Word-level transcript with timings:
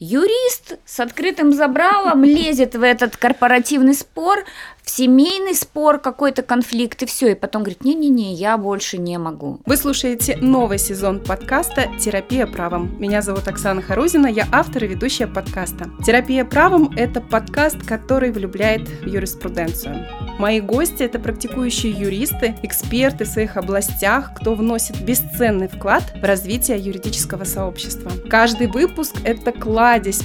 Юрист 0.00 0.77
с 0.98 1.00
открытым 1.00 1.52
забралом 1.52 2.24
лезет 2.24 2.74
в 2.74 2.82
этот 2.82 3.16
корпоративный 3.16 3.94
спор, 3.94 4.44
в 4.82 4.90
семейный 4.90 5.54
спор, 5.54 5.98
какой-то 5.98 6.42
конфликт, 6.42 7.02
и 7.02 7.06
все. 7.06 7.32
И 7.32 7.34
потом 7.34 7.62
говорит, 7.62 7.84
не-не-не, 7.84 8.34
я 8.34 8.58
больше 8.58 8.98
не 8.98 9.16
могу. 9.16 9.60
Вы 9.64 9.76
слушаете 9.76 10.38
новый 10.40 10.78
сезон 10.78 11.20
подкаста 11.20 11.88
«Терапия 12.00 12.46
правом». 12.46 12.98
Меня 12.98 13.22
зовут 13.22 13.46
Оксана 13.46 13.80
Харузина, 13.80 14.26
я 14.26 14.48
автор 14.50 14.84
и 14.84 14.88
ведущая 14.88 15.28
подкаста. 15.28 15.90
«Терапия 16.04 16.44
правом»— 16.44 16.90
это 16.96 17.20
подкаст, 17.20 17.86
который 17.86 18.32
влюбляет 18.32 18.88
в 18.88 19.06
юриспруденцию. 19.06 20.04
Мои 20.38 20.60
гости— 20.60 21.02
это 21.04 21.18
практикующие 21.18 21.92
юристы, 21.92 22.56
эксперты 22.62 23.24
в 23.24 23.28
своих 23.28 23.56
областях, 23.56 24.32
кто 24.34 24.54
вносит 24.54 25.00
бесценный 25.02 25.68
вклад 25.68 26.02
в 26.20 26.24
развитие 26.24 26.78
юридического 26.78 27.44
сообщества. 27.44 28.10
Каждый 28.30 28.68
выпуск— 28.68 29.16
это 29.24 29.52
кладезь 29.52 30.22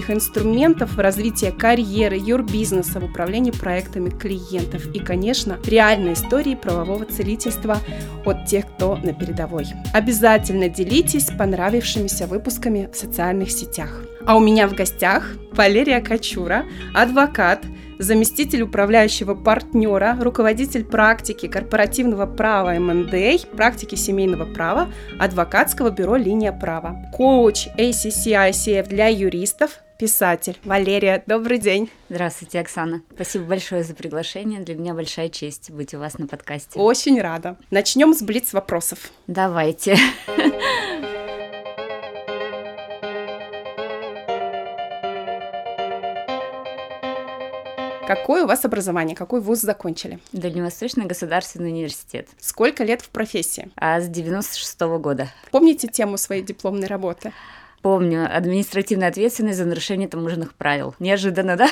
практических 0.00 0.10
инструментов 0.10 0.96
в 0.96 1.00
развитии 1.00 1.52
карьеры, 1.56 2.16
юрбизнеса, 2.16 3.00
в 3.00 3.04
управлении 3.04 3.50
проектами 3.50 4.10
клиентов 4.10 4.86
и, 4.94 4.98
конечно, 4.98 5.58
реальные 5.66 6.14
истории 6.14 6.54
правового 6.54 7.04
целительства 7.04 7.78
от 8.24 8.46
тех, 8.46 8.66
кто 8.66 8.96
на 8.96 9.12
передовой. 9.12 9.66
Обязательно 9.92 10.68
делитесь 10.68 11.26
понравившимися 11.38 12.26
выпусками 12.26 12.88
в 12.92 12.96
социальных 12.96 13.50
сетях. 13.50 14.02
А 14.26 14.36
у 14.36 14.40
меня 14.40 14.68
в 14.68 14.74
гостях 14.74 15.34
Валерия 15.52 16.00
Качура, 16.00 16.64
адвокат, 16.94 17.64
заместитель 17.98 18.62
управляющего 18.62 19.34
партнера, 19.34 20.16
руководитель 20.20 20.84
практики 20.84 21.48
корпоративного 21.48 22.26
права 22.26 22.72
МНД, 22.78 23.46
практики 23.56 23.94
семейного 23.94 24.46
права, 24.46 24.88
адвокатского 25.18 25.90
бюро 25.90 26.16
«Линия 26.16 26.52
права», 26.52 26.96
коуч 27.14 27.68
ACC 27.76 28.88
для 28.88 29.08
юристов, 29.08 29.80
писатель. 30.00 30.58
Валерия, 30.64 31.22
добрый 31.26 31.58
день. 31.58 31.90
Здравствуйте, 32.08 32.58
Оксана. 32.60 33.02
Спасибо 33.14 33.44
большое 33.44 33.84
за 33.84 33.94
приглашение. 33.94 34.60
Для 34.60 34.74
меня 34.74 34.94
большая 34.94 35.28
честь 35.28 35.70
быть 35.70 35.92
у 35.92 35.98
вас 35.98 36.16
на 36.18 36.26
подкасте. 36.26 36.80
Очень 36.80 37.20
рада. 37.20 37.58
Начнем 37.70 38.14
с 38.14 38.22
блиц 38.22 38.54
вопросов. 38.54 39.10
Давайте. 39.26 39.98
Какое 48.06 48.44
у 48.44 48.46
вас 48.46 48.64
образование? 48.64 49.14
Какой 49.14 49.42
вуз 49.42 49.60
закончили? 49.60 50.18
Дальневосточный 50.32 51.04
государственный 51.04 51.70
университет. 51.70 52.26
Сколько 52.38 52.84
лет 52.84 53.02
в 53.02 53.10
профессии? 53.10 53.70
А 53.76 54.00
с 54.00 54.08
96 54.08 54.80
-го 54.80 54.98
года. 54.98 55.28
Помните 55.50 55.88
тему 55.88 56.16
своей 56.16 56.42
дипломной 56.42 56.88
работы? 56.88 57.32
Помню. 57.82 58.28
Административная 58.34 59.08
ответственность 59.08 59.58
за 59.58 59.64
нарушение 59.64 60.08
таможенных 60.08 60.54
правил. 60.54 60.94
Неожиданно, 60.98 61.56
да? 61.56 61.68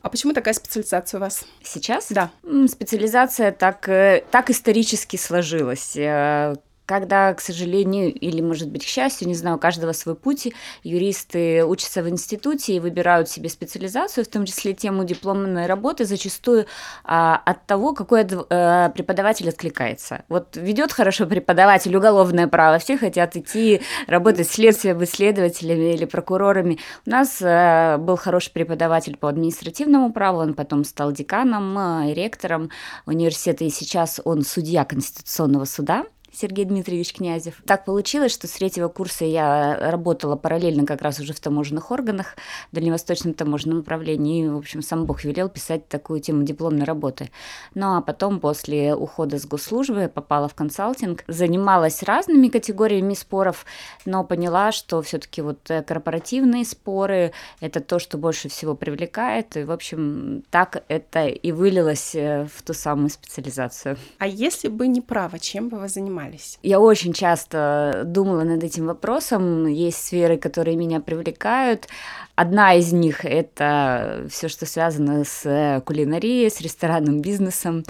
А 0.00 0.08
почему 0.08 0.32
такая 0.32 0.54
специализация 0.54 1.18
у 1.18 1.20
вас? 1.20 1.44
Сейчас? 1.62 2.10
Да. 2.10 2.30
Специализация 2.66 3.52
так, 3.52 3.88
э, 3.88 4.24
так 4.30 4.50
исторически 4.50 5.16
сложилась 5.16 5.96
э, 5.96 6.54
когда, 6.92 7.32
к 7.32 7.40
сожалению, 7.40 8.12
или, 8.12 8.42
может 8.42 8.68
быть, 8.68 8.84
к 8.84 8.86
счастью, 8.86 9.26
не 9.26 9.34
знаю, 9.34 9.56
у 9.56 9.58
каждого 9.58 9.92
свой 9.92 10.14
путь, 10.14 10.52
юристы 10.82 11.64
учатся 11.64 12.02
в 12.02 12.08
институте 12.10 12.74
и 12.74 12.80
выбирают 12.80 13.30
себе 13.30 13.48
специализацию, 13.48 14.26
в 14.26 14.28
том 14.28 14.44
числе 14.44 14.74
тему 14.74 15.04
дипломной 15.04 15.64
работы, 15.64 16.04
зачастую 16.04 16.66
а, 17.02 17.40
от 17.46 17.64
того, 17.64 17.94
какой 17.94 18.26
а, 18.50 18.90
преподаватель 18.90 19.48
откликается. 19.48 20.24
Вот 20.28 20.54
ведет 20.54 20.92
хорошо 20.92 21.24
преподаватель 21.24 21.96
уголовное 21.96 22.46
право, 22.46 22.78
все 22.78 22.98
хотят 22.98 23.36
идти 23.36 23.80
работать 24.06 24.50
следствием, 24.50 25.02
исследователями 25.02 25.94
или 25.94 26.04
прокурорами. 26.04 26.78
У 27.06 27.10
нас 27.10 27.40
а, 27.42 27.96
был 27.96 28.16
хороший 28.16 28.52
преподаватель 28.52 29.16
по 29.16 29.30
административному 29.30 30.12
праву, 30.12 30.40
он 30.40 30.52
потом 30.52 30.84
стал 30.84 31.10
деканом 31.12 31.78
а, 31.78 32.12
ректором 32.12 32.68
университета, 33.06 33.64
и 33.64 33.70
сейчас 33.70 34.20
он 34.24 34.42
судья 34.42 34.84
Конституционного 34.84 35.64
суда. 35.64 36.04
Сергей 36.32 36.64
Дмитриевич 36.64 37.12
Князев. 37.12 37.62
Так 37.66 37.84
получилось, 37.84 38.32
что 38.32 38.48
с 38.48 38.52
третьего 38.52 38.88
курса 38.88 39.24
я 39.24 39.90
работала 39.90 40.34
параллельно 40.36 40.86
как 40.86 41.02
раз 41.02 41.20
уже 41.20 41.34
в 41.34 41.40
таможенных 41.40 41.90
органах, 41.90 42.36
в 42.70 42.74
Дальневосточном 42.74 43.34
таможенном 43.34 43.80
управлении. 43.80 44.46
И, 44.46 44.48
в 44.48 44.56
общем, 44.56 44.82
сам 44.82 45.04
Бог 45.04 45.24
велел 45.24 45.48
писать 45.48 45.88
такую 45.88 46.20
тему 46.20 46.42
дипломной 46.42 46.84
работы. 46.84 47.30
Ну, 47.74 47.96
а 47.96 48.00
потом, 48.00 48.40
после 48.40 48.94
ухода 48.94 49.38
с 49.38 49.46
госслужбы, 49.46 50.10
попала 50.12 50.48
в 50.48 50.54
консалтинг, 50.54 51.24
занималась 51.28 52.02
разными 52.02 52.48
категориями 52.48 53.14
споров, 53.14 53.66
но 54.06 54.24
поняла, 54.24 54.72
что 54.72 55.02
все 55.02 55.18
таки 55.18 55.42
вот 55.42 55.70
э, 55.70 55.82
корпоративные 55.82 56.64
споры— 56.64 57.32
это 57.60 57.80
то, 57.80 57.98
что 57.98 58.16
больше 58.16 58.48
всего 58.48 58.74
привлекает. 58.74 59.56
И, 59.56 59.64
в 59.64 59.70
общем, 59.70 60.44
так 60.50 60.82
это 60.88 61.26
и 61.26 61.52
вылилось 61.52 62.14
э, 62.14 62.48
в 62.54 62.62
ту 62.62 62.72
самую 62.72 63.10
специализацию. 63.10 63.98
А 64.18 64.26
если 64.26 64.68
бы 64.68 64.86
не 64.86 65.00
право, 65.00 65.38
чем 65.38 65.68
бы 65.68 65.78
вы 65.78 65.88
занимались? 65.88 66.21
Занимались? 66.22 66.58
Я 66.62 66.80
очень 66.80 67.12
часто 67.12 68.02
думала 68.04 68.42
над 68.44 68.62
этим 68.62 68.86
вопросом. 68.86 69.66
Есть 69.66 70.06
сферы, 70.06 70.38
которые 70.38 70.76
меня 70.76 71.00
привлекают. 71.00 71.88
Одна 72.34 72.74
из 72.74 72.92
них– 72.92 73.24
это 73.26 74.26
все, 74.30 74.48
что 74.48 74.64
связано 74.66 75.24
с 75.24 75.82
кулинарией, 75.84 76.50
с 76.50 76.60
ресторанным 76.60 77.20
бизнесом. 77.20 77.84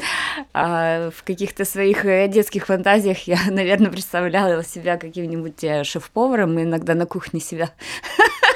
А 0.52 1.10
в 1.10 1.22
каких-то 1.22 1.64
своих 1.64 2.04
детских 2.30 2.66
фантазиях 2.66 3.26
я, 3.26 3.38
наверное, 3.50 3.90
представляла 3.90 4.64
себя 4.64 4.96
каким-нибудь 4.96 5.62
э, 5.62 5.84
шеф-поваром, 5.84 6.58
и 6.58 6.62
иногда 6.64 6.94
на 6.94 7.06
кухне 7.06 7.40
себя 7.40 7.70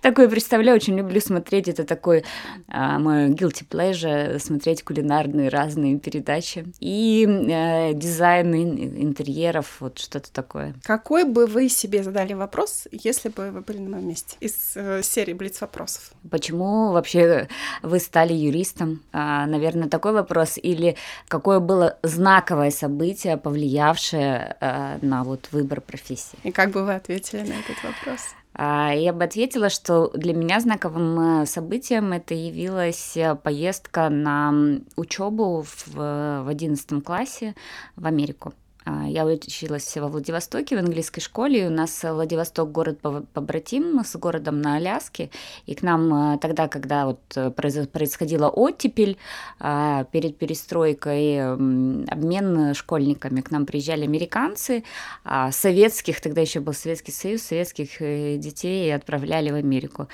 такое 0.00 0.28
представляю, 0.28 0.76
очень 0.76 0.96
люблю 0.96 1.20
смотреть. 1.20 1.68
Это 1.68 1.84
такой 1.84 2.24
а, 2.68 2.98
мой 2.98 3.30
guilty 3.30 3.66
pleasure, 3.68 4.38
смотреть 4.38 4.82
кулинарные 4.82 5.48
разные 5.48 5.98
передачи. 5.98 6.66
И 6.80 7.26
э, 7.26 7.94
дизайн 7.94 8.54
интерьеров, 8.54 9.80
вот 9.80 9.98
что-то 9.98 10.32
такое. 10.32 10.74
Какой 10.84 11.24
бы 11.24 11.46
вы 11.46 11.68
себе 11.68 12.02
задали 12.02 12.32
вопрос, 12.32 12.86
если 12.90 13.28
бы 13.28 13.50
вы 13.50 13.60
были 13.60 13.78
на 13.78 13.90
моем 13.90 14.08
месте? 14.08 14.36
Из 14.40 14.72
э, 14.74 15.02
серии 15.02 15.32
Блиц 15.32 15.60
вопросов. 15.60 16.12
Почему 16.30 16.92
вообще 16.92 17.48
вы 17.82 17.98
стали 17.98 18.32
юристом? 18.32 19.02
А, 19.12 19.46
наверное, 19.46 19.88
такой 19.88 20.12
вопрос. 20.12 20.58
Или 20.58 20.96
какое 21.28 21.60
было 21.60 21.98
знаковое 22.02 22.70
событие, 22.70 23.36
повлиявшее 23.36 24.56
а, 24.60 24.98
на 25.02 25.24
вот 25.24 25.48
выбор 25.52 25.80
профессии? 25.80 26.38
И 26.42 26.52
как 26.52 26.70
бы 26.70 26.84
вы 26.84 26.94
ответили 26.94 27.40
на 27.40 27.54
этот 27.54 27.82
вопрос? 27.82 28.20
А, 28.52 28.92
я 28.92 29.12
бы 29.12 29.24
ответила, 29.24 29.70
что 29.70 30.10
для 30.14 30.34
меня 30.34 30.60
знаковым 30.60 31.42
э, 31.42 31.46
событием 31.46 32.12
это 32.12 32.34
явилась 32.34 33.16
э, 33.16 33.36
поездка 33.36 34.08
на 34.08 34.80
учебу 34.96 35.64
в 35.86 36.48
11 36.48 37.04
классе 37.04 37.54
в 37.96 38.06
Америку. 38.06 38.52
А, 38.90 39.06
я 39.06 39.24
училась 39.24 39.96
во 39.96 40.08
Владивостоке 40.08 40.76
в 40.76 40.78
английской 40.78 41.20
школе. 41.20 41.68
У 41.68 41.70
нас 41.70 42.02
Владивосток 42.02 42.72
город 42.72 42.98
побратим 43.00 44.02
с 44.04 44.16
городом 44.16 44.60
на 44.60 44.76
Аляске. 44.76 45.30
И 45.66 45.74
к 45.74 45.82
нам 45.82 46.34
э, 46.34 46.38
тогда, 46.38 46.66
когда 46.68 47.06
вот 47.06 47.20
э, 47.36 47.50
происходила 47.50 48.48
оттепель 48.48 49.16
а, 49.58 50.04
перед 50.04 50.36
перестройкой, 50.38 51.52
обмен 51.52 52.74
школьниками, 52.74 53.40
к 53.40 53.50
нам 53.50 53.66
приезжали 53.66 54.04
американцы, 54.04 54.84
а 55.24 55.52
советских, 55.52 56.20
тогда 56.20 56.40
еще 56.40 56.60
был 56.60 56.72
Советский 56.72 57.12
Союз, 57.12 57.42
советских 57.42 58.00
э, 58.00 58.36
детей 58.38 58.92
отправляли 58.94 59.50
в 59.50 59.54
Америку. 59.54 60.08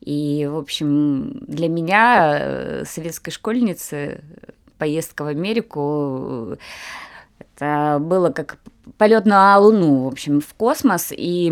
И, 0.00 0.48
в 0.50 0.56
общем, 0.56 1.32
для 1.46 1.68
меня, 1.68 2.84
советской 2.84 3.30
школьницы, 3.30 4.22
поездка 4.78 5.24
в 5.24 5.26
Америку 5.26 6.58
было 7.60 8.30
как 8.30 8.58
полет 8.96 9.26
на 9.26 9.58
Луну, 9.58 10.04
в 10.04 10.08
общем, 10.08 10.40
в 10.40 10.54
космос, 10.54 11.12
и 11.12 11.46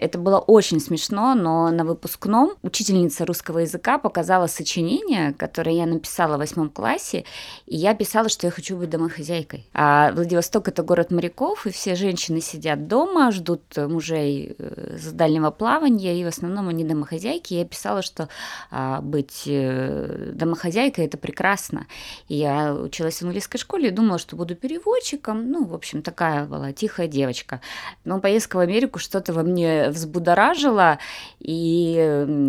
это 0.00 0.18
было 0.18 0.38
очень 0.38 0.80
смешно, 0.80 1.34
но 1.34 1.70
на 1.70 1.84
выпускном 1.84 2.54
учительница 2.62 3.24
русского 3.24 3.60
языка 3.60 3.98
показала 3.98 4.46
сочинение, 4.46 5.32
которое 5.32 5.76
я 5.76 5.86
написала 5.86 6.36
в 6.36 6.38
восьмом 6.38 6.70
классе, 6.70 7.24
и 7.66 7.76
я 7.76 7.94
писала, 7.94 8.28
что 8.28 8.46
я 8.46 8.50
хочу 8.50 8.76
быть 8.76 8.90
домохозяйкой. 8.90 9.66
А 9.74 10.12
Владивосток— 10.12 10.68
это 10.68 10.82
город 10.82 11.10
моряков, 11.10 11.66
и 11.66 11.70
все 11.70 11.94
женщины 11.94 12.40
сидят 12.40 12.88
дома, 12.88 13.30
ждут 13.32 13.62
мужей 13.76 14.54
э, 14.58 14.96
с 14.98 15.12
дальнего 15.12 15.50
плавания, 15.50 16.20
и 16.20 16.24
в 16.24 16.28
основном 16.28 16.68
они 16.68 16.84
домохозяйки. 16.84 17.54
Я 17.54 17.64
писала, 17.64 18.02
что 18.02 18.28
а, 18.70 19.00
быть 19.00 19.44
э, 19.46 20.32
домохозяйкой— 20.34 21.04
это 21.06 21.18
прекрасно. 21.18 21.86
И 22.28 22.36
я 22.36 22.74
училась 22.74 23.18
в 23.18 23.22
английской 23.22 23.58
школе 23.58 23.88
и 23.88 23.92
думала, 23.92 24.18
что 24.18 24.36
буду 24.36 24.54
переводчиком. 24.56 25.50
Ну, 25.50 25.64
в 25.64 25.74
общем, 25.74 26.02
такая 26.02 26.44
была 26.44 26.71
тихая 26.72 27.06
девочка. 27.06 27.60
Но 28.04 28.20
поездка 28.20 28.56
в 28.56 28.60
Америку 28.60 28.98
что-то 28.98 29.32
во 29.32 29.42
мне 29.42 29.90
взбудоражило, 29.90 30.98
и 31.38 31.96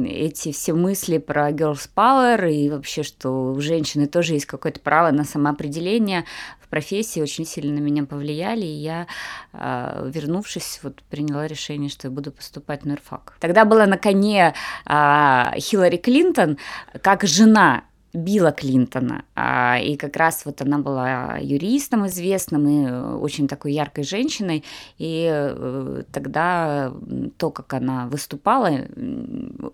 эти 0.10 0.52
все 0.52 0.74
мысли 0.74 1.18
про 1.18 1.52
girls 1.52 1.90
power, 1.96 2.52
и 2.52 2.70
вообще, 2.70 3.04
что 3.04 3.54
у 3.54 3.60
женщины 3.62 4.08
тоже 4.08 4.34
есть 4.34 4.46
какое-то 4.46 4.80
право 4.80 5.12
на 5.12 5.24
самоопределение, 5.24 6.26
в 6.60 6.70
профессии 6.70 7.22
очень 7.22 7.46
сильно 7.46 7.80
на 7.80 7.84
меня 7.84 8.04
повлияли, 8.06 8.66
и 8.66 8.82
я, 8.82 9.08
а, 9.52 10.08
вернувшись, 10.08 10.80
вот 10.84 11.04
приняла 11.04 11.46
решение, 11.48 11.90
что 11.90 12.08
я 12.08 12.12
буду 12.12 12.32
поступать 12.32 12.86
на 12.86 12.92
юрфак. 12.92 13.38
Тогда 13.40 13.66
была 13.66 13.86
на 13.86 13.98
коне 13.98 14.54
а, 14.86 15.54
Хиллари 15.58 15.98
Клинтон 15.98 16.58
как 17.02 17.24
жена 17.24 17.84
Билла 18.14 18.52
Клинтона. 18.52 19.26
А, 19.36 19.80
и 19.80 19.96
как 19.96 20.16
раз 20.18 20.46
вот 20.46 20.62
она 20.62 20.78
была 20.78 21.38
юристом 21.42 22.06
известным 22.06 22.68
и 22.68 23.16
очень 23.18 23.48
такой 23.48 23.74
яркой 23.74 24.04
женщиной. 24.04 24.64
И 25.00 25.28
э, 25.32 26.04
тогда 26.12 26.94
то, 27.38 27.50
как 27.50 27.74
она 27.74 28.08
выступала, 28.08 28.70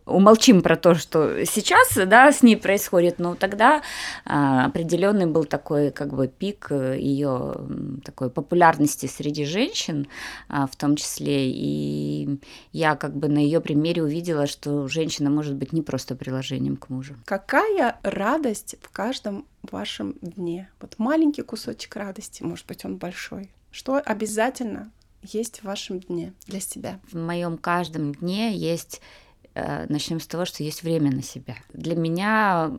умолчим 0.06 0.62
про 0.62 0.78
то, 0.78 0.96
что 0.96 1.46
сейчас 1.46 1.98
да, 2.08 2.32
с 2.32 2.42
ней 2.42 2.56
происходит, 2.56 3.20
но 3.20 3.36
тогда 3.36 3.82
а, 4.26 4.66
определенный 4.66 5.26
был 5.26 5.44
такой 5.44 5.92
как 5.92 6.14
бы 6.14 6.28
пик 6.28 6.72
ее 6.72 7.56
такой 8.06 8.30
популярности 8.30 9.06
среди 9.06 9.44
женщин 9.44 10.08
а, 10.48 10.66
в 10.66 10.78
том 10.78 10.96
числе. 10.96 11.50
И 11.52 12.40
я 12.72 12.96
как 12.96 13.16
бы 13.16 13.28
на 13.28 13.40
ее 13.40 13.60
примере 13.60 14.04
увидела, 14.04 14.48
что 14.48 14.88
женщина 14.88 15.30
может 15.30 15.56
быть 15.56 15.74
не 15.74 15.82
просто 15.82 16.16
приложением 16.16 16.78
к 16.78 16.88
мужу. 16.88 17.16
Какая 17.26 17.98
радость 18.30 18.76
в 18.82 18.90
каждом 18.90 19.46
вашем 19.64 20.14
дне. 20.22 20.70
Вот 20.80 21.00
маленький 21.00 21.42
кусочек 21.42 21.96
радости, 21.96 22.44
может 22.44 22.68
быть, 22.68 22.86
он 22.86 22.98
большой. 22.98 23.50
Что 23.72 23.96
обязательно 23.96 24.92
есть 25.24 25.60
в 25.60 25.64
вашем 25.64 26.00
дне 26.00 26.34
для 26.46 26.60
себя? 26.60 27.00
В 27.12 27.18
моем 27.18 27.58
каждом 27.58 28.14
дне 28.14 28.56
есть 28.56 29.02
начнем 29.90 30.20
с 30.20 30.28
того, 30.28 30.46
что 30.46 30.64
есть 30.64 30.84
время 30.84 31.12
на 31.12 31.24
себя. 31.24 31.56
Для 31.74 31.96
меня, 31.96 32.72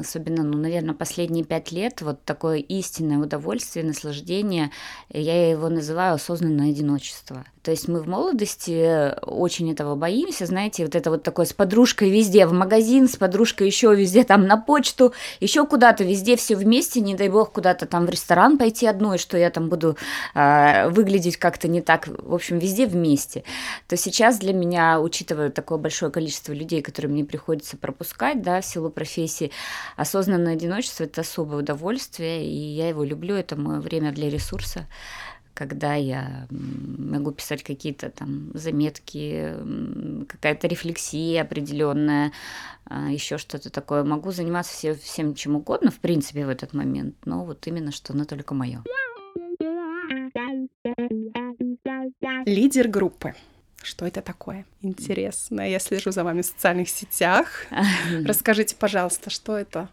особенно, 0.00 0.42
ну, 0.42 0.58
наверное, 0.58 0.94
последние 0.94 1.44
пять 1.44 1.72
лет, 1.72 2.02
вот 2.02 2.24
такое 2.24 2.58
истинное 2.58 3.18
удовольствие, 3.18 3.84
наслаждение, 3.84 4.70
я 5.10 5.50
его 5.50 5.68
называю 5.68 6.14
осознанное 6.14 6.70
одиночество. 6.70 7.44
То 7.68 7.72
есть 7.72 7.86
мы 7.86 8.00
в 8.00 8.08
молодости 8.08 9.14
очень 9.26 9.70
этого 9.70 9.94
боимся, 9.94 10.46
знаете, 10.46 10.84
вот 10.84 10.94
это 10.94 11.10
вот 11.10 11.22
такое 11.22 11.44
с 11.44 11.52
подружкой 11.52 12.08
везде, 12.08 12.46
в 12.46 12.52
магазин, 12.54 13.08
с 13.08 13.16
подружкой 13.16 13.66
еще 13.66 13.94
везде, 13.94 14.24
там 14.24 14.46
на 14.46 14.56
почту, 14.56 15.12
еще 15.38 15.66
куда-то, 15.66 16.02
везде 16.02 16.36
все 16.36 16.56
вместе, 16.56 17.00
не 17.00 17.14
дай 17.14 17.28
бог 17.28 17.52
куда-то 17.52 17.84
там 17.84 18.06
в 18.06 18.08
ресторан 18.10 18.56
пойти 18.56 18.86
одной, 18.86 19.18
что 19.18 19.36
я 19.36 19.50
там 19.50 19.68
буду 19.68 19.98
э, 20.34 20.88
выглядеть 20.88 21.36
как-то 21.36 21.68
не 21.68 21.82
так, 21.82 22.08
в 22.08 22.32
общем, 22.32 22.58
везде 22.58 22.86
вместе. 22.86 23.44
То 23.86 23.98
сейчас 23.98 24.38
для 24.38 24.54
меня, 24.54 24.98
учитывая 24.98 25.50
такое 25.50 25.76
большое 25.76 26.10
количество 26.18 26.52
людей, 26.52 26.82
которые 26.82 27.12
мне 27.12 27.24
приходится 27.24 27.76
пропускать, 27.76 28.42
да, 28.42 28.60
в 28.60 28.66
силу 28.66 28.90
профессии, 28.90 29.52
осознанное 29.96 30.54
одиночество– 30.54 31.04
это 31.04 31.20
особое 31.20 31.58
удовольствие, 31.58 32.44
и 32.44 32.56
я 32.56 32.88
его 32.88 33.04
люблю, 33.04 33.36
это 33.36 33.54
мое 33.54 33.80
время 33.80 34.10
для 34.12 34.28
ресурса 34.28 34.88
когда 35.54 35.94
я 35.94 36.46
могу 36.50 37.32
писать 37.32 37.64
какие-то 37.64 38.10
там 38.10 38.52
заметки, 38.54 39.54
какая-то 40.28 40.68
рефлексия 40.68 41.42
определенная, 41.42 42.30
а, 42.84 43.10
еще 43.10 43.38
что-то 43.38 43.68
такое. 43.68 44.04
Могу 44.04 44.30
заниматься 44.30 44.72
все, 44.72 44.94
всем 44.94 45.34
чем 45.34 45.56
угодно, 45.56 45.90
в 45.90 45.98
принципе, 45.98 46.46
в 46.46 46.48
этот 46.48 46.74
момент, 46.74 47.16
но 47.24 47.44
вот 47.44 47.66
именно 47.66 47.90
что 47.90 48.12
оно 48.12 48.24
только 48.24 48.54
мое. 48.54 48.84
Лидер 52.46 52.86
группы. 52.86 53.34
Что 53.88 54.06
это 54.06 54.20
такое? 54.20 54.66
Интересно. 54.82 55.66
Я 55.66 55.78
слежу 55.78 56.10
за 56.10 56.22
вами 56.22 56.42
в 56.42 56.46
социальных 56.46 56.90
сетях. 56.90 57.64
Расскажите, 58.26 58.76
пожалуйста, 58.76 59.30
что 59.30 59.56
это? 59.56 59.88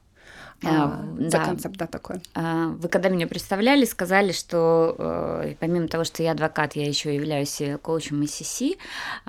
А, 0.64 0.68
а, 0.68 1.22
за 1.22 1.38
да. 1.38 1.46
концепт, 1.46 1.76
да, 1.76 1.86
такой. 1.86 2.18
А, 2.34 2.68
вы 2.68 2.88
когда 2.88 3.10
меня 3.10 3.28
представляли, 3.28 3.84
сказали, 3.86 4.32
что 4.32 4.96
э, 4.98 5.56
помимо 5.60 5.88
того, 5.88 6.06
что 6.06 6.24
я 6.24 6.32
адвокат, 6.32 6.76
я 6.76 6.88
еще 6.88 7.14
являюсь 7.14 7.60
э, 7.60 7.78
коучем 7.78 8.22
ICC. 8.22 8.78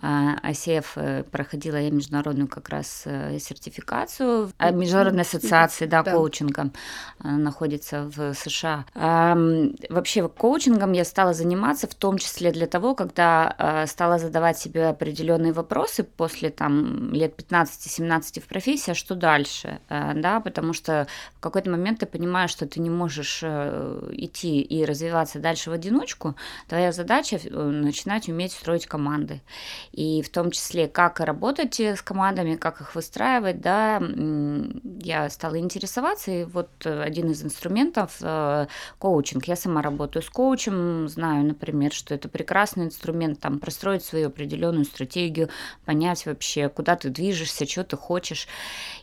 А, 0.00 0.36
ICF 0.44 0.86
э, 0.94 1.22
проходила 1.24 1.76
я 1.76 1.90
международную 1.90 2.48
как 2.48 2.68
раз 2.68 3.04
сертификацию 3.04 4.52
а, 4.58 4.70
Международной 4.70 5.22
ассоциации 5.22 5.86
да, 5.86 6.02
да. 6.02 6.12
коучинга, 6.12 6.70
находится 7.18 8.10
в 8.14 8.34
США. 8.34 8.84
Вообще 8.94 10.28
коучингом 10.28 10.92
я 10.92 11.04
стала 11.04 11.34
заниматься, 11.34 11.86
в 11.86 11.94
том 11.94 12.18
числе 12.18 12.52
для 12.52 12.66
того, 12.66 12.94
когда 12.94 13.84
стала 13.88 14.18
задавать 14.18 14.58
себе 14.58 14.88
определенные 14.88 15.52
вопросы 15.52 16.04
после 16.04 16.50
там 16.50 17.12
лет 17.12 17.34
15-17 17.40 18.40
в 18.40 18.46
профессии, 18.46 18.92
а 18.92 18.94
что 18.94 19.14
дальше, 19.14 19.80
да, 19.88 20.40
потому 20.40 20.72
что 20.72 21.06
в 21.36 21.40
какой-то 21.40 21.70
момент 21.70 22.00
ты 22.00 22.06
понимаешь, 22.06 22.50
что 22.50 22.66
ты 22.66 22.80
не 22.80 22.90
можешь 22.90 23.40
э, 23.42 24.08
идти 24.12 24.60
и 24.60 24.84
развиваться 24.84 25.38
дальше 25.38 25.70
в 25.70 25.72
одиночку, 25.72 26.36
твоя 26.68 26.92
задача 26.92 27.40
э, 27.42 27.48
начинать 27.48 28.28
уметь 28.28 28.52
строить 28.52 28.86
команды. 28.86 29.40
И 29.92 30.22
в 30.22 30.28
том 30.30 30.50
числе, 30.50 30.88
как 30.88 31.20
работать 31.20 31.80
с 31.80 32.02
командами, 32.02 32.56
как 32.56 32.80
их 32.80 32.94
выстраивать, 32.94 33.60
да, 33.60 34.02
я 35.00 35.28
стала 35.30 35.58
интересоваться, 35.58 36.30
и 36.30 36.44
вот 36.44 36.68
один 36.84 37.30
из 37.30 37.42
инструментов 37.42 38.16
э, 38.20 38.66
коучинг. 38.98 39.44
Я 39.46 39.56
сама 39.56 39.82
работаю 39.82 40.22
с 40.22 40.30
коучем, 40.30 41.08
знаю, 41.08 41.44
например, 41.44 41.92
что 41.92 42.14
это 42.14 42.28
прекрасный 42.28 42.86
инструмент, 42.86 43.40
там, 43.40 43.58
простроить 43.58 44.04
свою 44.04 44.28
определенную 44.28 44.84
стратегию, 44.84 45.48
понять 45.84 46.26
вообще, 46.26 46.68
куда 46.68 46.96
ты 46.96 47.08
движешься, 47.08 47.66
что 47.66 47.84
ты 47.84 47.96
хочешь. 47.96 48.48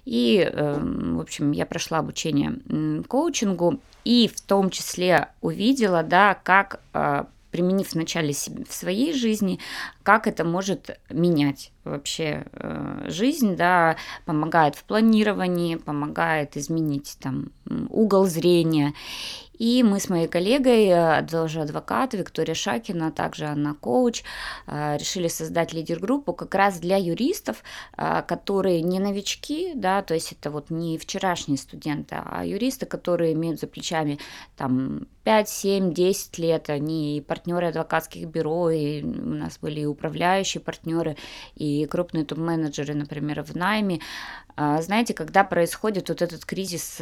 И, 0.06 0.52
в 0.54 1.20
общем, 1.20 1.52
я 1.52 1.66
прошла 1.66 2.03
обучение 2.04 3.04
коучингу 3.08 3.80
и 4.06 4.28
в 4.28 4.42
том 4.42 4.70
числе 4.70 5.30
увидела, 5.42 6.04
да, 6.04 6.38
как 6.44 6.80
а, 6.94 7.28
применив 7.54 7.94
вначале 7.94 8.34
в 8.34 8.74
своей 8.74 9.14
жизни, 9.14 9.60
как 10.02 10.26
это 10.26 10.44
может 10.44 11.00
менять 11.10 11.72
вообще 11.84 12.48
э, 12.52 13.06
жизнь, 13.10 13.56
да, 13.56 13.96
помогает 14.26 14.74
в 14.76 14.84
планировании, 14.86 15.76
помогает 15.76 16.58
изменить 16.58 17.16
там 17.22 17.52
угол 17.90 18.26
зрения. 18.26 18.94
И 19.64 19.82
мы 19.82 20.02
с 20.02 20.10
моей 20.10 20.28
коллегой, 20.28 20.88
э, 20.88 21.26
тоже 21.32 21.62
адвокат 21.62 22.14
Виктория 22.14 22.54
Шакина, 22.54 23.14
также 23.14 23.46
она 23.46 23.74
коуч, 23.74 24.22
э, 24.68 24.98
решили 24.98 25.30
создать 25.30 25.72
лидер-группу 25.72 26.34
как 26.34 26.54
раз 26.54 26.80
для 26.80 26.98
юристов, 26.98 27.64
э, 27.98 28.24
которые 28.28 28.82
не 28.82 29.00
новички, 29.00 29.72
да, 29.74 30.02
то 30.02 30.16
есть 30.16 30.34
это 30.34 30.52
вот 30.52 30.70
не 30.70 30.98
вчерашние 30.98 31.58
студенты, 31.58 32.18
а 32.26 32.44
юристы, 32.44 32.86
которые 32.86 33.32
имеют 33.32 33.62
за 33.62 33.68
плечами 33.68 34.20
там 34.58 35.08
5, 35.24 35.48
7, 35.48 35.94
10 35.94 36.38
лет, 36.40 36.70
они 36.70 37.18
и 37.18 37.22
партнеры 37.22 37.68
адвокатских 37.68 38.28
бюро, 38.28 38.70
и 38.70 39.02
у 39.02 39.34
нас 39.34 39.60
были 39.60 39.80
и 39.80 39.86
управляющие 39.86 40.60
партнеры, 40.60 41.16
и 41.56 41.86
крупные 41.86 42.26
топ-менеджеры, 42.26 42.96
например, 42.96 43.42
в 43.44 43.56
найме. 43.56 44.02
А, 44.56 44.82
знаете, 44.82 45.14
когда 45.14 45.46
происходит 45.46 46.10
вот 46.10 46.22
этот 46.22 46.44
кризис 46.46 47.02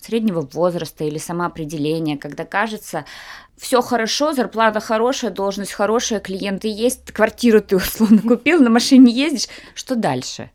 среднего 0.00 0.40
возраста 0.40 1.04
или 1.04 1.18
самоопределения, 1.18 1.97
давление, 1.98 2.16
когда 2.16 2.44
кажется, 2.44 3.04
все 3.56 3.82
хорошо, 3.82 4.32
зарплата 4.32 4.80
хорошая, 4.80 5.30
должность 5.30 5.72
хорошая, 5.72 6.20
клиенты 6.20 6.68
есть, 6.68 7.12
квартиру 7.12 7.60
ты 7.60 7.76
условно 7.76 8.22
купил, 8.28 8.60
на 8.60 8.70
машине 8.70 9.12
ездишь, 9.12 9.48
что 9.74 9.96
дальше? 9.96 10.50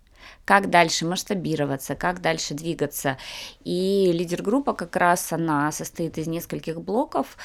Как 0.46 0.70
дальше 0.70 1.06
масштабироваться, 1.06 1.96
как 1.96 2.22
дальше 2.22 2.54
двигаться. 2.54 3.18
И 3.64 4.12
лидер-группа 4.14 4.74
как 4.74 4.96
раз 4.96 5.32
она 5.32 5.72
состоит 5.72 6.18
из 6.18 6.28
нескольких 6.28 6.82
блоков. 6.82 7.38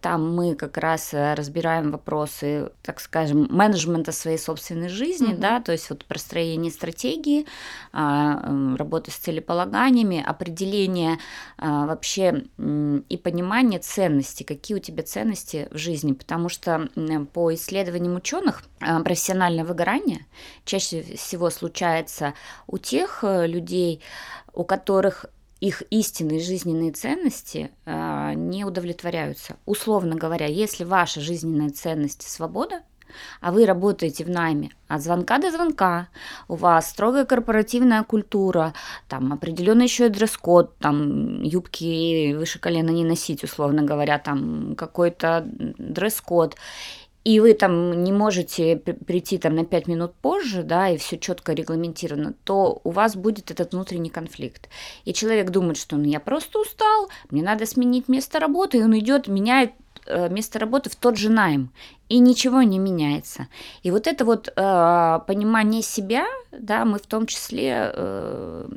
Там 0.00 0.34
мы 0.34 0.54
как 0.54 0.76
раз 0.76 1.10
разбираем 1.12 1.90
вопросы, 1.90 2.70
так 2.82 3.00
скажем, 3.00 3.48
менеджмента 3.50 4.12
своей 4.12 4.38
собственной 4.38 4.88
жизни, 4.88 5.32
mm-hmm. 5.32 5.38
да, 5.38 5.60
то 5.60 5.72
есть 5.72 5.88
вот 5.90 6.04
простроение 6.04 6.70
стратегии, 6.70 7.46
а, 7.92 8.76
работы 8.76 9.10
с 9.10 9.16
целеполаганиями, 9.16 10.22
определение 10.24 11.18
а, 11.56 11.86
вообще 11.86 12.44
и 13.08 13.16
понимание 13.16 13.80
ценностей, 13.80 14.44
какие 14.44 14.76
у 14.76 14.80
тебя 14.80 15.02
ценности 15.02 15.68
в 15.70 15.78
жизни, 15.78 16.12
потому 16.12 16.48
что 16.48 16.88
по 17.32 17.54
исследованиям 17.54 18.16
ученых 18.16 18.62
а, 18.80 19.00
профессиональное 19.00 19.64
выгорание 19.64 20.26
чаще 20.64 21.02
всего 21.02 21.50
случается 21.50 22.34
у 22.66 22.78
тех 22.78 23.20
э, 23.22 23.46
людей, 23.46 24.02
у 24.52 24.64
которых 24.64 25.26
их 25.60 25.82
истинные 25.90 26.40
жизненные 26.40 26.90
ценности 26.90 27.70
э, 27.84 28.32
не 28.34 28.64
удовлетворяются. 28.64 29.56
Условно 29.64 30.16
говоря, 30.16 30.46
если 30.46 30.82
ваша 30.82 31.20
жизненная 31.20 31.70
ценность 31.70 32.28
свобода, 32.28 32.82
а 33.40 33.52
вы 33.52 33.66
работаете 33.66 34.24
в 34.24 34.30
найме 34.30 34.70
от 34.88 35.02
звонка 35.02 35.38
до 35.38 35.50
звонка, 35.50 36.08
у 36.48 36.54
вас 36.56 36.90
строгая 36.90 37.24
корпоративная 37.24 38.02
культура, 38.02 38.74
там 39.08 39.32
определенный 39.32 39.84
еще 39.84 40.06
и 40.06 40.10
дресс-код, 40.10 40.76
там 40.78 41.42
юбки 41.42 42.34
выше 42.34 42.58
колена 42.58 42.90
не 42.90 43.04
носить, 43.04 43.44
условно 43.44 43.82
говоря, 43.82 44.18
там 44.18 44.74
какой-то 44.76 45.44
дресс-код, 45.46 46.56
и 47.24 47.38
вы 47.40 47.54
там 47.54 48.02
не 48.02 48.12
можете 48.12 48.76
прийти 48.76 49.38
там 49.38 49.54
на 49.54 49.64
5 49.64 49.86
минут 49.86 50.14
позже, 50.14 50.62
да, 50.62 50.88
и 50.88 50.96
все 50.96 51.18
четко 51.18 51.52
регламентировано, 51.52 52.34
то 52.44 52.80
у 52.84 52.90
вас 52.90 53.14
будет 53.16 53.50
этот 53.50 53.72
внутренний 53.72 54.10
конфликт. 54.10 54.68
И 55.04 55.12
человек 55.12 55.50
думает, 55.50 55.76
что 55.76 55.96
ну, 55.96 56.04
я 56.04 56.20
просто 56.20 56.58
устал, 56.58 57.08
мне 57.30 57.42
надо 57.42 57.66
сменить 57.66 58.08
место 58.08 58.40
работы, 58.40 58.78
и 58.78 58.82
он 58.82 58.98
идет, 58.98 59.28
меняет 59.28 59.72
э, 60.06 60.28
место 60.30 60.58
работы 60.58 60.90
в 60.90 60.96
тот 60.96 61.16
же 61.16 61.30
найм, 61.30 61.72
и 62.08 62.18
ничего 62.18 62.62
не 62.62 62.78
меняется. 62.78 63.46
И 63.82 63.90
вот 63.90 64.06
это 64.06 64.24
вот 64.24 64.48
э, 64.48 65.20
понимание 65.26 65.82
себя, 65.82 66.26
да, 66.50 66.84
мы 66.84 66.98
в 66.98 67.06
том 67.06 67.26
числе 67.26 67.92
э, 67.94 68.68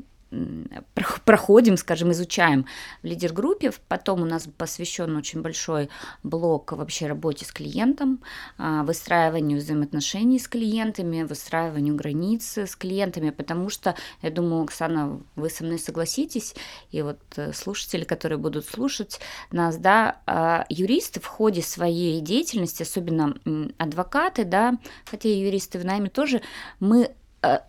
проходим, 1.23 1.77
скажем, 1.77 2.11
изучаем 2.11 2.65
в 3.01 3.05
лидер-группе. 3.05 3.71
Потом 3.87 4.21
у 4.21 4.25
нас 4.25 4.47
посвящен 4.57 5.15
очень 5.15 5.41
большой 5.41 5.89
блок 6.23 6.71
вообще 6.71 7.07
работе 7.07 7.45
с 7.45 7.51
клиентом, 7.51 8.21
а, 8.57 8.83
выстраиванию 8.83 9.59
взаимоотношений 9.59 10.39
с 10.39 10.47
клиентами, 10.47 11.23
выстраиванию 11.23 11.95
границ 11.95 12.57
с 12.57 12.75
клиентами, 12.75 13.29
потому 13.29 13.69
что, 13.69 13.95
я 14.21 14.31
думаю, 14.31 14.63
Оксана, 14.63 15.21
вы 15.35 15.49
со 15.49 15.63
мной 15.63 15.79
согласитесь, 15.79 16.55
и 16.91 17.01
вот 17.01 17.19
э, 17.37 17.53
слушатели, 17.53 18.03
которые 18.03 18.37
будут 18.37 18.65
слушать 18.65 19.19
нас, 19.51 19.77
да, 19.77 20.21
а, 20.25 20.65
юристы 20.69 21.19
в 21.19 21.25
ходе 21.25 21.61
своей 21.61 22.19
деятельности, 22.21 22.83
особенно 22.83 23.35
адвокаты, 23.77 24.43
да, 24.43 24.77
хотя 25.05 25.29
и 25.29 25.39
юристы 25.39 25.79
в 25.79 25.85
найме 25.85 26.09
тоже, 26.09 26.41
мы 26.79 27.15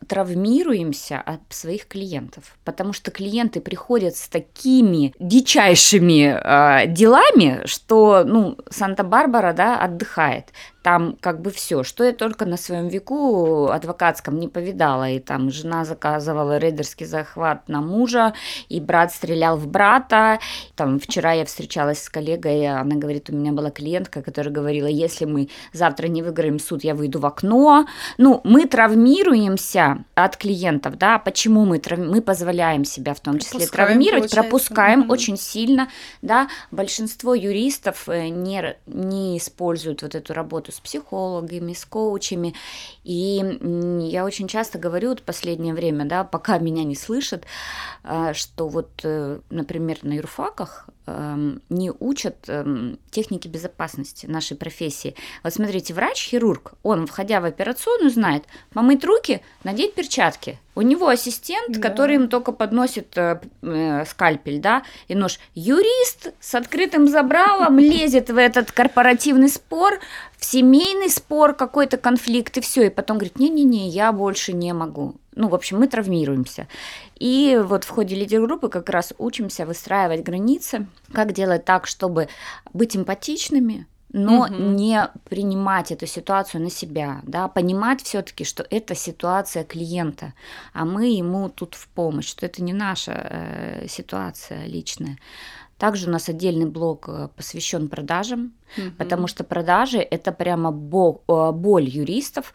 травмируемся 0.06 1.20
от 1.20 1.40
своих 1.50 1.86
клиентов, 1.86 2.56
потому 2.64 2.92
что 2.92 3.10
клиенты 3.10 3.60
приходят 3.60 4.16
с 4.16 4.28
такими 4.28 5.14
дичайшими 5.18 6.38
э, 6.42 6.86
делами, 6.86 7.62
что 7.64 8.24
ну 8.24 8.58
Санта-Барбара 8.70 9.52
да 9.52 9.78
отдыхает 9.78 10.52
там 10.86 11.16
как 11.20 11.40
бы 11.42 11.50
все, 11.50 11.82
что 11.82 12.04
я 12.04 12.12
только 12.12 12.46
на 12.46 12.56
своем 12.56 12.86
веку 12.86 13.66
адвокатском 13.70 14.38
не 14.38 14.46
повидала. 14.46 15.10
И 15.10 15.18
там 15.18 15.50
жена 15.50 15.84
заказывала 15.84 16.58
рейдерский 16.58 17.06
захват 17.06 17.68
на 17.68 17.80
мужа, 17.80 18.34
и 18.68 18.78
брат 18.78 19.12
стрелял 19.12 19.56
в 19.56 19.66
брата. 19.66 20.38
Там 20.76 21.00
вчера 21.00 21.32
я 21.32 21.44
встречалась 21.44 22.04
с 22.04 22.08
коллегой, 22.08 22.68
она 22.68 22.94
говорит, 22.94 23.30
у 23.30 23.32
меня 23.34 23.50
была 23.50 23.72
клиентка, 23.72 24.22
которая 24.22 24.54
говорила, 24.54 24.86
если 24.86 25.24
мы 25.24 25.48
завтра 25.72 26.06
не 26.06 26.22
выиграем 26.22 26.60
суд, 26.60 26.84
я 26.84 26.94
выйду 26.94 27.18
в 27.18 27.26
окно. 27.26 27.86
Ну, 28.16 28.40
мы 28.44 28.68
травмируемся 28.68 29.65
от 29.74 30.36
клиентов, 30.36 30.96
да, 30.98 31.18
почему 31.18 31.64
мы, 31.64 31.78
трав... 31.78 31.98
мы 31.98 32.20
позволяем 32.20 32.84
себя 32.84 33.14
в 33.14 33.20
том 33.20 33.38
числе 33.38 33.60
пропускаем, 33.60 33.88
травмировать, 33.88 34.30
получается. 34.30 34.42
пропускаем 34.42 35.02
mm-hmm. 35.02 35.12
очень 35.12 35.36
сильно, 35.36 35.88
да, 36.22 36.48
большинство 36.70 37.34
юристов 37.34 38.08
э, 38.08 38.28
не, 38.28 38.76
не 38.86 39.38
используют 39.38 40.02
вот 40.02 40.14
эту 40.14 40.34
работу 40.34 40.72
с 40.72 40.80
психологами, 40.80 41.72
с 41.72 41.84
коучами. 41.84 42.54
И 43.04 43.42
я 44.10 44.24
очень 44.24 44.48
часто 44.48 44.78
говорю 44.78 45.10
вот 45.10 45.20
в 45.20 45.24
последнее 45.24 45.74
время, 45.74 46.04
да, 46.04 46.24
пока 46.24 46.58
меня 46.58 46.84
не 46.84 46.96
слышат, 46.96 47.44
а, 48.02 48.34
что 48.34 48.68
вот, 48.68 48.90
э, 49.02 49.40
например, 49.50 49.98
на 50.02 50.14
юрфаках 50.14 50.88
не 51.06 51.92
учат 51.98 52.48
эм, 52.48 52.98
техники 53.10 53.48
безопасности 53.48 54.26
нашей 54.26 54.56
профессии. 54.56 55.14
Вот 55.42 55.54
смотрите, 55.54 55.94
врач-хирург, 55.94 56.74
он, 56.82 57.06
входя 57.06 57.40
в 57.40 57.44
операционную, 57.44 58.10
знает 58.10 58.44
помыть 58.72 59.04
руки, 59.04 59.42
надеть 59.64 59.94
перчатки– 59.94 60.58
у 60.76 60.82
него 60.82 61.08
ассистент, 61.08 61.72
да. 61.72 61.88
который 61.88 62.16
им 62.16 62.28
только 62.28 62.52
подносит 62.52 63.16
э, 63.16 63.40
э, 63.62 64.04
скальпель, 64.04 64.60
да, 64.60 64.82
и 65.08 65.14
нож. 65.14 65.40
Юрист 65.54 66.34
с 66.38 66.54
открытым 66.54 67.08
забралом 67.08 67.78
лезет 67.78 68.28
в 68.28 68.36
этот 68.36 68.70
корпоративный 68.72 69.48
спор, 69.48 69.98
в 70.36 70.44
семейный 70.44 71.08
спор, 71.08 71.54
какой-то 71.54 71.96
конфликт, 71.96 72.58
и 72.58 72.60
все. 72.60 72.86
И 72.86 72.90
потом 72.90 73.16
говорит, 73.16 73.38
не-не-не, 73.38 73.88
я 73.88 74.12
больше 74.12 74.52
не 74.52 74.74
могу. 74.74 75.16
Ну, 75.36 75.48
в 75.48 75.54
общем, 75.54 75.78
мы 75.78 75.86
травмируемся. 75.86 76.66
И 77.14 77.60
вот 77.62 77.84
в 77.84 77.90
ходе 77.90 78.16
лидер-группы 78.16 78.68
как 78.68 78.88
раз 78.88 79.12
учимся 79.18 79.66
выстраивать 79.66 80.24
границы, 80.24 80.86
как 81.12 81.32
делать 81.32 81.64
так, 81.64 81.86
чтобы 81.86 82.28
быть 82.72 82.96
эмпатичными, 82.96 83.86
но 84.12 84.44
угу. 84.44 84.54
не 84.54 85.08
принимать 85.28 85.92
эту 85.92 86.06
ситуацию 86.06 86.62
на 86.62 86.70
себя, 86.70 87.20
да, 87.24 87.48
понимать 87.48 88.02
все-таки, 88.02 88.44
что 88.44 88.66
это 88.70 88.94
ситуация 88.94 89.62
клиента, 89.62 90.32
а 90.72 90.86
мы 90.86 91.08
ему 91.08 91.50
тут 91.50 91.74
в 91.74 91.86
помощь, 91.88 92.28
что 92.28 92.46
это 92.46 92.62
не 92.62 92.72
наша 92.72 93.12
э, 93.12 93.86
ситуация 93.88 94.64
личная. 94.64 95.18
Также 95.76 96.08
у 96.08 96.10
нас 96.10 96.30
отдельный 96.30 96.64
блок 96.64 97.08
э, 97.08 97.28
посвящен 97.36 97.88
продажам, 97.88 98.54
угу. 98.78 98.92
потому 98.96 99.26
что 99.26 99.44
продажи 99.44 99.98
это 99.98 100.32
прямо 100.32 100.72
бо- 100.72 101.20
э, 101.28 101.52
боль 101.52 101.84
юристов. 101.84 102.54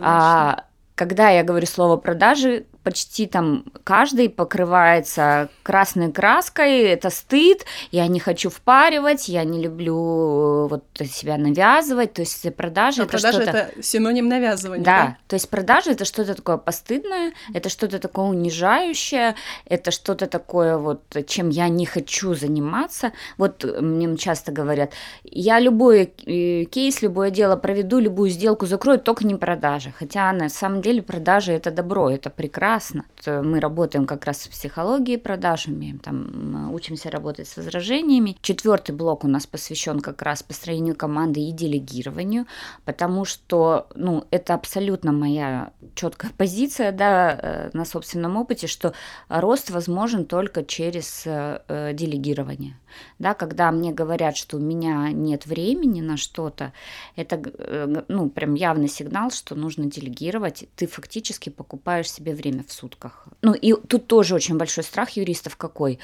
А, 0.00 0.64
когда 0.98 1.30
я 1.30 1.44
говорю 1.44 1.66
слово 1.66 1.96
продажи, 1.96 2.66
почти 2.88 3.26
там 3.26 3.64
каждый 3.84 4.30
покрывается 4.30 5.50
красной 5.62 6.10
краской, 6.10 6.84
это 6.84 7.10
стыд, 7.10 7.66
я 7.90 8.06
не 8.06 8.18
хочу 8.18 8.48
впаривать, 8.48 9.28
я 9.28 9.44
не 9.44 9.60
люблю 9.60 10.68
вот 10.68 10.84
себя 11.04 11.36
навязывать, 11.36 12.14
то 12.14 12.22
есть 12.22 12.54
продажи 12.56 13.02
а 13.02 13.04
это 13.04 13.12
продажи 13.12 13.42
что-то... 13.42 13.58
это 13.58 13.82
синоним 13.82 14.28
навязывания, 14.28 14.82
да, 14.82 15.02
да? 15.02 15.16
то 15.26 15.34
есть 15.34 15.50
продажи 15.50 15.90
это 15.90 16.06
что-то 16.06 16.34
такое 16.34 16.56
постыдное, 16.56 17.34
это 17.52 17.68
что-то 17.68 17.98
такое 17.98 18.24
унижающее, 18.24 19.34
это 19.66 19.90
что-то 19.90 20.26
такое 20.26 20.78
вот, 20.78 21.02
чем 21.26 21.50
я 21.50 21.68
не 21.68 21.84
хочу 21.84 22.32
заниматься. 22.32 23.12
Вот 23.36 23.64
мне 23.82 24.16
часто 24.16 24.50
говорят, 24.50 24.94
я 25.24 25.60
любой 25.60 26.10
э, 26.24 26.64
кейс, 26.64 27.02
любое 27.02 27.30
дело 27.30 27.56
проведу, 27.56 27.98
любую 27.98 28.30
сделку 28.30 28.64
закрою, 28.64 28.98
только 28.98 29.26
не 29.26 29.34
продажи, 29.34 29.92
хотя 29.94 30.32
на 30.32 30.48
самом 30.48 30.80
деле 30.80 31.02
продажи 31.02 31.52
это 31.52 31.70
добро, 31.70 32.08
это 32.08 32.30
прекрасно, 32.30 32.77
прекрасно. 32.78 33.04
Мы 33.42 33.60
работаем 33.60 34.06
как 34.06 34.24
раз 34.24 34.42
с 34.42 34.48
психологией 34.48 35.18
продаж, 35.18 35.66
умеем 35.66 35.98
там, 35.98 36.72
учимся 36.72 37.10
работать 37.10 37.48
с 37.48 37.56
возражениями. 37.56 38.36
Четвертый 38.40 38.94
блок 38.94 39.24
у 39.24 39.28
нас 39.28 39.46
посвящен 39.46 40.00
как 40.00 40.22
раз 40.22 40.42
построению 40.42 40.94
команды 40.94 41.40
и 41.40 41.52
делегированию, 41.52 42.46
потому 42.84 43.24
что, 43.24 43.88
ну, 43.94 44.24
это 44.30 44.54
абсолютно 44.54 45.12
моя 45.12 45.72
четкая 45.94 46.30
позиция, 46.36 46.92
да, 46.92 47.38
э, 47.40 47.70
на 47.72 47.84
собственном 47.84 48.36
опыте, 48.36 48.66
что 48.66 48.92
рост 49.28 49.70
возможен 49.70 50.24
только 50.24 50.64
через 50.64 51.22
э, 51.26 51.92
делегирование. 51.94 52.76
Да, 53.18 53.34
когда 53.34 53.70
мне 53.72 53.92
говорят, 53.92 54.36
что 54.36 54.56
у 54.56 54.60
меня 54.60 55.10
нет 55.12 55.46
времени 55.46 56.00
на 56.00 56.16
что-то, 56.16 56.72
это, 57.16 57.40
э, 57.58 58.02
ну, 58.08 58.30
прям 58.30 58.54
явный 58.54 58.88
сигнал, 58.88 59.30
что 59.30 59.54
нужно 59.54 59.86
делегировать. 59.86 60.64
Ты 60.76 60.86
фактически 60.86 61.50
покупаешь 61.50 62.10
себе 62.10 62.34
время 62.34 62.64
в 62.66 62.72
сутках. 62.72 63.26
Ну 63.42 63.54
и 63.54 63.74
тут 63.74 64.06
тоже 64.06 64.34
очень 64.34 64.56
большой 64.56 64.84
страх 64.84 65.10
юристов 65.10 65.56
какой. 65.56 65.98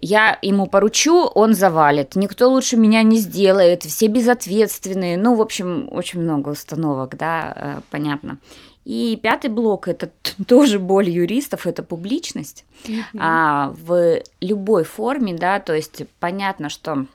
Я 0.00 0.38
ему 0.42 0.66
поручу, 0.66 1.24
он 1.34 1.54
завалит. 1.54 2.16
Никто 2.16 2.50
лучше 2.50 2.76
меня 2.76 3.02
не 3.02 3.18
сделает, 3.18 3.82
все 3.82 4.08
безответственные. 4.08 5.16
Ну, 5.16 5.34
в 5.34 5.42
общем, 5.42 5.88
очень 5.90 6.20
много 6.20 6.50
установок, 6.50 7.16
да, 7.16 7.52
э, 7.56 7.80
понятно. 7.90 8.38
И 8.84 9.18
пятый 9.22 9.48
блок 9.50 9.88
это 9.88 10.10
тоже 10.46 10.78
боль 10.78 11.08
юристов, 11.08 11.66
это 11.66 11.82
публичность. 11.82 12.64
Mm-hmm. 12.84 13.18
а, 13.18 13.74
в 13.76 14.20
любой 14.40 14.84
форме, 14.84 15.34
да, 15.34 15.58
то 15.60 15.74
есть 15.74 16.02
понятно, 16.20 16.68
что 16.68 17.06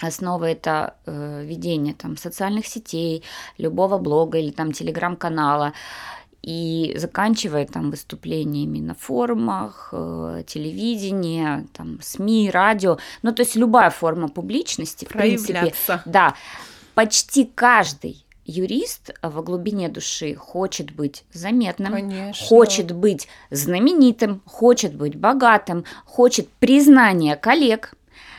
Основа 0.00 0.44
это 0.44 0.94
э, 1.06 1.44
ведение 1.44 1.92
там 1.92 2.16
социальных 2.16 2.66
сетей, 2.66 3.24
любого 3.58 3.98
блога 3.98 4.38
или 4.38 4.50
там 4.50 4.72
телеграм-канала. 4.72 5.72
И 6.40 6.94
заканчивая 6.96 7.66
там 7.66 7.90
выступлениями 7.90 8.78
на 8.78 8.94
форумах, 8.94 9.88
э, 9.92 10.44
телевидение, 10.46 11.66
там 11.72 11.98
СМИ, 12.00 12.50
радио, 12.50 12.98
ну 13.22 13.32
то 13.32 13.42
есть 13.42 13.56
любая 13.56 13.90
форма 13.90 14.28
публичности, 14.28 15.04
в 15.04 15.08
принципе, 15.08 15.74
да, 16.06 16.36
почти 16.94 17.44
каждый 17.44 18.24
юрист 18.48 19.12
в 19.22 19.42
глубине 19.42 19.88
души 19.88 20.34
хочет 20.34 20.90
быть 20.90 21.24
заметным, 21.32 21.92
Конечно. 21.92 22.46
хочет 22.46 22.90
быть 22.90 23.28
знаменитым, 23.50 24.42
хочет 24.46 24.94
быть 24.94 25.14
богатым, 25.14 25.84
хочет 26.04 26.48
признания 26.58 27.36
коллег, 27.36 27.94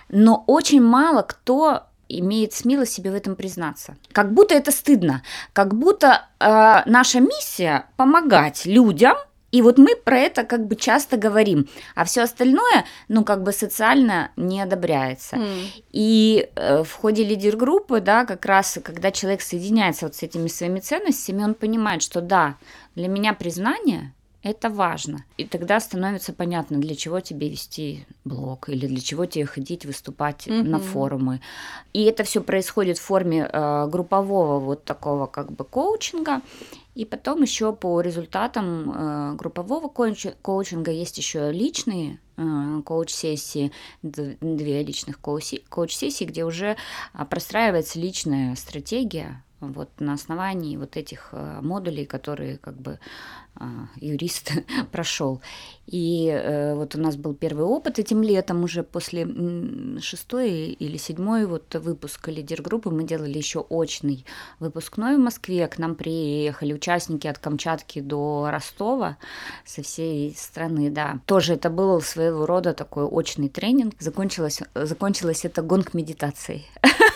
но 0.09 0.43
очень 0.47 0.81
мало 0.81 1.21
кто 1.21 1.83
имеет 2.09 2.53
смелость 2.53 2.93
себе 2.93 3.11
в 3.11 3.13
этом 3.13 3.35
признаться. 3.35 3.95
Как 4.11 4.33
будто 4.33 4.55
это 4.55 4.71
стыдно, 4.71 5.21
как 5.53 5.75
будто 5.75 6.25
э, 6.39 6.81
наша 6.87 7.19
миссия 7.19 7.85
помогать 7.95 8.65
людям, 8.65 9.15
и 9.51 9.61
вот 9.61 9.77
мы 9.77 9.95
про 9.95 10.17
это 10.19 10.43
как 10.43 10.67
бы 10.67 10.75
часто 10.75 11.17
говорим, 11.17 11.67
а 11.95 12.03
все 12.03 12.21
остальное, 12.21 12.85
ну, 13.07 13.23
как 13.23 13.43
бы 13.43 13.51
социально 13.51 14.31
не 14.35 14.61
одобряется. 14.61 15.37
Mm. 15.37 15.65
И 15.91 16.49
э, 16.55 16.83
в 16.83 16.91
ходе 16.93 17.23
лидер-группы, 17.23 17.99
да, 18.01 18.25
как 18.25 18.45
раз, 18.45 18.77
когда 18.83 19.11
человек 19.11 19.41
соединяется 19.41 20.05
вот 20.05 20.15
с 20.15 20.23
этими 20.23 20.47
своими 20.47 20.79
ценностями, 20.79 21.43
он 21.43 21.53
понимает, 21.53 22.01
что 22.01 22.21
да, 22.21 22.55
для 22.95 23.07
меня 23.07 23.33
признание 23.33 24.13
Это 24.41 24.69
важно. 24.69 25.25
И 25.37 25.45
тогда 25.45 25.79
становится 25.81 26.31
понятно, 26.31 26.77
для 26.77 26.95
чего 26.95 27.19
тебе 27.19 27.49
вести 27.49 28.05
блог 28.23 28.69
или 28.69 28.87
для 28.87 29.01
чего 29.01 29.25
тебе 29.25 29.45
ходить 29.45 29.85
выступать 29.85 30.47
mm-hmm. 30.47 30.63
на 30.63 30.79
форумы. 30.79 31.41
И 31.91 32.03
это 32.03 32.23
все 32.23 32.41
происходит 32.41 32.97
в 32.97 33.01
форме 33.01 33.49
э, 33.51 33.87
группового 33.87 34.59
вот 34.59 34.85
такого 34.85 35.25
как 35.25 35.51
бы 35.51 35.65
коучинга. 35.65 36.41
И 36.99 37.05
потом 37.05 37.41
еще 37.43 37.71
по 37.71 38.01
результатам 38.01 38.91
э, 38.91 39.35
группового 39.35 39.87
коуч- 39.87 40.35
коучинга 40.41 40.91
есть 40.91 41.17
еще 41.17 41.49
личные 41.49 42.19
э, 42.35 42.81
коуч-сессии, 42.85 43.71
две 44.01 44.83
личных 44.83 45.17
коуч-сессии, 45.21 46.25
где 46.25 46.43
уже 46.43 46.75
а, 47.13 47.23
простраивается 47.23 47.99
личная 47.99 48.53
стратегия 48.57 49.41
вот 49.61 49.89
на 49.99 50.13
основании 50.13 50.77
вот 50.77 50.97
этих 50.97 51.29
э, 51.31 51.59
модулей, 51.61 52.05
которые 52.05 52.57
как 52.57 52.75
бы 52.75 52.99
а, 53.55 53.87
юрист 53.97 54.51
прошел. 54.91 55.41
И 55.85 56.29
э, 56.29 56.75
вот 56.75 56.95
у 56.95 56.99
нас 56.99 57.17
был 57.17 57.33
первый 57.33 57.65
опыт 57.65 57.99
этим 57.99 58.23
летом, 58.23 58.63
уже 58.63 58.83
после 58.83 59.27
шестой 59.99 60.49
или 60.71 60.97
седьмой 60.97 61.45
вот 61.45 61.75
выпуска 61.75 62.31
лидер-группы 62.31 62.89
мы 62.89 63.03
делали 63.03 63.37
еще 63.37 63.59
очный 63.59 64.25
выпускной 64.59 65.17
в 65.17 65.19
Москве. 65.19 65.67
К 65.67 65.77
нам 65.77 65.95
приехали 65.95 66.73
участники 66.73 67.27
от 67.27 67.39
Камчатки 67.39 67.99
до 67.99 68.49
Ростова 68.49 69.17
со 69.65 69.81
всей 69.81 70.33
страны, 70.37 70.89
да. 70.89 71.19
Тоже 71.25 71.55
это 71.55 71.69
был 71.69 72.01
своего 72.01 72.45
рода 72.45 72.73
такой 72.73 73.03
очный 73.03 73.49
тренинг. 73.49 73.95
Закончилось, 73.99 74.61
закончилось 74.73 75.43
это 75.43 75.61
гонг 75.61 75.93
медитацией. 75.93 76.65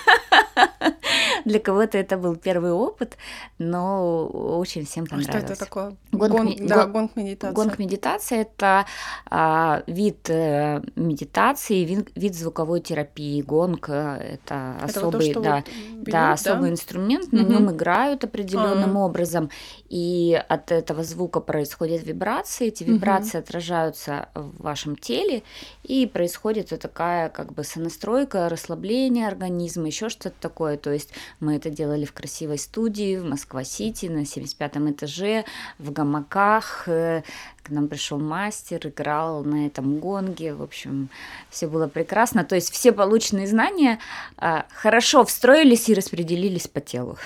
Для 1.46 1.60
кого-то 1.60 1.98
это 1.98 2.18
был 2.18 2.36
первый 2.36 2.72
опыт, 2.72 3.18
но 3.58 4.28
очень 4.28 4.86
всем 4.86 5.06
понравилось. 5.06 5.36
А 5.36 5.40
что 5.40 5.54
это 5.54 5.60
такое? 5.60 5.96
Гонг, 6.12 6.32
гонг, 6.32 6.60
ми... 6.60 6.68
да, 6.68 6.86
гонг 6.86 7.16
медитация. 7.16 7.56
Гонг 7.56 7.80
медитация 7.80 8.42
это 8.42 8.86
а, 9.30 9.84
вид 9.88 10.30
э, 10.30 10.82
медитации, 10.96 11.84
вид, 11.84 12.12
вид 12.16 12.36
звуковой 12.36 12.82
терапии. 12.82 13.42
Гонг 13.42 13.90
э, 13.90 14.38
это, 14.44 14.76
это 14.78 14.86
особый, 14.86 15.28
вот 15.28 15.34
то, 15.34 15.42
да, 15.42 15.64
бьют, 15.66 16.04
да, 16.06 16.34
особый 16.34 16.70
да? 16.70 16.74
инструмент, 16.74 17.32
на 17.32 17.44
угу. 17.44 17.52
нем 17.52 17.72
играют 17.72 18.24
определенным 18.24 18.98
А-а-а. 18.98 19.06
образом, 19.06 19.50
и 19.90 20.42
от 20.48 20.72
этого 20.72 21.04
звука 21.04 21.40
происходят 21.40 22.04
вибрации. 22.04 22.68
Эти 22.68 22.84
вибрации 22.84 23.38
угу. 23.38 23.46
отражаются 23.46 24.30
в 24.34 24.62
вашем 24.62 24.96
теле, 24.96 25.44
и 25.84 26.06
происходит 26.06 26.72
вот 26.72 26.82
такая 26.82 27.30
как 27.30 27.54
бы 27.54 27.64
сонастройка, 27.64 28.50
расслабление 28.50 29.28
организма, 29.28 29.88
еще 29.88 30.10
что-то 30.10 30.36
такое. 30.40 30.78
То 30.78 30.92
есть 30.92 31.12
мы 31.40 31.56
это 31.56 31.70
делали 31.70 32.06
в 32.06 32.14
красивой 32.14 32.58
студии 32.58 33.18
в 33.18 33.26
Москва-Сити 33.26 34.08
на 34.08 34.24
75-м 34.24 34.92
этаже, 34.92 35.46
в 35.80 35.92
гамаках. 35.92 36.88
Э, 36.88 37.24
к 37.64 37.70
нам 37.70 37.88
пришел 37.88 38.20
мастер, 38.20 38.88
играл 38.88 39.44
на 39.44 39.68
этом 39.68 40.00
гонге. 40.00 40.54
В 40.54 40.62
общем, 40.62 41.10
все 41.50 41.68
было 41.68 41.88
прекрасно. 41.88 42.44
То 42.44 42.56
есть 42.56 42.72
все 42.72 42.92
полученные 42.92 43.48
знания 43.48 44.00
а, 44.38 44.66
хорошо 44.74 45.24
встроились 45.24 45.90
и 45.90 45.94
распределились 45.94 46.68
по 46.68 46.82
телу. 46.82 47.18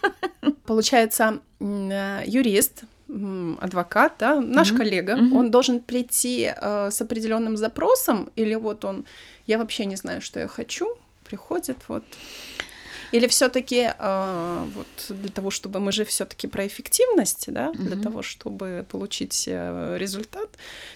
Получается, 0.66 1.40
э, 1.60 2.22
юрист, 2.26 2.84
адвокат, 3.60 4.14
да, 4.18 4.40
наш 4.40 4.72
mm-hmm. 4.72 4.76
коллега, 4.76 5.12
mm-hmm. 5.12 5.36
он 5.36 5.50
должен 5.50 5.80
прийти 5.80 6.52
э, 6.54 6.90
с 6.90 7.00
определенным 7.00 7.56
запросом, 7.56 8.30
или 8.34 8.54
вот 8.54 8.84
он, 8.84 9.04
я 9.46 9.58
вообще 9.58 9.84
не 9.84 9.96
знаю, 9.96 10.20
что 10.20 10.40
я 10.40 10.48
хочу, 10.48 10.86
приходит 11.24 11.76
вот. 11.88 12.04
Или 13.14 13.28
все-таки 13.28 13.92
э, 13.96 14.66
вот 14.74 15.16
для 15.16 15.30
того, 15.30 15.50
чтобы 15.50 15.78
мы 15.78 15.92
же 15.92 16.04
все-таки 16.04 16.48
про 16.48 16.66
эффективность, 16.66 17.44
да, 17.52 17.68
mm-hmm. 17.68 17.76
для 17.76 18.02
того, 18.02 18.22
чтобы 18.22 18.84
получить 18.90 19.44
э, 19.46 19.96
результат, 19.98 20.48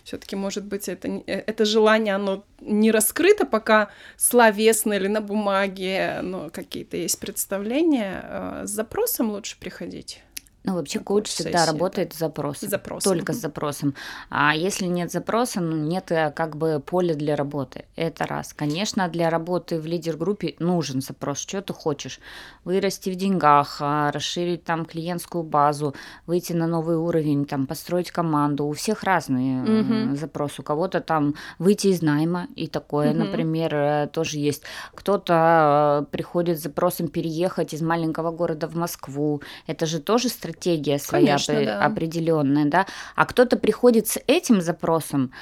все-таки 0.02 0.34
может 0.34 0.64
быть 0.64 0.88
это 0.88 1.08
э, 1.08 1.44
это 1.46 1.64
желание, 1.64 2.16
оно 2.16 2.44
не 2.60 2.90
раскрыто 2.90 3.46
пока 3.46 3.90
словесно 4.16 4.94
или 4.94 5.06
на 5.06 5.20
бумаге, 5.20 6.18
но 6.22 6.50
какие-то 6.50 6.96
есть 6.96 7.20
представления. 7.20 8.24
Э, 8.24 8.62
с 8.66 8.70
запросом 8.70 9.30
лучше 9.30 9.56
приходить. 9.60 10.20
Ну, 10.64 10.74
вообще 10.74 10.98
коуч 10.98 11.28
всегда 11.28 11.64
работает 11.64 12.12
с 12.12 12.18
запросом. 12.18 12.68
запросом. 12.68 13.12
Только 13.12 13.32
с 13.32 13.36
запросом. 13.36 13.94
А 14.28 14.54
если 14.54 14.84
нет 14.84 15.10
запроса, 15.10 15.60
ну, 15.60 15.76
нет 15.76 16.10
э, 16.12 16.30
как 16.30 16.56
бы 16.56 16.82
поля 16.84 17.14
для 17.14 17.36
работы. 17.36 17.86
Это 17.96 18.26
раз. 18.26 18.52
Конечно, 18.52 19.08
для 19.08 19.30
работы 19.30 19.80
в 19.80 19.86
лидер-группе 19.86 20.56
нужен 20.58 21.00
запрос. 21.00 21.38
Что 21.38 21.62
ты 21.62 21.72
хочешь? 21.72 22.20
Вырасти 22.64 23.08
в 23.08 23.14
деньгах, 23.14 23.78
а, 23.80 24.12
расширить 24.12 24.64
там 24.64 24.84
клиентскую 24.84 25.42
базу, 25.42 25.94
выйти 26.26 26.52
на 26.52 26.66
новый 26.66 26.96
уровень, 26.96 27.46
там, 27.46 27.66
построить 27.66 28.10
команду. 28.10 28.66
У 28.66 28.72
всех 28.72 29.04
разные 29.04 29.62
угу. 29.62 30.16
запросы. 30.16 30.60
У 30.60 30.64
кого-то 30.64 31.00
там 31.00 31.34
выйти 31.58 31.86
из 31.86 32.02
найма, 32.02 32.46
и 32.56 32.66
такое, 32.66 33.12
угу. 33.12 33.20
например, 33.20 33.74
э, 33.74 34.06
тоже 34.12 34.38
есть. 34.38 34.64
Кто-то 34.94 36.06
приходит 36.10 36.58
с 36.58 36.64
запросом 36.64 37.08
переехать 37.08 37.72
из 37.72 37.80
маленького 37.80 38.32
города 38.32 38.68
в 38.68 38.76
Москву. 38.76 39.40
Это 39.66 39.86
же 39.86 39.98
тоже 40.00 40.28
стратегия 40.28 40.57
стратегия 40.58 40.98
своя 40.98 41.38
Конечно, 41.38 41.64
да. 41.64 41.84
определенная, 41.84 42.64
да, 42.66 42.86
а 43.14 43.26
кто-то 43.26 43.56
приходит 43.56 44.08
с 44.08 44.20
этим 44.26 44.60
запросом, 44.60 45.32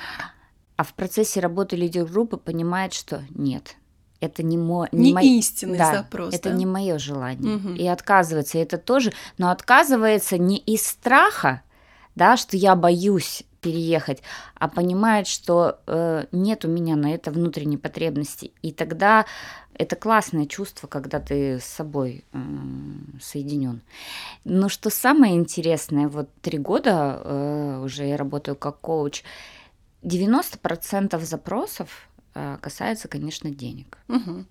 а 0.76 0.84
в 0.84 0.92
процессе 0.94 1.40
работы 1.40 1.76
лидер-группы 1.76 2.36
понимает, 2.36 2.92
что 2.92 3.22
нет, 3.30 3.76
это 4.20 4.42
не, 4.42 4.58
мо... 4.58 4.88
не, 4.92 5.12
не 5.12 5.14
мо... 5.14 5.22
истинный 5.22 5.78
да, 5.78 5.92
запрос. 5.92 6.34
Это 6.34 6.50
да? 6.50 6.54
не 6.54 6.66
мое 6.66 6.98
желание. 6.98 7.56
Угу. 7.56 7.68
И 7.70 7.86
отказывается. 7.86 8.58
Это 8.58 8.78
тоже, 8.78 9.12
но 9.38 9.50
отказывается 9.50 10.38
не 10.38 10.58
из 10.58 10.86
страха, 10.86 11.62
да, 12.14 12.36
что 12.36 12.56
я 12.56 12.76
боюсь 12.76 13.44
переехать, 13.66 14.22
а 14.54 14.68
понимает, 14.68 15.26
что 15.26 15.80
э, 15.88 16.26
нет 16.30 16.64
у 16.64 16.68
меня 16.68 16.94
на 16.94 17.12
это 17.12 17.32
внутренней 17.32 17.78
потребности. 17.78 18.52
И 18.62 18.70
тогда 18.70 19.26
это 19.74 19.96
классное 19.96 20.46
чувство, 20.46 20.86
когда 20.86 21.18
ты 21.18 21.58
с 21.58 21.64
собой 21.64 22.24
э, 22.32 22.38
соединен. 23.20 23.80
Но 24.44 24.68
что 24.68 24.88
самое 24.88 25.34
интересное, 25.34 26.06
вот 26.06 26.28
три 26.42 26.58
года 26.58 27.20
э, 27.24 27.82
уже 27.84 28.04
я 28.06 28.16
работаю 28.16 28.54
как 28.54 28.80
коуч, 28.80 29.24
90% 30.02 31.20
запросов 31.24 32.08
э, 32.34 32.58
касается, 32.60 33.08
конечно, 33.08 33.50
денег. 33.50 33.98
Угу. 34.06 34.44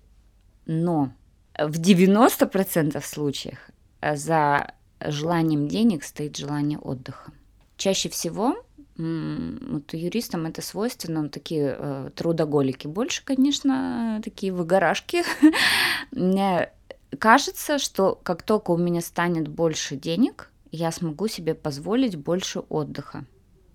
Но 0.66 1.10
в 1.58 1.80
90% 1.80 3.02
случаях 3.02 3.70
за 4.02 4.74
желанием 5.00 5.68
денег 5.68 6.04
стоит 6.04 6.36
желание 6.36 6.78
отдыха. 6.78 7.32
Чаще 7.78 8.10
всего 8.10 8.56
вот 8.98 9.92
юристам 9.92 10.46
это 10.46 10.62
свойственно, 10.62 11.28
такие 11.28 11.76
э, 11.78 12.10
трудоголики. 12.14 12.86
Больше, 12.86 13.22
конечно, 13.24 14.20
такие 14.24 14.52
выгорашки. 14.52 15.22
Мне 16.12 16.70
кажется, 17.18 17.78
что 17.78 18.18
как 18.22 18.42
только 18.42 18.70
у 18.70 18.76
меня 18.76 19.00
станет 19.00 19.48
больше 19.48 19.96
денег, 19.96 20.50
я 20.72 20.90
смогу 20.92 21.28
себе 21.28 21.54
позволить 21.54 22.16
больше 22.16 22.60
отдыха. 22.60 23.24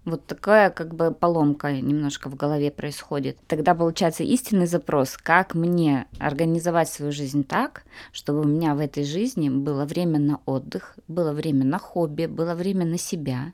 Вот 0.04 0.26
такая 0.26 0.72
как 0.72 0.96
бы 0.96 1.12
поломка 1.12 1.72
немножко 1.72 2.28
в 2.28 2.36
голове 2.36 2.72
происходит. 2.72 3.38
Тогда 3.48 3.76
получается 3.76 4.24
истинный 4.24 4.66
запрос, 4.66 5.16
как 5.16 5.54
мне 5.54 6.08
организовать 6.18 6.90
свою 6.90 7.12
жизнь 7.12 7.44
так, 7.44 7.84
чтобы 8.12 8.42
у 8.42 8.46
меня 8.46 8.74
в 8.74 8.80
этой 8.80 9.04
жизни 9.04 9.50
было 9.50 9.86
время 9.86 10.18
на 10.18 10.40
отдых, 10.48 10.98
было 11.08 11.34
время 11.34 11.66
на 11.66 11.78
хобби, 11.78 12.26
было 12.26 12.56
время 12.56 12.84
на 12.84 12.98
себя, 12.98 13.54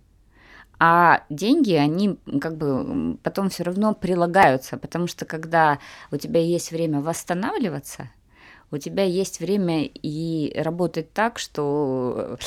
а 0.80 1.24
деньги, 1.30 1.74
они 1.74 2.18
как 2.40 2.58
бы 2.58 3.18
потом 3.24 3.50
все 3.50 3.64
равно 3.64 3.94
прилагаются, 3.94 4.78
потому 4.78 5.08
что 5.08 5.26
когда 5.26 5.80
у 6.12 6.18
тебя 6.18 6.40
есть 6.40 6.72
время 6.72 7.02
восстанавливаться, 7.02 8.10
у 8.70 8.78
тебя 8.78 9.04
есть 9.04 9.40
время 9.40 9.86
и 9.86 10.54
работать 10.56 11.14
так, 11.14 11.40
что 11.40 12.38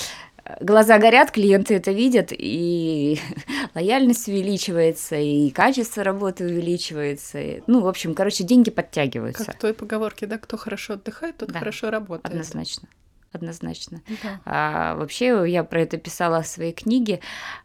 глаза 0.61 0.99
горят, 0.99 1.31
клиенты 1.31 1.75
это 1.75 1.93
видят, 1.93 2.29
и 2.31 3.19
лояльность 3.75 4.29
увеличивается, 4.29 5.17
и 5.17 5.51
качество 5.51 6.05
работы 6.05 6.45
увеличивается. 6.45 7.63
Ну, 7.67 7.81
в 7.81 7.89
общем, 7.89 8.15
короче, 8.15 8.45
деньги 8.45 8.71
подтягиваются. 8.71 9.45
Как 9.45 9.57
в 9.57 9.59
той 9.59 9.75
поговорке, 9.75 10.27
да, 10.27 10.39
кто 10.39 10.57
хорошо 10.57 10.95
отдыхает, 10.95 11.39
тот 11.39 11.51
да, 11.51 11.59
хорошо 11.59 11.91
работает. 11.91 12.27
Однозначно 12.27 12.89
однозначно. 13.33 14.03
Да. 14.23 14.41
А, 14.45 14.95
вообще, 14.97 15.45
я 15.47 15.65
про 15.65 15.83
это 15.83 15.97
писала 15.97 16.43
в 16.43 16.47
своей 16.47 16.73
книге. 16.73 17.21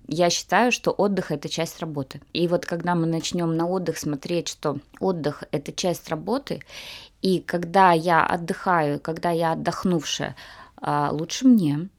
Я 0.08 0.30
считаю, 0.30 0.72
что 0.72 0.92
отдых 0.92 1.32
это 1.32 1.50
часть 1.50 1.80
работы. 1.80 2.22
И 2.34 2.48
вот 2.48 2.66
когда 2.66 2.96
мы 2.96 3.08
начнем 3.08 3.56
на 3.56 3.68
отдых 3.68 3.98
смотреть, 3.98 4.48
что 4.48 4.78
отдых 5.00 5.44
это 5.52 5.72
часть 5.72 6.10
работы, 6.10 6.62
и 7.22 7.40
когда 7.40 7.92
я 7.92 8.26
отдыхаю, 8.26 9.00
когда 9.00 9.32
я 9.32 9.54
отдохнувшая, 9.54 10.36
а, 10.78 11.10
лучше 11.12 11.48
мне, 11.48 11.90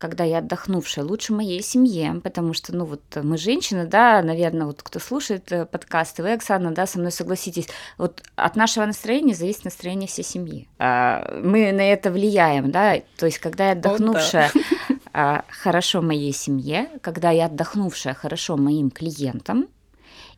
когда 0.00 0.24
я 0.24 0.38
отдохнувшая, 0.38 1.04
лучше 1.04 1.34
моей 1.34 1.62
семье, 1.62 2.20
потому 2.24 2.54
что, 2.54 2.74
ну 2.74 2.86
вот 2.86 3.02
мы 3.22 3.36
женщины, 3.36 3.84
да, 3.84 4.22
наверное, 4.22 4.66
вот 4.66 4.82
кто 4.82 4.98
слушает 4.98 5.52
э, 5.52 5.66
подкасты, 5.66 6.22
вы, 6.22 6.32
Оксана, 6.32 6.72
да, 6.72 6.86
со 6.86 6.98
мной 6.98 7.12
согласитесь, 7.12 7.68
вот 7.98 8.22
от 8.34 8.56
нашего 8.56 8.86
настроения 8.86 9.34
зависит 9.34 9.66
настроение 9.66 10.08
всей 10.08 10.24
семьи. 10.24 10.68
А, 10.78 11.38
мы 11.44 11.70
на 11.72 11.82
это 11.82 12.10
влияем, 12.10 12.70
да, 12.70 12.96
то 13.18 13.26
есть 13.26 13.38
когда 13.38 13.66
я 13.66 13.72
отдохнувшая, 13.72 14.50
а, 15.12 15.44
хорошо 15.48 16.00
моей 16.00 16.32
семье, 16.32 16.88
когда 17.02 17.30
я 17.30 17.46
отдохнувшая 17.46 18.14
хорошо 18.14 18.56
моим 18.56 18.90
клиентам, 18.90 19.68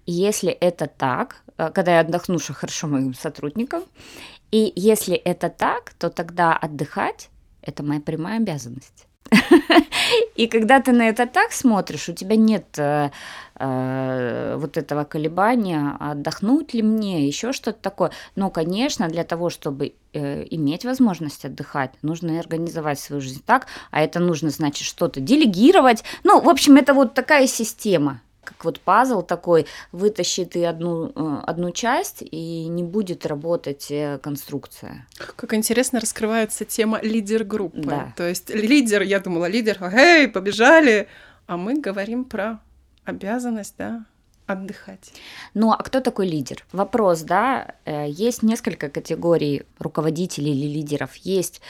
и 0.07 0.13
если 0.13 0.51
это 0.51 0.89
так, 0.89 1.43
а, 1.57 1.71
когда 1.71 1.95
я 1.95 2.01
отдохнувшая 2.01 2.57
хорошо 2.57 2.89
моим 2.89 3.15
сотрудникам, 3.15 3.85
и 4.51 4.73
если 4.75 5.15
это 5.15 5.51
так, 5.51 5.95
то 5.95 6.11
тогда 6.11 6.57
отдыхать– 6.57 7.31
это 7.63 7.85
моя 7.85 8.01
прямая 8.01 8.39
обязанность. 8.39 9.07
И 10.37 10.47
когда 10.47 10.81
ты 10.81 10.93
на 10.93 11.09
это 11.09 11.27
так 11.27 11.53
смотришь, 11.53 12.09
у 12.09 12.13
тебя 12.13 12.37
нет 12.37 12.67
э, 12.79 13.11
э, 13.57 14.57
вот 14.59 14.77
этого 14.77 15.05
колебания, 15.05 15.97
отдохнуть 16.01 16.75
ли 16.75 16.83
мне, 16.83 17.27
еще 17.27 17.53
что-то 17.53 17.79
такое. 17.81 18.11
Но, 18.37 18.51
конечно, 18.51 19.09
для 19.09 19.25
того, 19.25 19.51
чтобы 19.51 19.95
э, 20.13 20.47
иметь 20.51 20.85
возможность 20.85 21.45
отдыхать, 21.45 21.93
нужно 22.03 22.39
организовать 22.39 22.99
свою 22.99 23.21
жизнь 23.23 23.43
так, 23.45 23.67
а 23.91 24.03
это 24.03 24.21
нужно, 24.21 24.51
значит, 24.51 24.87
что-то 24.87 25.21
делегировать. 25.21 26.05
Ну, 26.25 26.41
в 26.41 26.49
общем, 26.49 26.77
это 26.77 26.95
вот 26.95 27.15
такая 27.15 27.47
система 27.47 28.21
как 28.63 28.65
вот 28.65 28.81
пазл 28.81 29.23
такой, 29.23 29.67
вытащи 29.91 30.45
ты 30.45 30.65
одну, 30.67 31.13
э, 31.15 31.41
одну 31.47 31.73
часть, 31.73 32.23
и 32.23 32.69
не 32.69 32.85
будет 32.85 33.27
работать 33.27 33.91
э, 33.91 34.19
конструкция. 34.23 35.07
Как 35.37 35.53
интересно 35.55 36.01
раскрывается 36.01 36.65
тема 36.65 37.01
лидер-группы. 37.03 37.83
Да. 37.83 38.15
То 38.17 38.29
есть 38.29 38.51
лидер, 38.51 39.03
я 39.03 39.19
думала, 39.19 39.47
лидер, 39.47 39.83
эй, 39.83 40.29
побежали, 40.29 41.09
а 41.47 41.57
мы 41.57 41.81
говорим 41.81 42.25
про 42.25 42.61
обязанность, 43.05 43.75
да, 43.79 44.05
отдыхать. 44.47 45.13
Ну, 45.55 45.73
а 45.73 45.83
кто 45.83 46.01
такой 46.01 46.29
лидер? 46.29 46.65
Вопрос, 46.73 47.23
да, 47.23 47.75
э, 47.85 48.07
есть 48.09 48.45
несколько 48.45 48.89
категорий 48.89 49.63
руководителей 49.81 50.53
или 50.53 50.73
лидеров. 50.73 51.17
Есть, 51.17 51.61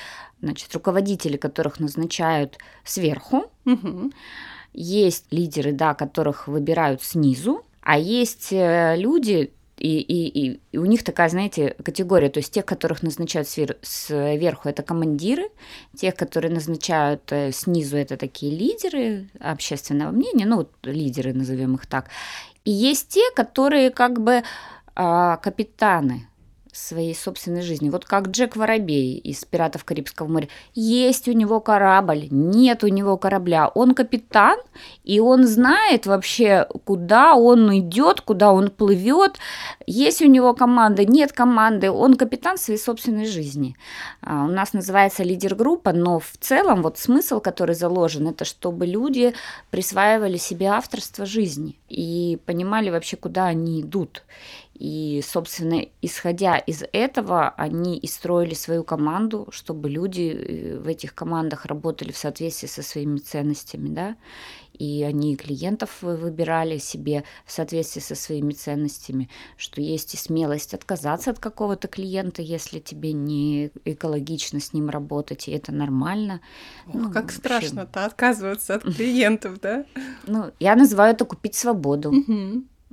значит, 0.43 0.75
руководители, 0.75 1.39
которых 1.39 1.81
назначают 1.81 2.59
сверху, 2.85 3.51
угу. 3.65 4.13
Есть 4.73 5.27
лидеры, 5.31 5.73
да, 5.73 5.95
которых 5.95 6.49
выбирают 6.49 7.03
снизу, 7.03 7.65
а 7.83 7.99
есть 7.99 8.53
э, 8.53 8.97
люди, 8.97 9.53
и, 9.77 9.99
и, 9.99 10.61
и 10.71 10.79
у 10.79 10.85
них 10.85 11.03
такая, 11.03 11.29
знаете, 11.29 11.75
категория, 11.85 12.29
то 12.29 12.39
есть 12.39 12.53
тех, 12.53 12.65
которых 12.65 13.03
назначают 13.03 13.49
свер- 13.49 13.79
сверху, 13.83 14.69
это 14.69 14.83
командиры, 14.83 15.49
тех, 15.97 16.15
которые 16.15 16.53
назначают 16.53 17.31
э, 17.33 17.53
снизу, 17.53 17.97
это 17.97 18.17
такие 18.17 18.57
лидеры 18.57 19.29
общественного 19.41 20.13
мнения, 20.13 20.47
ну, 20.47 20.59
вот 20.59 20.71
лидеры, 20.85 21.33
назовем 21.33 21.75
их 21.75 21.87
так. 21.87 22.11
И 22.65 22.71
есть 22.71 23.09
те, 23.09 23.31
которые 23.35 23.91
как 23.91 24.21
бы 24.21 24.43
а, 24.95 25.39
капитаны, 25.39 26.29
своей 26.73 27.15
собственной 27.15 27.63
жизни. 27.63 27.91
Вот 27.91 28.05
как 28.05 28.29
Джек 28.29 28.57
Воробей 28.57 29.19
из 29.19 29.45
«Пиратов 29.45 29.85
Карибского 29.85 30.27
моря». 30.27 30.49
Есть 30.75 31.29
у 31.29 31.33
него 31.33 31.61
корабль, 31.61 32.29
нет 32.31 32.83
у 32.83 32.89
него 32.89 33.17
корабля. 33.19 33.69
Он 33.69 33.95
капитан, 33.95 34.59
и 35.05 35.21
он 35.21 35.47
знает 35.47 36.07
вообще, 36.07 36.67
куда 36.85 37.35
он 37.35 37.79
идет, 37.79 38.23
куда 38.23 38.53
он 38.53 38.71
плывет. 38.71 39.39
Есть 39.87 40.23
у 40.23 40.27
него 40.27 40.55
команда, 40.55 41.05
нет 41.05 41.33
команды. 41.33 41.91
Он 41.91 42.15
капитан 42.15 42.57
своей 42.57 42.79
собственной 42.79 43.27
жизни. 43.27 43.77
А, 44.23 44.45
у 44.45 44.49
нас 44.49 44.73
называется 44.73 45.23
лидер-группа, 45.23 45.93
но 45.93 46.19
в 46.19 46.33
целом 46.41 46.83
вот 46.83 46.99
смысл, 46.99 47.41
который 47.41 47.75
заложен, 47.75 48.29
это 48.29 48.45
чтобы 48.45 48.87
люди 48.87 49.35
присваивали 49.71 50.39
себе 50.39 50.69
авторство 50.69 51.27
жизни 51.27 51.79
и 51.89 52.39
понимали 52.47 52.89
вообще, 52.91 53.17
куда 53.17 53.47
они 53.47 53.83
идут. 53.83 54.23
И, 54.75 55.23
собственно, 55.25 55.85
исходя 56.01 56.57
из 56.57 56.83
этого, 56.93 57.51
они 57.51 57.99
и 57.99 58.07
строили 58.07 58.55
свою 58.55 58.85
команду, 58.85 59.49
чтобы 59.51 59.91
люди 59.91 60.33
э, 60.33 60.79
в 60.79 60.89
этих 60.89 61.15
командах 61.15 61.67
работали 61.67 62.11
в 62.11 62.17
соответствии 62.17 62.67
со 62.67 62.83
своими 62.83 63.19
ценностями, 63.19 63.89
да, 63.91 64.17
и 64.73 65.03
они 65.03 65.37
клиентов 65.37 65.99
выбирали 66.01 66.79
себе 66.79 67.25
в 67.45 67.53
соответствии 67.53 68.01
со 68.01 68.15
своими 68.15 68.53
ценностями, 68.53 69.29
что 69.57 69.81
есть 69.83 70.15
и 70.15 70.17
смелость 70.17 70.75
отказаться 70.75 71.31
от 71.31 71.39
какого-то 71.39 71.87
клиента, 71.89 72.41
если 72.41 72.81
тебе 72.81 73.13
не 73.13 73.71
экологично 73.85 74.59
с 74.59 74.73
ним 74.73 74.89
работать, 74.89 75.49
и 75.49 75.53
это 75.53 75.71
нормально. 75.73 76.41
Ох, 76.89 76.95
ну, 76.95 77.13
как 77.13 77.31
страшно-то 77.31 78.07
отказываться 78.07 78.77
от 78.77 78.83
клиентов, 78.83 79.61
да? 79.61 79.85
Ну, 80.27 80.51
я 80.59 80.75
называю 80.77 81.15
это 81.15 81.27
купить 81.27 81.55
свободу. 81.55 82.13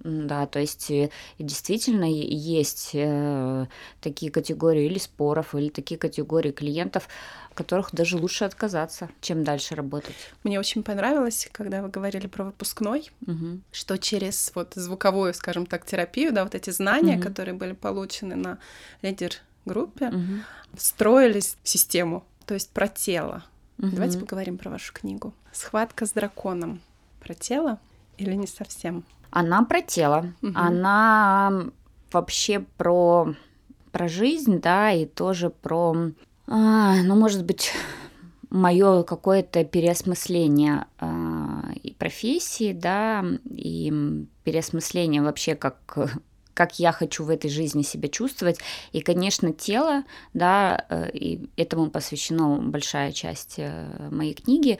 Да, 0.03 0.45
то 0.45 0.59
есть 0.59 0.89
э, 0.91 1.09
действительно 1.37 2.05
есть 2.05 2.91
э, 2.93 3.65
такие 4.01 4.31
категории 4.31 4.85
или 4.85 4.97
споров, 4.97 5.55
или 5.55 5.69
такие 5.69 5.97
категории 5.97 6.51
клиентов, 6.51 7.07
которых 7.53 7.89
даже 7.91 8.17
лучше 8.17 8.45
отказаться, 8.45 9.09
чем 9.19 9.43
дальше 9.43 9.75
работать. 9.75 10.15
Мне 10.43 10.59
очень 10.59 10.83
понравилось, 10.83 11.49
когда 11.51 11.81
вы 11.81 11.89
говорили 11.89 12.27
про 12.27 12.45
выпускной, 12.45 13.11
угу. 13.27 13.59
что 13.71 13.97
через 13.97 14.51
вот 14.55 14.73
звуковую, 14.75 15.33
скажем 15.33 15.65
так, 15.65 15.85
терапию, 15.85 16.31
да, 16.31 16.43
вот 16.43 16.55
эти 16.55 16.69
знания, 16.69 17.15
угу. 17.15 17.23
которые 17.23 17.55
были 17.55 17.73
получены 17.73 18.35
на 18.35 18.59
лидер-группе, 19.01 20.07
угу. 20.07 20.43
встроились 20.75 21.57
в 21.61 21.67
систему, 21.67 22.23
то 22.45 22.53
есть 22.53 22.69
про 22.69 22.87
тело. 22.87 23.43
Угу. 23.79 23.89
Давайте 23.89 24.19
поговорим 24.19 24.57
про 24.57 24.69
вашу 24.69 24.93
книгу. 24.93 25.33
Схватка 25.51 26.05
с 26.05 26.11
драконом. 26.11 26.79
Про 27.19 27.33
тело 27.33 27.79
или 28.17 28.35
не 28.35 28.47
совсем? 28.47 29.03
Она 29.31 29.63
про 29.63 29.81
тело, 29.81 30.33
угу. 30.41 30.53
она 30.55 31.65
вообще 32.11 32.59
про 32.77 33.33
про 33.91 34.07
жизнь, 34.07 34.59
да, 34.59 34.91
и 34.91 35.05
тоже 35.05 35.49
про, 35.49 35.95
а, 36.47 36.95
ну, 37.03 37.15
может 37.15 37.43
быть, 37.43 37.71
мое 38.49 39.03
какое-то 39.03 39.63
переосмысление 39.63 40.85
а, 40.99 41.71
и 41.81 41.93
профессии, 41.93 42.73
да, 42.73 43.25
и 43.49 43.91
переосмысление 44.43 45.21
вообще 45.21 45.55
как 45.55 46.21
как 46.59 46.77
я 46.77 46.91
хочу 46.91 47.23
в 47.23 47.29
этой 47.29 47.49
жизни 47.49 47.83
себя 47.83 48.09
чувствовать. 48.09 48.59
И, 48.91 48.99
конечно, 48.99 49.53
тело, 49.53 50.03
да, 50.33 50.85
э, 50.89 51.09
и 51.13 51.49
этому 51.55 51.89
посвящена 51.89 52.57
большая 52.57 53.13
часть 53.13 53.53
э, 53.59 54.09
моей 54.11 54.33
книги, 54.33 54.77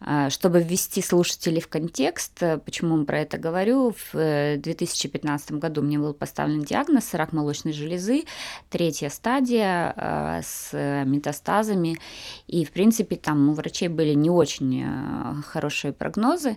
э, 0.00 0.30
чтобы 0.30 0.62
ввести 0.62 1.02
слушателей 1.02 1.60
в 1.60 1.66
контекст, 1.66 2.38
почему 2.64 3.04
про 3.04 3.22
это 3.22 3.38
говорю. 3.38 3.92
В 4.12 4.56
2015 4.58 5.50
году 5.54 5.82
мне 5.82 5.98
был 5.98 6.14
поставлен 6.14 6.62
диагноз 6.62 7.12
рак 7.14 7.32
молочной 7.32 7.72
железы, 7.72 8.22
третья 8.70 9.08
стадия 9.08 10.42
с 10.46 10.70
метастазами. 11.04 11.98
И, 12.46 12.64
в 12.64 12.70
принципе, 12.70 13.16
там 13.16 13.48
у 13.48 13.54
врачей 13.54 13.88
были 13.88 14.14
не 14.14 14.30
очень 14.30 15.42
хорошие 15.42 15.92
прогнозы 15.92 16.56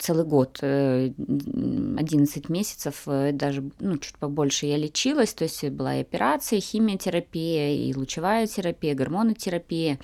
целый 0.00 0.24
год, 0.24 0.58
11 0.62 0.62
э, 0.62 2.52
месяцев, 2.52 3.02
э, 3.06 3.32
даже 3.32 3.70
ну, 3.78 3.98
чуть 3.98 4.16
побольше 4.16 4.66
я 4.66 4.76
лечилась, 4.76 5.34
то 5.34 5.44
есть 5.44 5.68
была 5.70 5.96
и 5.96 6.00
операция, 6.00 6.58
и 6.58 6.62
химиотерапия, 6.62 7.74
и 7.74 7.94
лучевая 7.94 8.46
терапия, 8.46 8.94
гормонотерапия. 8.94 9.98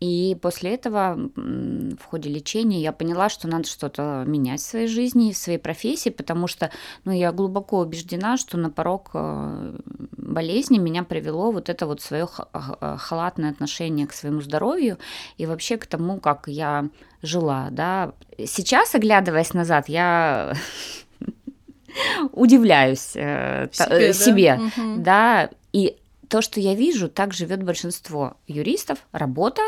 И 0.00 0.36
после 0.42 0.74
этого 0.74 1.16
в 1.16 2.04
ходе 2.04 2.28
лечения 2.28 2.80
я 2.80 2.92
поняла, 2.92 3.28
что 3.28 3.48
надо 3.48 3.66
что-то 3.66 4.24
менять 4.26 4.60
в 4.60 4.64
своей 4.64 4.88
жизни, 4.88 5.32
в 5.32 5.36
своей 5.36 5.58
профессии, 5.58 6.10
потому 6.10 6.48
что 6.48 6.70
ну, 7.04 7.12
я 7.12 7.32
глубоко 7.32 7.80
убеждена, 7.80 8.36
что 8.36 8.58
на 8.58 8.70
порог 8.70 9.10
э, 9.14 9.78
болезни 10.16 10.78
меня 10.78 11.02
привело 11.02 11.50
вот 11.50 11.70
это 11.70 11.86
вот 11.86 12.02
свое 12.02 12.28
халатное 12.98 13.50
отношение 13.50 14.06
к 14.06 14.12
своему 14.12 14.42
здоровью 14.42 14.98
и 15.38 15.46
вообще 15.46 15.78
к 15.78 15.86
тому, 15.86 16.20
как 16.20 16.44
я 16.46 16.88
жила. 17.22 17.68
Да. 17.70 18.12
Сейчас, 18.38 18.94
оглядываясь 18.94 19.54
назад, 19.54 19.88
я 19.88 20.52
удивляюсь 22.32 23.12
э, 23.14 23.68
себе, 23.72 24.12
себе 24.12 24.60
да? 24.76 24.96
да, 24.96 25.50
и 25.72 25.96
то, 26.28 26.42
что 26.42 26.60
я 26.60 26.74
вижу, 26.74 27.08
так 27.08 27.32
живет 27.32 27.62
большинство 27.62 28.36
юристов. 28.46 28.98
Работа 29.12 29.62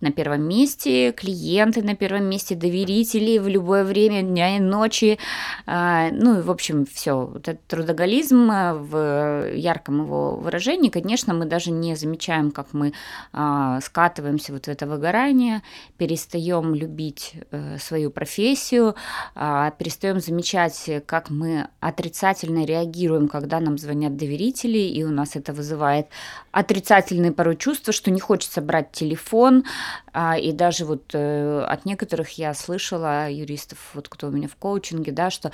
на 0.00 0.10
первом 0.10 0.42
месте, 0.48 1.12
клиенты 1.12 1.82
на 1.82 1.94
первом 1.94 2.24
месте, 2.24 2.54
доверители 2.54 3.38
в 3.38 3.48
любое 3.48 3.84
время 3.84 4.22
дня 4.22 4.56
и 4.56 4.60
ночи. 4.60 5.18
А, 5.66 6.10
ну 6.10 6.38
и, 6.38 6.42
в 6.42 6.50
общем, 6.50 6.86
все. 6.86 7.26
Вот 7.26 7.48
этот 7.48 7.66
трудоголизм 7.66 8.50
э, 8.50 8.74
в 8.74 9.54
ярком 9.54 10.02
его 10.02 10.36
выражении, 10.36 10.88
конечно, 10.88 11.34
мы 11.34 11.44
даже 11.44 11.70
не 11.70 11.96
замечаем, 11.96 12.50
как 12.50 12.72
мы 12.72 12.92
а, 13.32 13.80
скатываемся 13.80 14.52
вот 14.52 14.66
в 14.66 14.68
это 14.68 14.86
выгорание, 14.86 15.62
перестаем 15.96 16.74
любить 16.74 17.34
э, 17.50 17.78
свою 17.78 18.10
профессию, 18.10 18.94
а, 19.34 19.70
перестаем 19.72 20.20
замечать, 20.20 20.90
как 21.06 21.30
мы 21.30 21.68
отрицательно 21.80 22.64
реагируем, 22.64 23.28
когда 23.28 23.60
нам 23.60 23.78
звонят 23.78 24.16
доверители, 24.16 24.78
и 24.78 25.04
у 25.04 25.10
нас 25.10 25.36
это 25.36 25.52
вызывает 25.52 25.97
вызывает 25.98 26.06
отрицательные 26.50 27.32
порой 27.32 27.56
чувства, 27.56 27.92
что 27.92 28.10
не 28.10 28.20
хочется 28.20 28.60
брать 28.60 28.92
телефон. 28.92 29.64
А, 30.12 30.36
и 30.36 30.52
даже 30.52 30.84
вот 30.84 31.10
э, 31.12 31.64
от 31.68 31.84
некоторых 31.84 32.30
я 32.38 32.54
слышала, 32.54 33.30
юристов, 33.30 33.78
вот 33.94 34.08
кто 34.08 34.28
у 34.28 34.30
меня 34.30 34.48
в 34.48 34.56
коучинге, 34.56 35.12
да, 35.12 35.30
что 35.30 35.52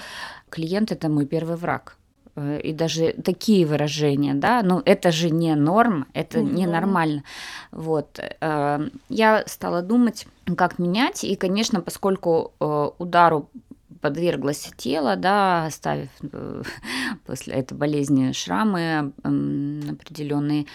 клиент– 0.50 0.92
это 0.92 1.09
мой 1.09 1.26
первый 1.26 1.57
враг 1.57 1.96
э, 2.37 2.61
и 2.61 2.72
даже 2.72 3.12
такие 3.12 3.66
выражения, 3.66 4.35
да, 4.35 4.62
но 4.62 4.83
это 4.85 5.11
же 5.11 5.30
не 5.30 5.54
норма, 5.54 6.07
это 6.14 6.38
mm-hmm. 6.38 6.54
ненормально. 6.54 7.22
Вот. 7.70 8.20
Э, 8.40 8.88
я 9.09 9.44
стала 9.46 9.83
думать, 9.83 10.26
как 10.57 10.78
менять, 10.78 11.24
и, 11.24 11.37
конечно, 11.37 11.80
поскольку 11.80 12.52
удару 12.98 13.48
подверглось 14.04 14.70
тело, 14.76 15.16
да, 15.16 15.64
оставив 15.64 16.10
после 17.26 17.54
этой 17.54 17.72
болезни 17.72 18.32
шрамы 18.32 19.14
определенные, 19.22 20.66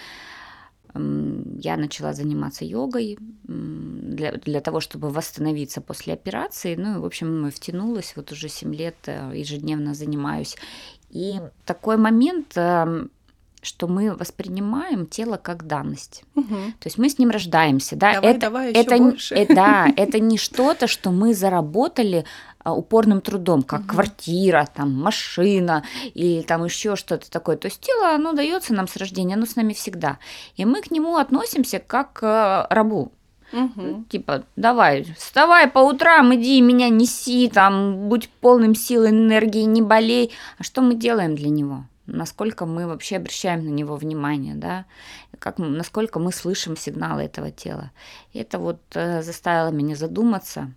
я 0.95 1.77
начала 1.77 2.13
заниматься 2.13 2.65
йогой 2.65 3.19
для, 3.43 4.31
для 4.31 4.61
того, 4.61 4.79
чтобы 4.79 5.11
восстановиться 5.11 5.79
после 5.79 6.13
операции. 6.13 6.75
Ну, 6.75 6.95
и, 6.95 6.99
в 6.99 7.05
общем, 7.05 7.51
втянулась, 7.51 8.13
вот 8.15 8.31
уже 8.31 8.49
7 8.49 8.73
лет 8.73 8.95
э, 9.05 9.31
ежедневно 9.35 9.93
занимаюсь. 9.93 10.57
И 11.11 11.35
такой 11.65 11.97
момент, 11.97 12.53
эм, 12.55 13.11
что 13.61 13.87
мы 13.87 14.15
воспринимаем 14.15 15.05
тело 15.05 15.37
как 15.37 15.67
данность. 15.67 16.23
Угу. 16.35 16.45
То 16.79 16.85
есть 16.85 16.97
мы 16.97 17.09
с 17.09 17.19
ним 17.19 17.29
рождаемся, 17.29 17.95
да? 17.95 18.15
Давай, 18.15 18.31
это, 18.31 18.39
давай 18.39 18.71
это, 18.71 18.97
больше. 18.97 19.35
это, 19.35 19.55
да, 19.55 19.87
это 19.95 20.19
не 20.19 20.37
что-то, 20.37 20.87
что 20.87 21.11
мы 21.11 21.33
заработали 21.33 22.25
а, 22.63 22.73
упорным 22.73 23.21
трудом, 23.21 23.63
как 23.63 23.81
угу. 23.81 23.89
квартира, 23.89 24.67
там 24.73 24.93
машина 24.93 25.83
или 26.13 26.41
там 26.41 26.63
еще 26.63 26.95
что-то 26.95 27.29
такое. 27.29 27.57
То 27.57 27.67
есть 27.67 27.81
тело, 27.81 28.15
оно 28.15 28.33
дается 28.33 28.73
нам 28.73 28.87
с 28.87 28.95
рождения, 28.95 29.35
оно 29.35 29.45
с 29.45 29.55
нами 29.55 29.73
всегда, 29.73 30.19
и 30.55 30.65
мы 30.65 30.81
к 30.81 30.91
нему 30.91 31.17
относимся 31.17 31.79
как 31.79 32.13
к 32.13 32.67
рабу. 32.69 33.11
Угу. 33.51 34.05
Типа, 34.09 34.43
давай, 34.55 35.05
вставай 35.17 35.67
по 35.67 35.79
утрам, 35.79 36.33
иди, 36.35 36.61
меня 36.61 36.89
неси, 36.89 37.49
там, 37.49 38.07
будь 38.07 38.29
полным 38.29 38.75
сил, 38.75 39.07
энергии, 39.07 39.63
не 39.63 39.81
болей. 39.81 40.31
А 40.59 40.63
что 40.63 40.81
мы 40.81 40.95
делаем 40.95 41.35
для 41.35 41.49
него? 41.49 41.85
Насколько 42.11 42.65
мы 42.65 42.87
вообще 42.87 43.17
обращаем 43.17 43.65
на 43.65 43.69
него 43.69 43.95
внимание, 43.95 44.55
да, 44.55 44.85
как, 45.39 45.57
насколько 45.57 46.19
мы 46.19 46.31
слышим 46.31 46.75
сигналы 46.77 47.23
этого 47.23 47.51
тела. 47.51 47.91
И 48.33 48.39
это 48.39 48.59
вот 48.59 48.81
э, 48.93 49.21
заставило 49.21 49.69
меня 49.69 49.95
задуматься. 49.95 50.71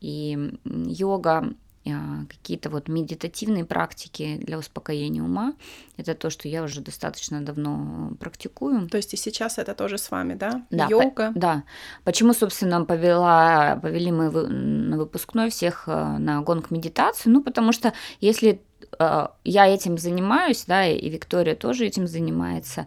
И 0.00 0.52
йога, 0.64 1.54
а, 1.86 2.24
какие-то 2.28 2.70
вот 2.70 2.88
медитативные 2.88 3.64
практики 3.66 4.38
для 4.42 4.58
успокоения 4.58 5.22
ума, 5.22 5.52
это 5.98 6.14
то, 6.14 6.30
что 6.30 6.48
я 6.48 6.62
уже 6.62 6.80
достаточно 6.80 7.42
давно 7.42 8.12
практикую. 8.18 8.88
То 8.88 8.96
есть 8.96 9.12
и 9.12 9.18
сейчас 9.18 9.58
это 9.58 9.74
тоже 9.74 9.98
с 9.98 10.10
вами, 10.10 10.34
да? 10.34 10.64
Да. 10.70 10.86
Йога. 10.88 11.32
По, 11.32 11.38
да. 11.38 11.64
Почему, 12.04 12.32
собственно, 12.32 12.84
повела, 12.86 13.76
повели 13.76 14.10
мы 14.10 14.30
на 14.30 14.96
выпускной 14.96 15.50
всех 15.50 15.84
э, 15.86 16.18
на 16.18 16.40
гонг 16.40 16.70
медитацию? 16.70 17.32
Ну, 17.34 17.42
потому 17.42 17.72
что 17.72 17.92
если 18.20 18.62
Э, 18.73 18.73
я 19.44 19.66
этим 19.66 19.98
занимаюсь, 19.98 20.64
да, 20.66 20.86
и 20.86 21.08
Виктория 21.08 21.54
тоже 21.54 21.86
этим 21.86 22.06
занимается, 22.06 22.86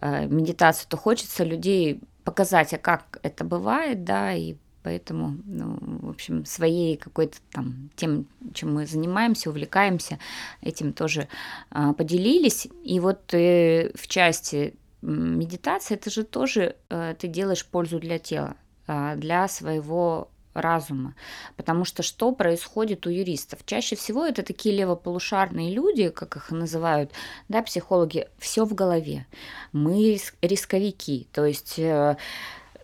э, 0.00 0.26
медитацией, 0.26 0.88
то 0.88 0.96
хочется 0.96 1.44
людей 1.44 2.00
показать, 2.24 2.74
а 2.74 2.78
как 2.78 3.18
это 3.22 3.44
бывает, 3.44 4.04
да, 4.04 4.34
и 4.34 4.56
поэтому, 4.82 5.36
ну, 5.44 5.78
в 5.80 6.10
общем, 6.10 6.44
своей 6.44 6.96
какой-то 6.96 7.38
там 7.52 7.90
тем, 7.96 8.26
чем 8.54 8.74
мы 8.74 8.86
занимаемся, 8.86 9.50
увлекаемся, 9.50 10.18
этим 10.62 10.92
тоже 10.92 11.28
а, 11.70 11.92
поделились. 11.92 12.68
И 12.84 13.00
вот 13.00 13.34
э, 13.34 13.90
в 13.94 14.06
части 14.06 14.74
медитации 15.02 15.94
это 15.94 16.10
же 16.10 16.24
тоже 16.24 16.76
э, 16.88 17.14
ты 17.18 17.28
делаешь 17.28 17.66
пользу 17.66 17.98
для 17.98 18.18
тела, 18.18 18.56
э, 18.86 19.14
для 19.16 19.46
своего 19.48 20.30
разума. 20.60 21.14
Потому 21.56 21.84
что 21.84 22.02
что 22.02 22.32
происходит 22.32 23.06
у 23.06 23.10
юристов? 23.10 23.60
Чаще 23.64 23.96
всего 23.96 24.24
это 24.24 24.42
такие 24.42 24.76
левополушарные 24.76 25.72
люди, 25.72 26.08
как 26.08 26.36
их 26.36 26.50
называют, 26.50 27.10
да, 27.48 27.62
психологи, 27.62 28.28
все 28.38 28.64
в 28.64 28.74
голове. 28.74 29.26
Мы 29.72 30.18
рисковики, 30.42 31.26
то 31.32 31.44
есть 31.44 31.78
э, 31.78 32.16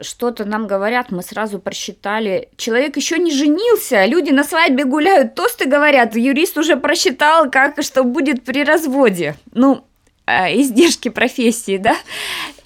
что-то 0.01 0.45
нам 0.45 0.67
говорят, 0.67 1.11
мы 1.11 1.23
сразу 1.23 1.59
просчитали. 1.59 2.49
Человек 2.57 2.97
еще 2.97 3.19
не 3.19 3.33
женился, 3.33 4.05
люди 4.07 4.31
на 4.31 4.45
свадьбе 4.45 4.85
гуляют, 4.85 5.35
тосты 5.35 5.67
говорят, 5.67 6.17
юрист 6.17 6.59
уже 6.59 6.77
просчитал, 6.77 7.51
как 7.51 7.83
что 7.83 8.05
будет 8.05 8.45
при 8.45 8.65
разводе. 8.65 9.37
Ну, 9.53 9.85
э, 10.27 10.61
издержки 10.61 11.09
профессии, 11.09 11.77
да, 11.77 11.97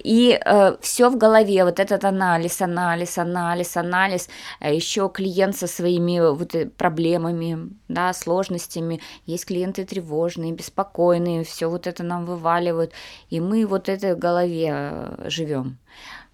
и 0.09 0.41
э, 0.43 0.77
все 0.81 1.11
в 1.11 1.19
голове, 1.19 1.65
вот 1.65 1.79
этот 1.79 2.03
анализ, 2.05 2.63
анализ, 2.63 3.19
анализ, 3.19 3.77
анализ, 3.77 4.29
а 4.59 4.71
еще 4.71 5.11
клиент 5.11 5.55
со 5.55 5.67
своими 5.67 6.19
вот 6.35 6.55
э, 6.55 6.67
проблемами, 6.67 7.69
да, 7.89 8.15
сложностями, 8.15 9.01
есть 9.27 9.45
клиенты 9.45 9.85
тревожные, 9.85 10.53
беспокойные, 10.53 11.45
все 11.45 11.69
вот 11.69 11.87
это 11.87 12.03
нам 12.05 12.25
вываливают, 12.25 12.93
и 13.29 13.39
мы 13.41 13.67
вот 13.67 13.91
этой 13.91 14.15
в 14.15 14.19
голове 14.19 14.71
э, 14.73 15.29
живем. 15.29 15.77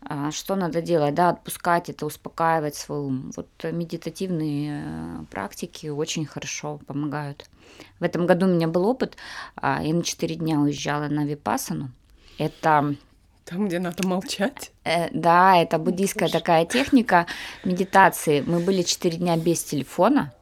А 0.03 0.31
что 0.31 0.55
надо 0.55 0.81
делать? 0.81 1.15
Да, 1.15 1.31
отпускать 1.31 1.91
это, 1.91 2.07
успокаивать 2.07 2.77
свой 2.77 3.01
ум. 3.01 3.33
Вот 3.35 3.49
медитативные 3.65 4.85
э, 4.85 5.25
практики 5.33 5.89
очень 5.89 6.27
хорошо 6.27 6.79
помогают. 6.87 7.51
В 7.99 8.05
этом 8.05 8.27
году 8.27 8.47
у 8.47 8.51
меня 8.51 8.69
был 8.69 8.87
опыт, 8.87 9.17
а, 9.57 9.83
я 9.83 9.93
на 9.93 10.05
4 10.05 10.37
дня 10.37 10.61
уезжала 10.61 11.09
на 11.09 11.25
Випасану. 11.25 11.91
Это 12.39 12.95
там, 13.45 13.69
где 13.69 13.79
надо 13.79 14.07
молчать? 14.07 14.73
Э, 14.85 15.09
да, 15.13 15.57
это 15.57 15.79
буддийская 15.79 16.29
Боже. 16.29 16.39
такая 16.39 16.67
техника 16.67 17.27
медитации. 17.65 18.43
Мы 18.47 18.61
были 18.61 18.83
четыре 18.83 19.19
дня 19.19 19.37
без 19.37 19.63
телефона, 19.65 20.33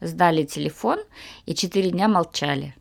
сдали 0.00 0.44
телефон 0.44 0.98
и 1.46 1.54
четыре 1.54 1.90
дня 1.90 2.08
молчали. 2.08 2.74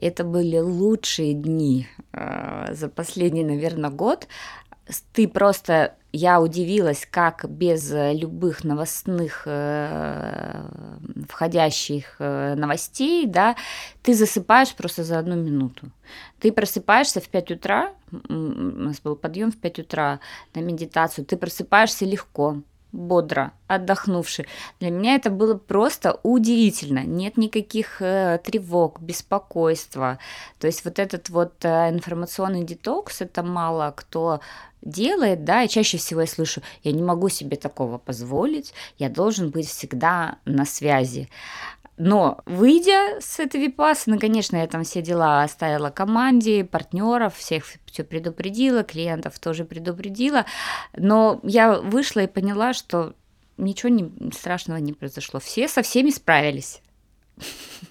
Это 0.00 0.24
были 0.24 0.58
лучшие 0.58 1.34
дни 1.34 1.86
э, 2.12 2.74
за 2.74 2.88
последний, 2.88 3.44
наверное, 3.44 3.90
год 3.90 4.28
ты 5.12 5.28
просто, 5.28 5.94
я 6.14 6.40
удивилась, 6.40 7.08
как 7.10 7.50
без 7.50 7.90
любых 7.92 8.62
новостных 8.62 9.42
э, 9.46 10.62
входящих 11.28 12.16
э, 12.20 12.54
новостей, 12.54 13.26
да, 13.26 13.56
ты 14.02 14.14
засыпаешь 14.14 14.74
просто 14.76 15.02
за 15.02 15.18
одну 15.18 15.34
минуту. 15.34 15.90
Ты 16.38 16.52
просыпаешься 16.52 17.20
в 17.20 17.28
5 17.28 17.50
утра, 17.50 17.92
у 18.28 18.32
нас 18.32 19.00
был 19.00 19.16
подъем 19.16 19.50
в 19.50 19.56
5 19.56 19.80
утра 19.80 20.20
на 20.54 20.60
медитацию, 20.60 21.24
ты 21.24 21.36
просыпаешься 21.36 22.04
легко, 22.04 22.62
бодро, 22.94 23.52
отдохнувший. 23.66 24.46
Для 24.80 24.90
меня 24.90 25.16
это 25.16 25.30
было 25.30 25.54
просто 25.54 26.18
удивительно. 26.22 27.04
Нет 27.04 27.36
никаких 27.36 28.00
э, 28.00 28.40
тревог, 28.42 29.00
беспокойства. 29.00 30.18
То 30.58 30.66
есть 30.66 30.84
вот 30.84 30.98
этот 30.98 31.28
вот 31.28 31.64
э, 31.64 31.90
информационный 31.90 32.64
детокс, 32.64 33.20
это 33.20 33.42
мало 33.42 33.92
кто 33.96 34.40
делает, 34.82 35.44
да, 35.44 35.62
и 35.62 35.68
чаще 35.68 35.98
всего 35.98 36.20
я 36.20 36.26
слышу, 36.26 36.60
я 36.82 36.92
не 36.92 37.02
могу 37.02 37.28
себе 37.28 37.56
такого 37.56 37.98
позволить, 37.98 38.74
я 38.98 39.08
должен 39.08 39.50
быть 39.50 39.66
всегда 39.66 40.36
на 40.44 40.66
связи. 40.66 41.28
Но 41.96 42.40
выйдя 42.44 43.20
с 43.20 43.38
этой 43.38 43.60
випасы, 43.60 44.10
ну, 44.10 44.18
конечно, 44.18 44.56
я 44.56 44.66
там 44.66 44.82
все 44.82 45.00
дела 45.00 45.42
оставила 45.44 45.90
команде, 45.90 46.64
партнеров, 46.64 47.36
всех 47.36 47.64
все 47.86 48.02
предупредила, 48.02 48.82
клиентов 48.82 49.38
тоже 49.38 49.64
предупредила. 49.64 50.44
Но 50.96 51.40
я 51.44 51.80
вышла 51.80 52.20
и 52.20 52.26
поняла, 52.26 52.72
что 52.74 53.14
ничего 53.56 53.90
не, 53.90 54.32
страшного 54.32 54.78
не 54.78 54.92
произошло. 54.92 55.38
Все 55.38 55.68
со 55.68 55.82
всеми 55.82 56.10
справились. 56.10 56.82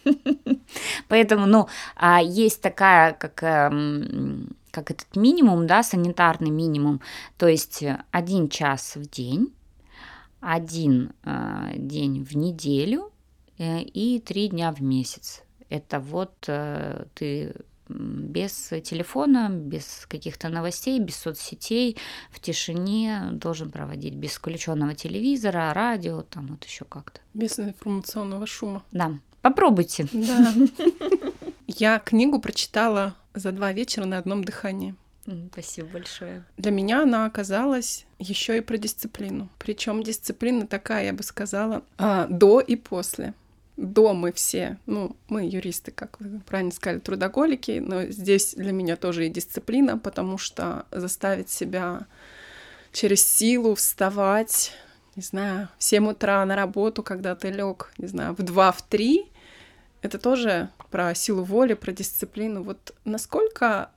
Поэтому, 1.07 1.45
ну, 1.45 1.67
а 1.95 2.21
есть 2.21 2.61
такая, 2.61 3.13
как, 3.13 3.41
эм, 3.41 4.49
как 4.71 4.91
этот 4.91 5.15
минимум, 5.15 5.65
да, 5.65 5.81
санитарный 5.81 6.49
минимум, 6.49 6.99
то 7.37 7.47
есть 7.47 7.83
один 8.11 8.49
час 8.49 8.95
в 8.95 9.09
день, 9.09 9.53
один 10.41 11.13
э, 11.23 11.73
день 11.75 12.23
в 12.23 12.35
неделю 12.35 13.12
и 13.57 14.21
три 14.25 14.47
дня 14.47 14.71
в 14.71 14.81
месяц. 14.81 15.43
Это 15.69 15.99
вот 15.99 16.33
э, 16.47 17.05
ты 17.15 17.53
без 17.89 18.71
телефона, 18.83 19.49
без 19.49 20.05
каких-то 20.07 20.49
новостей, 20.49 20.99
без 20.99 21.15
соцсетей, 21.15 21.97
в 22.31 22.39
тишине 22.39 23.29
должен 23.31 23.71
проводить, 23.71 24.15
без 24.15 24.31
включенного 24.31 24.95
телевизора, 24.95 25.73
радио, 25.73 26.21
там 26.21 26.47
вот 26.47 26.63
еще 26.63 26.85
как-то. 26.85 27.19
Без 27.33 27.59
информационного 27.59 28.47
шума. 28.47 28.83
Да, 28.91 29.13
попробуйте. 29.41 30.07
Да. 30.11 30.53
Я 31.67 31.99
книгу 31.99 32.39
прочитала 32.39 33.15
за 33.33 33.51
два 33.51 33.73
вечера 33.73 34.05
на 34.05 34.17
одном 34.17 34.43
дыхании. 34.43 34.95
Спасибо 35.51 35.87
большое. 35.87 36.43
Для 36.57 36.71
меня 36.71 37.03
она 37.03 37.25
оказалась 37.25 38.05
еще 38.19 38.57
и 38.57 38.61
про 38.61 38.77
дисциплину. 38.77 39.49
Причем 39.57 40.03
дисциплина 40.03 40.67
такая, 40.67 41.05
я 41.05 41.13
бы 41.13 41.23
сказала, 41.23 41.83
а, 41.97 42.27
до 42.27 42.59
и 42.59 42.75
после 42.75 43.33
до 43.77 44.13
мы 44.13 44.31
все, 44.31 44.77
ну, 44.85 45.15
мы 45.27 45.47
юристы, 45.47 45.91
как 45.91 46.19
вы 46.19 46.39
правильно 46.41 46.71
сказали, 46.71 46.99
трудоголики, 46.99 47.81
но 47.83 48.05
здесь 48.05 48.53
для 48.55 48.71
меня 48.71 48.95
тоже 48.95 49.27
и 49.27 49.29
дисциплина, 49.29 49.97
потому 49.97 50.37
что 50.37 50.85
заставить 50.91 51.49
себя 51.49 52.05
через 52.91 53.25
силу 53.25 53.75
вставать, 53.75 54.71
не 55.15 55.23
знаю, 55.23 55.69
в 55.77 55.83
7 55.83 56.07
утра 56.07 56.45
на 56.45 56.55
работу, 56.55 57.03
когда 57.03 57.35
ты 57.35 57.49
лег, 57.49 57.91
не 57.97 58.07
знаю, 58.07 58.35
в 58.35 58.43
2, 58.43 58.71
в 58.71 58.81
3, 58.83 59.25
это 60.01 60.19
тоже 60.19 60.69
про 60.91 61.15
силу 61.15 61.43
воли, 61.43 61.73
про 61.73 61.91
дисциплину. 61.91 62.61
Вот 62.61 62.93
насколько 63.05 63.89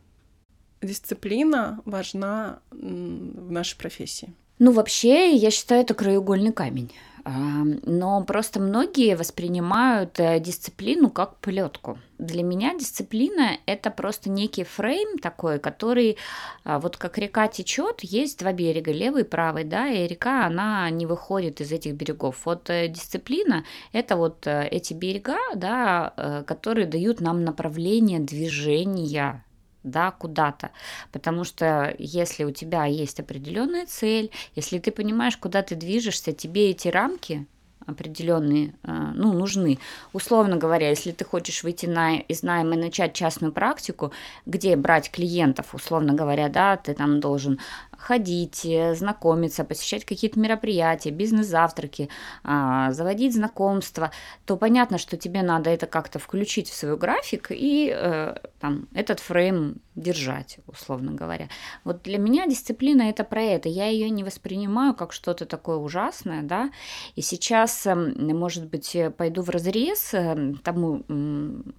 дисциплина 0.80 1.80
важна 1.84 2.60
в 2.70 3.50
нашей 3.50 3.76
профессии? 3.76 4.32
Ну, 4.58 4.72
вообще, 4.72 5.34
я 5.34 5.50
считаю, 5.50 5.82
это 5.82 5.92
краеугольный 5.92 6.52
камень. 6.52 6.92
Но 7.26 8.22
просто 8.22 8.60
многие 8.60 9.16
воспринимают 9.16 10.20
э, 10.20 10.38
дисциплину 10.38 11.10
как 11.10 11.38
плетку. 11.38 11.98
Для 12.18 12.44
меня 12.44 12.78
дисциплина 12.78 13.58
это 13.66 13.90
просто 13.90 14.30
некий 14.30 14.62
фрейм 14.62 15.18
такой, 15.18 15.58
который 15.58 16.18
а, 16.64 16.78
вот 16.78 16.96
как 16.96 17.18
река 17.18 17.48
течет, 17.48 18.00
есть 18.02 18.38
два 18.38 18.52
берега, 18.52 18.92
левый 18.92 19.22
и 19.22 19.26
правый, 19.26 19.64
да, 19.64 19.88
и 19.88 20.06
река, 20.06 20.46
она 20.46 20.88
не 20.90 21.04
выходит 21.04 21.60
из 21.60 21.72
этих 21.72 21.94
берегов. 21.94 22.42
Вот 22.44 22.70
э, 22.70 22.86
дисциплина 22.86 23.64
это 23.92 24.16
вот 24.16 24.46
э, 24.46 24.68
эти 24.68 24.94
берега, 24.94 25.38
да, 25.54 26.44
которые 26.46 26.86
дают 26.86 27.20
нам 27.20 27.44
направление 27.44 28.20
движения 28.20 29.44
да, 29.86 30.10
куда-то. 30.10 30.70
Потому 31.12 31.44
что 31.44 31.94
если 31.98 32.44
у 32.44 32.50
тебя 32.50 32.84
есть 32.84 33.20
определенная 33.20 33.86
цель, 33.86 34.30
если 34.54 34.78
ты 34.78 34.90
понимаешь, 34.90 35.36
куда 35.36 35.62
ты 35.62 35.74
движешься, 35.74 36.32
тебе 36.32 36.70
эти 36.70 36.88
рамки 36.88 37.46
определенные, 37.86 38.74
э, 38.82 38.92
ну, 39.14 39.32
нужны. 39.32 39.78
Условно 40.12 40.56
говоря, 40.56 40.88
если 40.90 41.12
ты 41.12 41.24
хочешь 41.24 41.62
выйти 41.62 41.86
на, 41.86 42.16
из 42.16 42.42
найма 42.42 42.74
и 42.74 42.78
начать 42.78 43.14
частную 43.14 43.52
практику, 43.52 44.12
где 44.44 44.76
брать 44.76 45.10
клиентов, 45.10 45.74
условно 45.74 46.12
говоря, 46.12 46.48
да, 46.48 46.76
ты 46.76 46.94
там 46.94 47.20
должен 47.20 47.60
ходить, 47.98 48.64
э, 48.64 48.94
знакомиться, 48.94 49.64
посещать 49.64 50.04
какие-то 50.04 50.38
мероприятия, 50.38 51.10
бизнес-завтраки, 51.10 52.08
а, 52.44 52.92
заводить 52.92 53.34
знакомства, 53.34 54.10
то 54.44 54.56
понятно, 54.56 54.98
что 54.98 55.16
тебе 55.16 55.42
надо 55.42 55.70
это 55.70 55.86
как-то 55.86 56.18
включить 56.18 56.68
в 56.68 56.74
свой 56.74 56.96
график 56.96 57.48
и 57.50 57.92
э, 57.94 58.36
там, 58.60 58.88
этот 58.94 59.20
фрейм 59.20 59.80
держать, 59.94 60.58
условно 60.66 61.12
говоря. 61.12 61.48
Вот 61.84 62.02
для 62.02 62.18
меня 62.18 62.46
дисциплина 62.46 63.02
это 63.02 63.24
про 63.24 63.42
это. 63.42 63.68
Я 63.68 63.86
ее 63.86 64.10
не 64.10 64.24
воспринимаю 64.24 64.94
как 64.94 65.12
что-то 65.12 65.46
такое 65.46 65.76
ужасное, 65.76 66.42
да. 66.42 66.70
И 67.14 67.22
сейчас, 67.22 67.86
эм, 67.86 68.14
может 68.36 68.66
быть, 68.66 68.96
пойду 69.16 69.42
в 69.42 69.50
разрез 69.50 70.12
эм, 70.12 70.56
тому, 70.56 71.02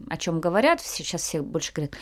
о 0.10 0.17
чем 0.17 0.39
говорят. 0.41 0.82
Сейчас 0.82 1.21
все 1.21 1.41
больше 1.41 1.73
говорят, 1.73 1.95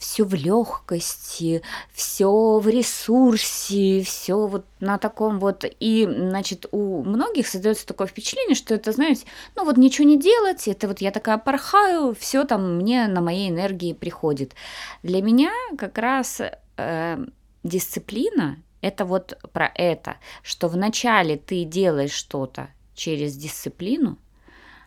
все 0.00 0.24
в 0.24 0.32
легкости, 0.32 1.62
все 1.92 2.58
в 2.58 2.66
ресурсе, 2.66 4.02
все 4.02 4.46
вот 4.46 4.64
на 4.80 4.96
таком 4.96 5.38
вот. 5.38 5.66
И, 5.78 6.08
значит, 6.10 6.66
у 6.72 7.02
многих 7.02 7.46
создается 7.46 7.86
такое 7.86 8.06
впечатление, 8.06 8.54
что 8.54 8.74
это, 8.74 8.92
знаете, 8.92 9.26
ну 9.56 9.64
вот 9.66 9.76
ничего 9.76 10.08
не 10.08 10.18
делать, 10.18 10.66
это 10.66 10.88
вот 10.88 11.02
я 11.02 11.10
такая 11.10 11.36
порхаю, 11.36 12.14
все 12.18 12.44
там 12.44 12.78
мне 12.78 13.08
на 13.08 13.20
моей 13.20 13.50
энергии 13.50 13.92
приходит. 13.92 14.54
Для 15.02 15.20
меня 15.20 15.52
как 15.76 15.98
раз 15.98 16.40
э, 16.78 17.18
дисциплина 17.62 18.56
это 18.80 19.04
вот 19.04 19.38
про 19.52 19.70
это, 19.74 20.16
что 20.42 20.68
вначале 20.68 21.36
ты 21.36 21.64
делаешь 21.64 22.12
что-то 22.12 22.70
через 22.94 23.36
дисциплину, 23.36 24.16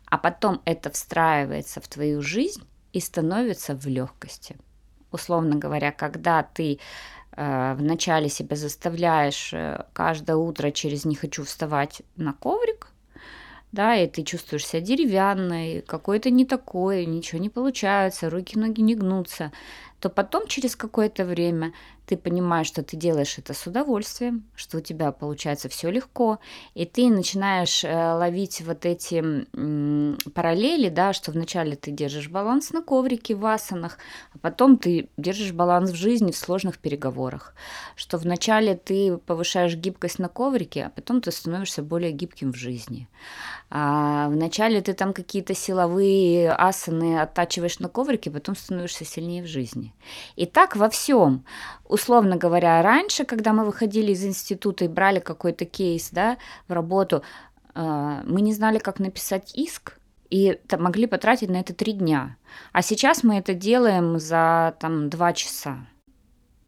а 0.08 0.18
потом 0.18 0.64
это 0.66 0.90
встраивается 0.90 1.82
в 1.82 1.88
твою 1.88 2.24
жизнь 2.24 2.64
и 2.94 3.00
становится 3.00 3.76
в 3.76 3.86
легкости 3.86 4.56
условно 5.14 5.56
говоря, 5.56 5.92
когда 5.92 6.44
ты 6.44 6.80
э, 7.36 7.76
вначале 7.78 8.30
себя 8.30 8.56
заставляешь 8.56 9.54
э, 9.54 9.86
каждое 9.94 10.36
утро 10.36 10.72
через 10.72 11.06
«не 11.06 11.16
хочу 11.16 11.44
вставать» 11.44 12.02
на 12.16 12.34
коврик, 12.34 12.88
да, 13.72 13.96
и 13.96 14.08
ты 14.08 14.24
чувствуешь 14.24 14.68
себя 14.68 14.82
деревянной, 14.82 15.82
какой-то 15.82 16.30
не 16.30 16.46
такой, 16.46 17.06
ничего 17.06 17.42
не 17.42 17.50
получается, 17.50 18.30
руки-ноги 18.30 18.82
не 18.82 18.94
гнутся, 18.96 19.52
то 20.04 20.10
потом 20.10 20.48
через 20.48 20.76
какое-то 20.76 21.24
время 21.24 21.72
ты 22.06 22.18
понимаешь, 22.18 22.68
что 22.68 22.84
ты 22.84 22.98
делаешь 22.98 23.38
это 23.38 23.54
с 23.54 23.66
удовольствием, 23.66 24.44
что 24.54 24.80
у 24.80 24.82
тебя 24.82 25.14
получается 25.14 25.70
все 25.70 25.90
легко, 25.90 26.40
и 26.74 26.86
ты 26.86 27.10
начинаешь 27.10 27.86
э, 27.86 28.14
ловить 28.14 28.60
вот 28.60 28.86
эти 28.86 29.24
параллели, 30.32 30.90
да, 30.90 31.14
что 31.14 31.32
вначале 31.32 31.78
ты 31.78 31.92
держишь 31.92 32.28
баланс 32.28 32.74
на 32.74 32.82
коврике 32.82 33.34
в 33.34 33.46
асанах, 33.46 33.98
а 34.34 34.40
потом 34.40 34.78
ты 34.78 35.08
держишь 35.16 35.54
баланс 35.54 35.92
в 35.92 35.96
жизни 35.96 36.34
в 36.34 36.38
сложных 36.38 36.80
переговорах, 36.80 37.56
что 37.96 38.18
вначале 38.18 38.76
ты 38.76 39.16
повышаешь 39.16 39.76
гибкость 39.76 40.20
на 40.20 40.28
коврике, 40.28 40.88
а 40.88 40.90
потом 40.90 41.22
ты 41.22 41.32
становишься 41.32 41.82
более 41.82 42.12
гибким 42.12 42.52
в 42.52 42.58
жизни. 42.58 43.08
А 43.70 44.28
вначале 44.28 44.82
ты 44.82 44.92
там 44.92 45.14
какие-то 45.14 45.56
силовые 45.56 46.52
асаны 46.52 47.22
оттачиваешь 47.22 47.80
на 47.80 47.88
коврике, 47.88 48.30
потом 48.30 48.58
становишься 48.58 49.06
сильнее 49.06 49.44
в 49.44 49.48
жизни. 49.48 49.93
И 50.36 50.46
так 50.46 50.76
во 50.76 50.90
всем 50.90 51.46
условно 51.94 52.38
говоря, 52.38 52.82
раньше, 52.82 53.24
когда 53.24 53.54
мы 53.54 53.66
выходили 53.66 54.12
из 54.12 54.26
института 54.26 54.86
и 54.86 54.88
брали 54.88 55.20
какой-то 55.20 55.66
кейс 55.66 56.10
да, 56.12 56.38
в 56.68 56.74
работу, 56.74 57.22
э, 57.76 58.22
мы 58.26 58.42
не 58.42 58.52
знали, 58.52 58.80
как 58.80 59.00
написать 59.00 59.56
иск, 59.56 60.00
и 60.32 60.60
могли 60.80 61.06
потратить 61.06 61.50
на 61.50 61.58
это 61.58 61.76
три 61.76 61.94
дня. 61.94 62.38
А 62.72 62.82
сейчас 62.82 63.24
мы 63.24 63.38
это 63.38 63.54
делаем 63.54 64.18
за 64.18 64.76
там, 64.80 65.10
два 65.12 65.34
часа. 65.34 65.86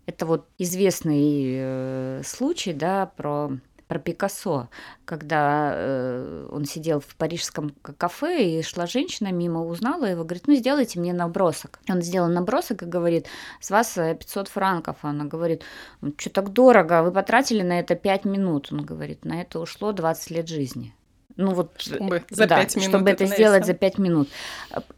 Это 0.05 0.27
вот 0.27 0.47
известный 0.59 1.55
э, 1.57 2.21
случай 2.23 2.73
да, 2.73 3.07
про 3.07 3.57
про 3.87 3.99
Пикассо, 3.99 4.69
когда 5.05 5.71
э, 5.73 6.47
он 6.51 6.65
сидел 6.65 6.99
в 6.99 7.15
парижском 7.15 7.71
кафе, 7.97 8.43
и 8.43 8.63
шла 8.63 8.87
женщина 8.87 9.31
мимо, 9.31 9.65
узнала 9.65 10.05
его, 10.05 10.23
говорит, 10.23 10.47
ну, 10.47 10.55
сделайте 10.55 10.99
мне 10.99 11.13
набросок. 11.13 11.79
Он 11.89 12.01
сделал 12.01 12.29
набросок 12.29 12.83
и 12.83 12.85
говорит, 12.85 13.27
с 13.59 13.69
вас 13.69 13.93
500 13.93 14.47
франков. 14.47 14.97
Она 15.01 15.25
говорит, 15.25 15.63
что 16.17 16.29
так 16.29 16.49
дорого, 16.51 17.03
вы 17.03 17.11
потратили 17.11 17.61
на 17.61 17.79
это 17.79 17.95
5 17.95 18.25
минут. 18.25 18.69
Он 18.71 18.83
говорит, 18.83 19.25
на 19.25 19.41
это 19.41 19.59
ушло 19.59 19.91
20 19.91 20.31
лет 20.31 20.47
жизни. 20.47 20.95
Ну 21.37 21.53
вот, 21.53 21.73
чтобы 21.77 22.23
за 22.29 22.47
да, 22.47 22.57
5 22.57 22.75
минут 22.77 22.89
чтобы 22.89 23.09
это, 23.09 23.25
это 23.25 23.33
сделать 23.33 23.65
за 23.65 23.73
5 23.73 23.97
минут. 23.97 24.29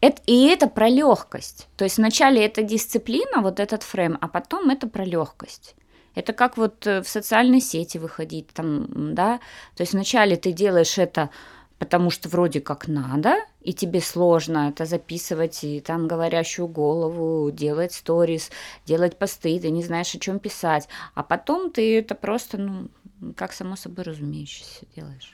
Это, 0.00 0.22
и 0.26 0.46
это 0.46 0.68
про 0.68 0.88
легкость. 0.88 1.68
То 1.76 1.84
есть 1.84 1.98
вначале 1.98 2.44
это 2.44 2.62
дисциплина, 2.62 3.42
вот 3.42 3.58
этот 3.60 3.82
фрейм, 3.82 4.16
а 4.20 4.28
потом 4.28 4.70
это 4.70 4.88
про 4.88 5.04
легкость. 5.04 5.74
Это 6.18 6.32
как 6.32 6.56
вот 6.56 6.84
э, 6.84 7.00
в 7.00 7.08
социальной 7.08 7.60
сети 7.60 7.96
выходить 7.96 8.48
там, 8.48 9.14
да, 9.14 9.38
то 9.76 9.82
есть 9.82 9.92
вначале 9.92 10.36
ты 10.36 10.50
делаешь 10.50 10.98
это 10.98 11.30
потому 11.78 12.10
что 12.10 12.28
вроде 12.28 12.60
как 12.60 12.88
надо, 12.88 13.36
и 13.60 13.72
тебе 13.72 14.00
сложно 14.00 14.70
это 14.70 14.84
записывать, 14.84 15.62
и 15.62 15.80
там 15.80 16.08
говорящую 16.08 16.66
голову, 16.66 17.52
делать 17.52 17.92
сторис, 17.92 18.50
делать 18.84 19.16
посты, 19.16 19.60
ты 19.60 19.70
не 19.70 19.84
знаешь, 19.84 20.12
о 20.12 20.18
чем 20.18 20.40
писать, 20.40 20.88
а 21.14 21.22
потом 21.22 21.70
ты 21.70 22.00
это 22.00 22.16
просто, 22.16 22.58
ну, 22.58 22.88
как 23.36 23.52
само 23.52 23.76
собой 23.76 24.02
разумеющееся 24.02 24.86
делаешь. 24.96 25.32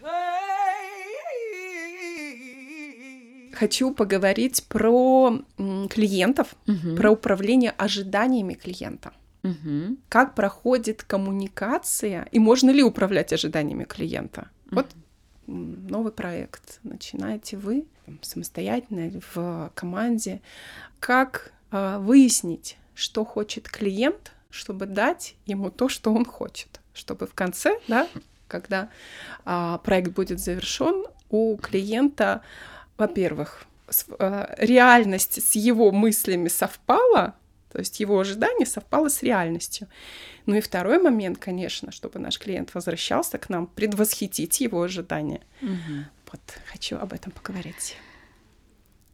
Хочу 3.55 3.95
поговорить 3.95 4.67
про 4.69 5.39
клиентов, 5.89 6.55
угу. 6.67 6.95
про 6.95 7.11
управление 7.11 7.71
ожиданиями 7.71 8.53
клиента. 8.53 9.13
Угу. 9.45 9.99
Как 10.09 10.35
проходит 10.35 11.05
коммуникация 11.05 12.27
и 12.33 12.39
можно 12.39 12.71
ли 12.71 12.83
управлять 12.83 13.33
ожиданиями 13.33 13.85
клиента? 13.85 14.49
Угу. 14.67 14.77
Вот 14.77 14.87
новый 15.47 16.13
проект 16.13 16.81
начинаете 16.83 17.57
вы 17.57 17.87
самостоятельно 18.23 19.09
или 19.09 19.21
в 19.35 19.71
команде. 19.75 20.41
Как 20.99 21.53
э, 21.71 21.99
выяснить, 21.99 22.79
что 22.95 23.25
хочет 23.25 23.69
клиент, 23.69 24.33
чтобы 24.51 24.87
дать 24.87 25.37
ему 25.47 25.71
то, 25.71 25.89
что 25.89 26.13
он 26.13 26.25
хочет, 26.25 26.81
чтобы 26.95 27.27
в 27.27 27.35
конце, 27.35 27.79
да, 27.89 28.09
когда 28.49 28.89
э, 29.45 29.79
проект 29.85 30.13
будет 30.13 30.41
завершен, 30.41 31.05
у 31.31 31.57
клиента, 31.57 32.43
во-первых, 32.97 33.65
э, 34.19 34.55
реальность 34.59 35.43
с 35.43 35.55
его 35.55 35.91
мыслями 35.91 36.49
совпала, 36.49 37.35
то 37.75 37.81
есть 37.81 37.99
его 37.99 38.21
ожидание 38.21 38.67
совпало 38.67 39.09
с 39.09 39.21
реальностью. 39.25 39.89
Ну 40.47 40.55
и 40.55 40.61
второй 40.61 41.03
момент, 41.03 41.39
конечно, 41.39 41.91
чтобы 41.91 42.21
наш 42.21 42.39
клиент 42.39 42.73
возвращался 42.73 43.37
к 43.37 43.49
нам, 43.49 43.67
предвосхитить 43.67 44.61
его 44.61 44.81
ожидания. 44.81 45.41
Угу. 45.61 46.05
Вот 46.31 46.41
хочу 46.71 46.97
об 46.97 47.13
этом 47.13 47.33
поговорить. 47.33 47.97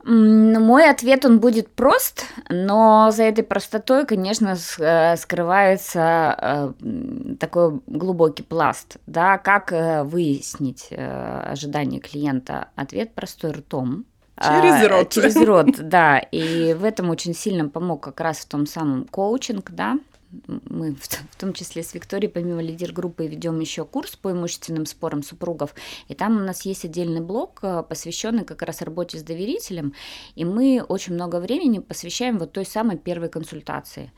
Мой 0.05 0.91
ответ, 0.91 1.25
он 1.25 1.41
будет 1.41 1.71
прост, 1.71 2.27
но 2.51 3.11
за 3.13 3.23
этой 3.23 3.45
простотой, 3.45 4.05
конечно, 4.05 4.55
э, 4.79 5.17
скрывается 5.17 6.37
э, 6.39 7.37
такой 7.41 7.81
глубокий 7.87 8.43
пласт. 8.43 8.99
Да? 9.07 9.39
Как 9.39 9.73
э, 9.73 10.03
выяснить 10.03 10.91
ожидания 10.91 12.01
клиента? 12.01 12.69
Ответ 12.77 13.15
простой 13.15 13.53
ртом. 13.53 14.05
Через 14.41 14.85
а, 14.85 14.89
рот. 14.89 15.11
Через 15.11 15.37
рот, 15.37 15.67
да. 15.79 16.19
И 16.19 16.75
в 16.75 16.85
этом 16.85 17.11
очень 17.11 17.35
сильно 17.35 17.69
помог 17.69 18.03
как 18.03 18.21
раз 18.21 18.39
в 18.39 18.47
том 18.47 18.67
самом 18.67 19.05
коучинг, 19.05 19.71
да, 19.71 19.99
мы 20.47 20.95
в 20.95 21.37
том 21.37 21.53
числе 21.53 21.83
с 21.83 21.93
Викторией, 21.93 22.31
помимо 22.31 22.63
лидер-группы, 22.63 23.27
ведем 23.27 23.59
еще 23.59 23.85
курс 23.85 24.15
по 24.17 24.31
имущественным 24.31 24.87
спорам 24.87 25.23
супругов. 25.23 25.75
И 26.09 26.15
там 26.15 26.37
у 26.37 26.41
нас 26.41 26.63
есть 26.63 26.85
отдельный 26.85 27.21
блок, 27.21 27.59
э, 27.63 27.83
посвященный 27.89 28.45
как 28.45 28.63
раз 28.63 28.83
работе 28.83 29.19
с 29.19 29.23
доверителем. 29.23 29.95
И 30.37 30.45
мы 30.45 30.85
очень 30.87 31.15
много 31.15 31.41
времени 31.41 31.81
посвящаем 31.81 32.39
вот 32.39 32.53
той 32.53 32.65
самой 32.65 32.97
первой 32.97 33.29
консультации. 33.29 34.13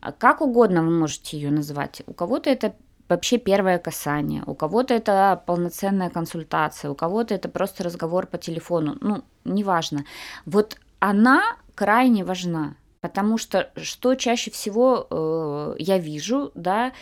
А 0.00 0.12
как 0.12 0.40
угодно 0.40 0.82
вы 0.82 0.90
можете 0.90 1.36
ее 1.38 1.50
назвать. 1.50 2.02
У 2.06 2.14
кого-то 2.14 2.48
это 2.48 2.74
вообще 3.12 3.38
первое 3.38 3.78
касание, 3.78 4.42
у 4.46 4.54
кого-то 4.54 4.94
это 4.94 5.42
полноценная 5.46 6.10
консультация, 6.10 6.90
у 6.90 6.94
кого-то 6.94 7.34
это 7.34 7.48
просто 7.48 7.84
разговор 7.84 8.26
по 8.26 8.38
телефону, 8.38 8.96
ну, 9.00 9.22
неважно. 9.44 10.04
Вот 10.46 10.76
она 10.98 11.42
крайне 11.74 12.24
важна. 12.24 12.74
Потому 13.00 13.36
что 13.36 13.68
что 13.76 14.14
чаще 14.14 14.52
всего 14.52 15.08
э, 15.10 15.74
я 15.80 15.98
вижу, 15.98 16.52
да, 16.54 16.92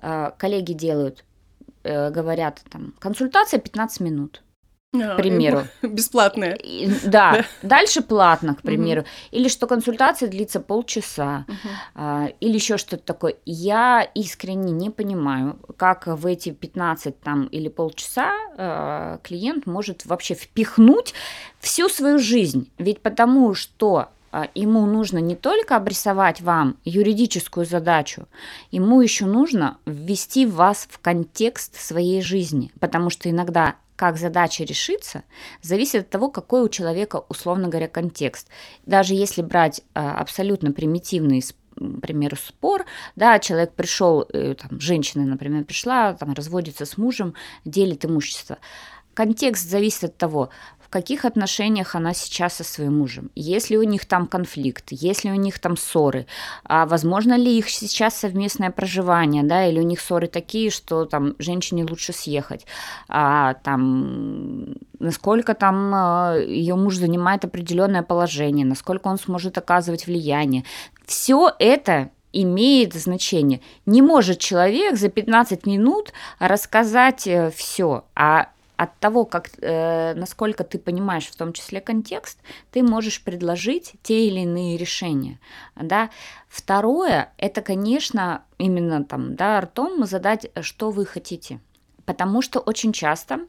э, 0.00 0.30
коллеги 0.38 0.74
делают, 0.74 1.24
э, 1.82 2.10
говорят 2.10 2.62
там, 2.70 2.94
консультация 3.00 3.58
15 3.58 4.00
минут. 4.00 4.42
А, 4.92 5.14
к 5.14 5.16
примеру. 5.18 5.64
Бесплатная. 5.82 6.58
Да. 7.04 7.32
да. 7.32 7.44
Дальше 7.62 8.02
платно, 8.02 8.56
к 8.56 8.62
примеру. 8.62 9.02
Угу. 9.02 9.08
Или 9.30 9.48
что 9.48 9.66
консультация 9.66 10.28
длится 10.28 10.58
полчаса. 10.60 11.44
Угу. 11.46 11.68
А, 11.94 12.28
или 12.40 12.54
еще 12.54 12.76
что-то 12.76 13.04
такое. 13.04 13.36
Я 13.46 14.02
искренне 14.14 14.72
не 14.72 14.90
понимаю, 14.90 15.58
как 15.76 16.06
в 16.06 16.26
эти 16.26 16.50
15 16.50 17.20
там, 17.20 17.44
или 17.46 17.68
полчаса 17.68 18.32
а, 18.56 19.18
клиент 19.22 19.66
может 19.66 20.06
вообще 20.06 20.34
впихнуть 20.34 21.14
всю 21.60 21.88
свою 21.88 22.18
жизнь. 22.18 22.68
Ведь 22.78 23.00
потому 23.00 23.54
что 23.54 24.08
а, 24.32 24.48
ему 24.56 24.86
нужно 24.86 25.18
не 25.18 25.36
только 25.36 25.76
обрисовать 25.76 26.40
вам 26.40 26.76
юридическую 26.84 27.64
задачу, 27.64 28.26
ему 28.72 29.00
еще 29.00 29.26
нужно 29.26 29.78
ввести 29.86 30.46
вас 30.46 30.88
в 30.90 30.98
контекст 30.98 31.80
своей 31.80 32.22
жизни, 32.22 32.72
потому 32.80 33.10
что 33.10 33.30
иногда 33.30 33.76
как 34.00 34.16
задача 34.16 34.64
решится, 34.64 35.24
зависит 35.60 36.04
от 36.04 36.08
того, 36.08 36.30
какой 36.30 36.62
у 36.62 36.70
человека, 36.70 37.22
условно 37.28 37.68
говоря, 37.68 37.86
контекст. 37.86 38.48
Даже 38.86 39.12
если 39.12 39.42
брать 39.42 39.82
а, 39.92 40.14
абсолютно 40.14 40.72
примитивный 40.72 41.42
к 41.42 42.00
примеру, 42.00 42.36
спор, 42.36 42.86
да, 43.16 43.38
человек 43.38 43.74
пришел, 43.74 44.26
э, 44.32 44.54
там, 44.54 44.80
женщина, 44.80 45.26
например, 45.26 45.64
пришла, 45.64 46.14
там, 46.14 46.32
разводится 46.32 46.86
с 46.86 46.96
мужем, 46.96 47.34
делит 47.66 48.06
имущество. 48.06 48.56
Контекст 49.12 49.68
зависит 49.68 50.04
от 50.04 50.16
того, 50.16 50.48
каких 50.90 51.24
отношениях 51.24 51.94
она 51.94 52.12
сейчас 52.14 52.54
со 52.54 52.64
своим 52.64 52.98
мужем, 52.98 53.30
есть 53.34 53.70
ли 53.70 53.78
у 53.78 53.82
них 53.82 54.04
там 54.06 54.26
конфликт, 54.26 54.86
есть 54.90 55.24
ли 55.24 55.30
у 55.30 55.36
них 55.36 55.58
там 55.58 55.76
ссоры, 55.76 56.26
а 56.64 56.84
возможно 56.84 57.34
ли 57.34 57.56
их 57.56 57.70
сейчас 57.70 58.16
совместное 58.16 58.70
проживание, 58.70 59.42
да, 59.42 59.66
или 59.66 59.78
у 59.78 59.84
них 59.84 60.00
ссоры 60.00 60.26
такие, 60.26 60.70
что 60.70 61.04
там 61.04 61.36
женщине 61.38 61.86
лучше 61.88 62.12
съехать, 62.12 62.66
а 63.08 63.54
там 63.54 64.74
насколько 64.98 65.54
там 65.54 65.92
а, 65.94 66.36
ее 66.36 66.74
муж 66.74 66.96
занимает 66.96 67.44
определенное 67.44 68.02
положение, 68.02 68.66
насколько 68.66 69.08
он 69.08 69.18
сможет 69.18 69.56
оказывать 69.58 70.06
влияние. 70.06 70.64
Все 71.06 71.52
это 71.58 72.10
имеет 72.32 72.94
значение. 72.94 73.60
Не 73.86 74.02
может 74.02 74.38
человек 74.38 74.96
за 74.96 75.08
15 75.08 75.66
минут 75.66 76.12
рассказать 76.38 77.26
э, 77.26 77.50
все, 77.50 78.04
а 78.14 78.48
от 78.80 78.98
того, 78.98 79.26
как, 79.26 79.50
э, 79.60 80.14
насколько 80.14 80.64
ты 80.64 80.78
понимаешь 80.78 81.26
в 81.26 81.36
том 81.36 81.52
числе 81.52 81.82
контекст, 81.82 82.38
ты 82.70 82.82
можешь 82.82 83.22
предложить 83.22 83.92
те 84.02 84.26
или 84.26 84.40
иные 84.40 84.78
решения. 84.78 85.38
Да? 85.76 86.08
Второе, 86.48 87.30
это, 87.36 87.60
конечно, 87.60 88.42
именно 88.56 89.04
там, 89.04 89.36
да, 89.36 89.60
ртом 89.60 90.06
задать, 90.06 90.50
что 90.62 90.90
вы 90.90 91.04
хотите. 91.04 91.60
Потому 92.06 92.40
что 92.40 92.58
очень 92.60 92.94
часто, 92.94 93.40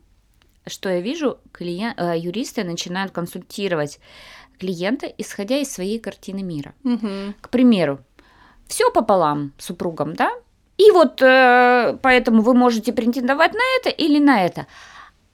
что 0.68 0.90
я 0.90 1.00
вижу, 1.00 1.38
клиент, 1.54 1.98
э, 1.98 2.18
юристы 2.18 2.66
начинают 2.66 3.14
консультировать 3.14 4.00
клиента, 4.60 5.08
исходя 5.18 5.60
из 5.60 5.72
своей 5.72 6.00
картины 6.00 6.44
мира. 6.44 6.74
Угу. 6.84 7.36
К 7.40 7.50
примеру, 7.50 8.00
все 8.68 8.92
пополам 8.92 9.54
супругам, 9.58 10.14
да? 10.14 10.30
И 10.78 10.92
вот 10.92 11.22
э, 11.22 11.98
поэтому 12.02 12.42
вы 12.42 12.54
можете 12.54 12.92
претендовать 12.92 13.54
на 13.54 13.64
это 13.80 13.90
или 13.90 14.20
на 14.20 14.46
это. 14.46 14.68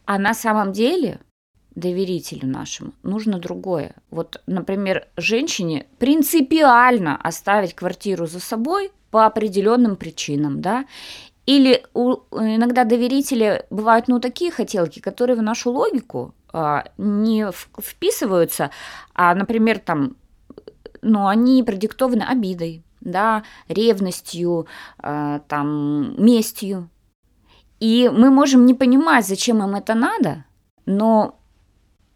А 0.07 0.17
на 0.17 0.33
самом 0.33 0.71
деле 0.71 1.19
доверителю 1.75 2.47
нашему 2.47 2.93
нужно 3.03 3.39
другое. 3.39 3.93
Вот, 4.09 4.41
например, 4.47 5.05
женщине 5.17 5.85
принципиально 5.99 7.17
оставить 7.17 7.75
квартиру 7.75 8.25
за 8.25 8.39
собой 8.39 8.91
по 9.11 9.25
определенным 9.25 9.97
причинам, 9.97 10.61
да, 10.61 10.85
или 11.45 11.83
у, 11.93 12.13
иногда 12.31 12.85
доверители 12.85 13.65
бывают, 13.69 14.07
ну, 14.07 14.21
такие 14.21 14.49
хотелки, 14.49 14.99
которые 14.99 15.37
в 15.37 15.41
нашу 15.41 15.71
логику 15.71 16.33
а, 16.53 16.85
не 16.97 17.51
в, 17.51 17.69
вписываются, 17.77 18.71
а, 19.13 19.35
например, 19.35 19.79
там, 19.79 20.15
ну, 21.01 21.27
они 21.27 21.63
продиктованы 21.63 22.23
обидой, 22.23 22.81
да, 23.01 23.43
ревностью, 23.67 24.67
а, 24.99 25.39
там, 25.49 26.15
местью, 26.17 26.89
и 27.79 28.09
мы 28.13 28.29
можем 28.29 28.65
не 28.65 28.73
понимать, 28.73 29.27
зачем 29.27 29.63
им 29.63 29.75
это 29.75 29.93
надо, 29.93 30.45
но 30.85 31.39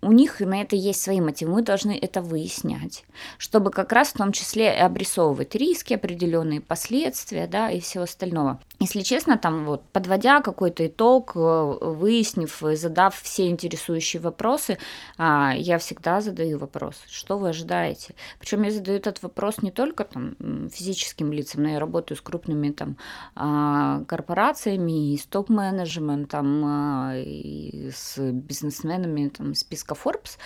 у 0.02 0.12
них 0.12 0.40
на 0.40 0.62
это 0.62 0.76
есть 0.76 1.02
свои 1.02 1.22
мотивы, 1.22 1.54
мы 1.54 1.62
должны 1.62 1.98
это 1.98 2.22
выяснять, 2.22 3.06
чтобы 3.38 3.70
как 3.72 3.92
раз 3.92 4.10
в 4.10 4.18
том 4.18 4.32
числе 4.32 4.72
обрисовывать 4.72 5.56
риски 5.56 5.94
определенные, 5.94 6.62
последствия, 6.62 7.48
да, 7.48 7.70
и 7.70 7.80
все 7.80 8.02
остального. 8.02 8.60
Если 8.80 9.02
честно, 9.02 9.38
там 9.38 9.66
вот, 9.66 9.84
подводя 9.92 10.42
какой-то 10.42 10.88
итог, 10.88 11.34
э, 11.36 11.78
выяснив, 11.82 12.58
задав 12.74 13.16
все 13.22 13.48
интересующие 13.48 14.22
вопросы, 14.22 14.80
а, 15.18 15.54
я 15.56 15.78
всегда 15.78 16.20
задаю 16.22 16.58
вопрос, 16.58 16.96
что 17.08 17.38
вы 17.38 17.50
ожидаете? 17.50 18.16
Причем 18.40 18.64
я 18.64 18.72
задаю 18.72 18.98
этот 18.98 19.22
вопрос 19.22 19.62
не 19.62 19.70
только 19.70 20.04
там 20.04 20.36
физическим 20.70 21.32
лицам, 21.32 21.62
но 21.64 21.70
я 21.70 21.80
работаю 21.80 22.18
с 22.18 22.22
крупными 22.22 22.72
там 22.72 22.98
а, 23.36 24.04
корпорациями 24.06 25.14
и 25.14 25.18
с 25.18 25.26
топ-менеджментом, 25.26 26.64
а, 26.66 27.14
и 27.18 27.92
с 27.94 28.18
бизнесменами 28.32 29.30
там 29.30 29.54
списка 29.54 29.91
списка 29.92 30.10
Forbes, 30.10 30.38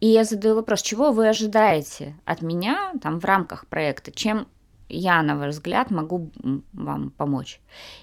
и 0.00 0.08
я 0.08 0.24
задаю 0.24 0.54
вопрос, 0.56 0.82
чего 0.82 1.12
вы 1.12 1.28
ожидаете 1.28 2.14
от 2.24 2.42
меня 2.42 2.92
там 3.02 3.20
в 3.20 3.24
рамках 3.24 3.66
проекта, 3.66 4.12
чем 4.12 4.46
я, 4.88 5.22
на 5.22 5.36
ваш 5.36 5.54
взгляд, 5.54 5.90
могу 5.90 6.30
вам 6.72 7.10
помочь. 7.10 7.60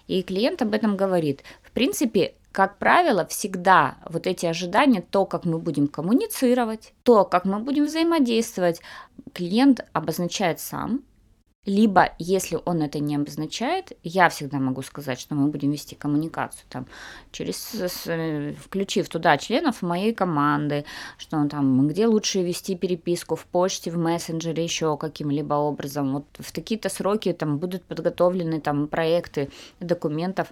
И 0.08 0.24
клиент 0.24 0.62
об 0.62 0.74
этом 0.74 0.98
говорит. 0.98 1.44
В 1.62 1.72
принципе, 1.72 2.34
как 2.52 2.80
правило, 2.80 3.26
всегда 3.28 3.96
вот 4.10 4.28
эти 4.28 4.46
ожидания, 4.46 5.02
то, 5.02 5.26
как 5.26 5.46
мы 5.46 5.60
будем 5.60 5.88
коммуницировать, 5.88 6.94
то, 7.04 7.24
как 7.24 7.46
мы 7.46 7.60
будем 7.60 7.86
взаимодействовать, 7.86 8.82
клиент 9.34 9.86
обозначает 9.94 10.60
сам, 10.60 11.02
либо, 11.66 12.14
если 12.18 12.58
он 12.66 12.82
это 12.82 13.00
не 13.00 13.16
обозначает, 13.16 13.92
я 14.02 14.30
всегда 14.30 14.58
могу 14.58 14.82
сказать, 14.82 15.20
что 15.20 15.36
мы 15.36 15.48
будем 15.48 15.72
вести 15.72 15.94
коммуникацию 15.94 16.66
там, 16.70 16.88
через, 17.32 17.76
включив 18.60 19.10
туда 19.10 19.38
членов 19.38 19.84
моей 19.84 20.12
команды, 20.12 20.86
что 21.20 21.48
там, 21.48 21.88
где 21.88 22.08
лучше 22.08 22.42
вести 22.42 22.76
переписку, 22.76 23.36
в 23.36 23.46
почте, 23.46 23.92
в 23.92 23.98
мессенджере, 23.98 24.64
еще 24.64 24.98
каким-либо 24.98 25.54
образом. 25.54 26.14
Вот 26.14 26.26
в 26.40 26.52
такие-то 26.52 26.90
сроки 26.90 27.32
там 27.32 27.60
будут 27.60 27.84
подготовлены 27.84 28.60
там 28.60 28.88
проекты 28.88 29.52
документов. 29.80 30.52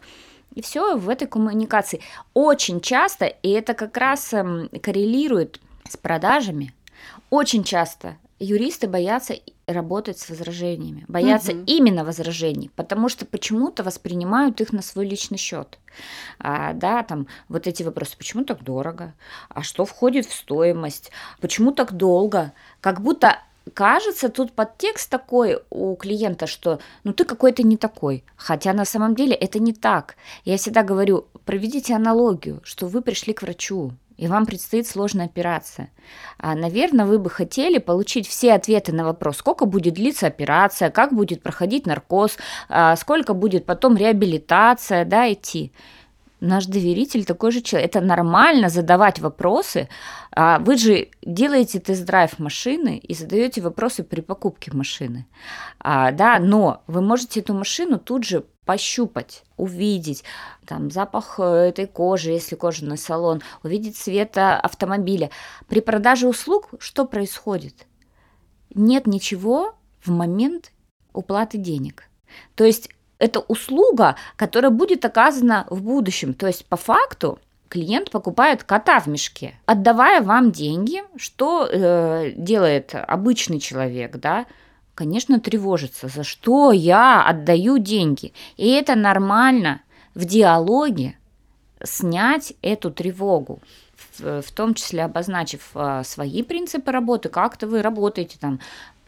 И 0.53 0.62
все 0.62 0.95
в 0.95 1.10
этой 1.10 1.28
коммуникации. 1.28 2.01
Очень 2.36 2.82
часто, 2.82 3.26
и 3.26 3.49
это 3.49 3.74
как 3.74 3.97
раз 3.97 4.32
эм, 4.34 4.70
коррелирует 4.82 5.60
с 5.89 5.97
продажами, 5.97 6.72
очень 7.32 7.64
часто 7.64 8.18
юристы 8.40 8.88
боятся 8.88 9.36
работать 9.68 10.20
с 10.20 10.30
возражениями, 10.30 11.06
боятся 11.08 11.52
угу. 11.52 11.64
именно 11.66 12.04
возражений, 12.04 12.72
потому 12.76 13.10
что 13.10 13.26
почему-то 13.26 13.84
воспринимают 13.84 14.62
их 14.62 14.74
на 14.74 14.82
свой 14.82 15.06
личный 15.06 15.38
счет. 15.38 15.78
А, 16.40 16.74
да, 16.74 17.04
там 17.04 17.28
вот 17.50 17.68
эти 17.68 17.84
вопросы, 17.84 18.18
почему 18.18 18.46
так 18.46 18.64
дорого, 18.64 19.14
а 19.50 19.62
что 19.62 19.86
входит 19.86 20.26
в 20.26 20.34
стоимость, 20.34 21.12
почему 21.42 21.72
так 21.72 21.94
долго, 21.94 22.54
как 22.82 23.02
будто 23.02 23.38
кажется, 23.74 24.30
тут 24.30 24.54
подтекст 24.54 25.10
такой 25.10 25.62
у 25.70 25.96
клиента, 25.96 26.48
что 26.48 26.80
ну 27.04 27.14
ты 27.14 27.26
какой-то 27.26 27.64
не 27.64 27.78
такой. 27.78 28.24
Хотя 28.36 28.74
на 28.74 28.86
самом 28.86 29.16
деле 29.16 29.36
это 29.36 29.60
не 29.60 29.74
так. 29.74 30.16
Я 30.44 30.58
всегда 30.58 30.84
говорю, 30.84 31.28
проведите 31.46 31.94
аналогию, 31.94 32.62
что 32.64 32.88
вы 32.88 33.02
пришли 33.02 33.34
к 33.34 33.42
врачу, 33.42 33.92
и 34.20 34.28
вам 34.28 34.45
предстоит 34.45 34.86
сложная 34.86 35.26
операция. 35.26 35.89
А, 36.38 36.53
наверное, 36.53 37.05
вы 37.05 37.20
бы 37.20 37.30
хотели 37.30 37.78
получить 37.78 38.28
все 38.28 38.53
ответы 38.53 38.91
на 38.91 39.05
вопрос, 39.05 39.38
сколько 39.38 39.65
будет 39.65 39.93
длиться 39.93 40.28
операция, 40.28 40.89
как 40.89 41.13
будет 41.13 41.41
проходить 41.41 41.88
наркоз, 41.88 42.38
а, 42.67 42.95
сколько 42.97 43.34
будет 43.34 43.65
потом 43.65 43.95
реабилитация, 43.95 45.05
да, 45.05 45.32
идти. 45.32 45.72
Наш 46.40 46.66
доверитель 46.66 47.26
такой 47.26 47.52
же 47.52 47.62
человек. 47.62 47.90
Это 47.90 48.02
нормально 48.02 48.70
задавать 48.70 49.20
вопросы. 49.20 49.90
А 50.32 50.60
вы 50.60 50.78
же 50.78 51.10
делаете 51.22 51.80
тест-драйв 51.80 52.40
машины 52.40 52.98
и 52.98 53.14
задаете 53.14 53.62
вопросы 53.62 54.04
при 54.04 54.22
покупке 54.22 54.72
машины. 54.74 55.28
А, 55.80 56.12
да, 56.12 56.40
но 56.40 56.84
вы 56.88 57.02
можете 57.02 57.40
эту 57.40 57.54
машину 57.54 58.00
тут 58.00 58.24
же 58.24 58.46
пощупать, 58.66 59.44
увидеть 59.58 60.24
там, 60.66 60.92
запах 60.92 61.40
э, 61.40 61.44
этой 61.44 61.88
кожи, 61.88 62.30
если 62.30 62.56
кожаный 62.56 63.00
салон, 63.00 63.42
увидеть 63.64 63.98
цвет 63.98 64.38
автомобиля. 64.38 65.32
При 65.68 65.82
продаже 65.82 66.28
услуг 66.28 66.70
что 66.80 67.06
происходит? 67.06 67.88
Нет 68.76 69.08
ничего 69.08 69.74
в 70.06 70.12
момент 70.12 70.72
уплаты 71.14 71.58
денег. 71.58 72.04
То 72.56 72.64
есть 72.64 72.90
это 73.20 73.41
услуга, 73.41 74.15
которая 74.36 74.72
будет 74.72 75.05
оказана 75.05 75.67
в 75.70 75.84
будущем. 75.84 76.34
То 76.34 76.47
есть 76.47 76.65
по 76.65 76.78
факту 76.78 77.39
клиент 77.67 78.09
покупает 78.09 78.63
кота 78.63 78.99
в 78.99 79.07
мешке, 79.07 79.53
отдавая 79.65 80.22
вам 80.22 80.51
деньги, 80.51 81.03
что 81.17 81.67
э, 81.70 82.32
делает 82.36 82.95
обычный 82.95 83.59
человек, 83.59 84.17
да, 84.17 84.47
конечно, 84.95 85.39
тревожится, 85.39 86.07
за 86.07 86.24
что 86.24 86.72
я 86.72 87.24
отдаю 87.24 87.78
деньги. 87.78 88.34
И 88.57 88.70
это 88.70 88.95
нормально 88.95 89.82
в 90.15 90.26
диалоге 90.26 91.15
снять 91.84 92.53
эту 92.61 92.91
тревогу 92.91 93.59
в 94.17 94.51
том 94.53 94.74
числе 94.74 95.03
обозначив 95.03 95.72
а, 95.76 96.03
свои 96.03 96.43
принципы 96.43 96.91
работы, 96.91 97.30
как-то 97.30 97.67
вы 97.67 97.82
работаете 97.82 98.38
там 98.39 98.59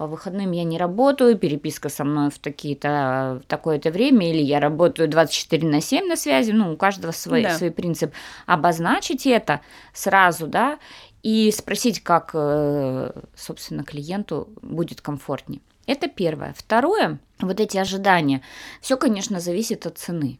по 0.02 0.08
выходным 0.08 0.52
я 0.52 0.64
не 0.64 0.80
работаю, 0.80 1.38
переписка 1.38 1.88
со 1.88 2.04
мной 2.04 2.32
в 2.32 2.40
такие-то 2.40 3.40
в 3.44 3.46
такое-то 3.48 3.92
время, 3.92 4.32
или 4.32 4.42
я 4.42 4.60
работаю 4.60 5.08
24 5.08 5.68
на 5.68 5.80
7 5.80 6.08
на 6.08 6.16
связи, 6.16 6.50
ну, 6.50 6.74
у 6.74 6.76
каждого 6.76 7.12
свой, 7.12 7.44
да. 7.44 7.56
свой 7.56 7.70
принцип. 7.70 8.12
Обозначить 8.48 9.28
это 9.28 9.62
сразу, 9.94 10.48
да, 10.48 10.80
и 11.22 11.52
спросить, 11.52 12.02
как, 12.02 12.32
э, 12.34 13.12
собственно, 13.36 13.84
клиенту 13.84 14.50
будет 14.64 15.02
комфортнее. 15.02 15.62
Это 15.86 16.08
первое. 16.08 16.56
Второе, 16.58 17.20
вот 17.40 17.60
эти 17.60 17.78
ожидания. 17.78 18.42
Все, 18.82 18.98
конечно, 18.98 19.40
зависит 19.40 19.86
от 19.86 20.00
цены. 20.00 20.40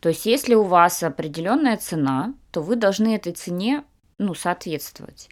То 0.00 0.08
есть, 0.08 0.24
если 0.24 0.54
у 0.54 0.62
вас 0.62 1.02
определенная 1.02 1.76
цена, 1.76 2.32
то 2.50 2.62
вы 2.62 2.76
должны 2.76 3.14
этой 3.14 3.34
цене 3.34 3.84
ну, 4.20 4.34
соответствовать. 4.34 5.28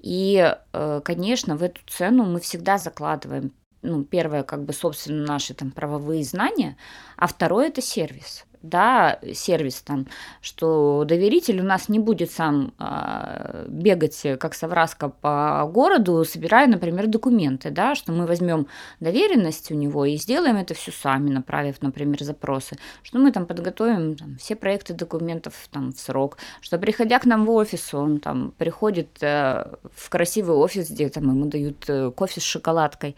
И, 0.00 0.54
э, 0.72 1.00
конечно, 1.04 1.56
в 1.56 1.62
эту 1.62 1.80
цену 1.86 2.24
мы 2.24 2.40
всегда 2.40 2.76
закладываем, 2.76 3.52
ну, 3.82 4.04
первое, 4.04 4.42
как 4.42 4.64
бы, 4.64 4.72
собственно, 4.72 5.24
наши 5.24 5.54
там 5.54 5.70
правовые 5.70 6.24
знания, 6.24 6.76
а 7.16 7.28
второе– 7.28 7.68
это 7.68 7.80
сервис 7.80 8.44
да, 8.62 9.18
сервис 9.32 9.82
там, 9.82 10.06
что 10.40 11.04
доверитель 11.06 11.60
у 11.60 11.64
нас 11.64 11.88
не 11.88 11.98
будет 11.98 12.30
сам 12.30 12.72
э, 12.78 13.66
бегать, 13.68 14.22
как 14.38 14.54
совраска 14.54 15.08
по 15.08 15.68
городу, 15.72 16.24
собирая, 16.24 16.66
например, 16.66 17.06
документы, 17.06 17.70
да, 17.70 17.94
что 17.94 18.12
мы 18.12 18.26
возьмем 18.26 18.66
доверенность 19.00 19.70
у 19.70 19.74
него 19.74 20.04
и 20.04 20.16
сделаем 20.16 20.56
это 20.56 20.74
все 20.74 20.92
сами, 20.92 21.30
направив, 21.30 21.82
например, 21.82 22.22
запросы, 22.22 22.76
что 23.02 23.18
мы 23.18 23.32
там 23.32 23.46
подготовим 23.46 24.16
там, 24.16 24.36
все 24.38 24.56
проекты 24.56 24.94
документов 24.94 25.54
там 25.70 25.92
в 25.92 25.98
срок, 25.98 26.38
что 26.60 26.78
приходя 26.78 27.18
к 27.18 27.26
нам 27.26 27.46
в 27.46 27.50
офис, 27.50 27.92
он 27.94 28.20
там 28.20 28.52
приходит 28.56 29.22
э, 29.22 29.64
в 29.94 30.08
красивый 30.08 30.56
офис, 30.56 30.90
где 30.90 31.08
там 31.08 31.24
ему 31.24 31.46
дают 31.46 31.84
э, 31.88 32.10
кофе 32.10 32.40
с 32.40 32.44
шоколадкой, 32.44 33.16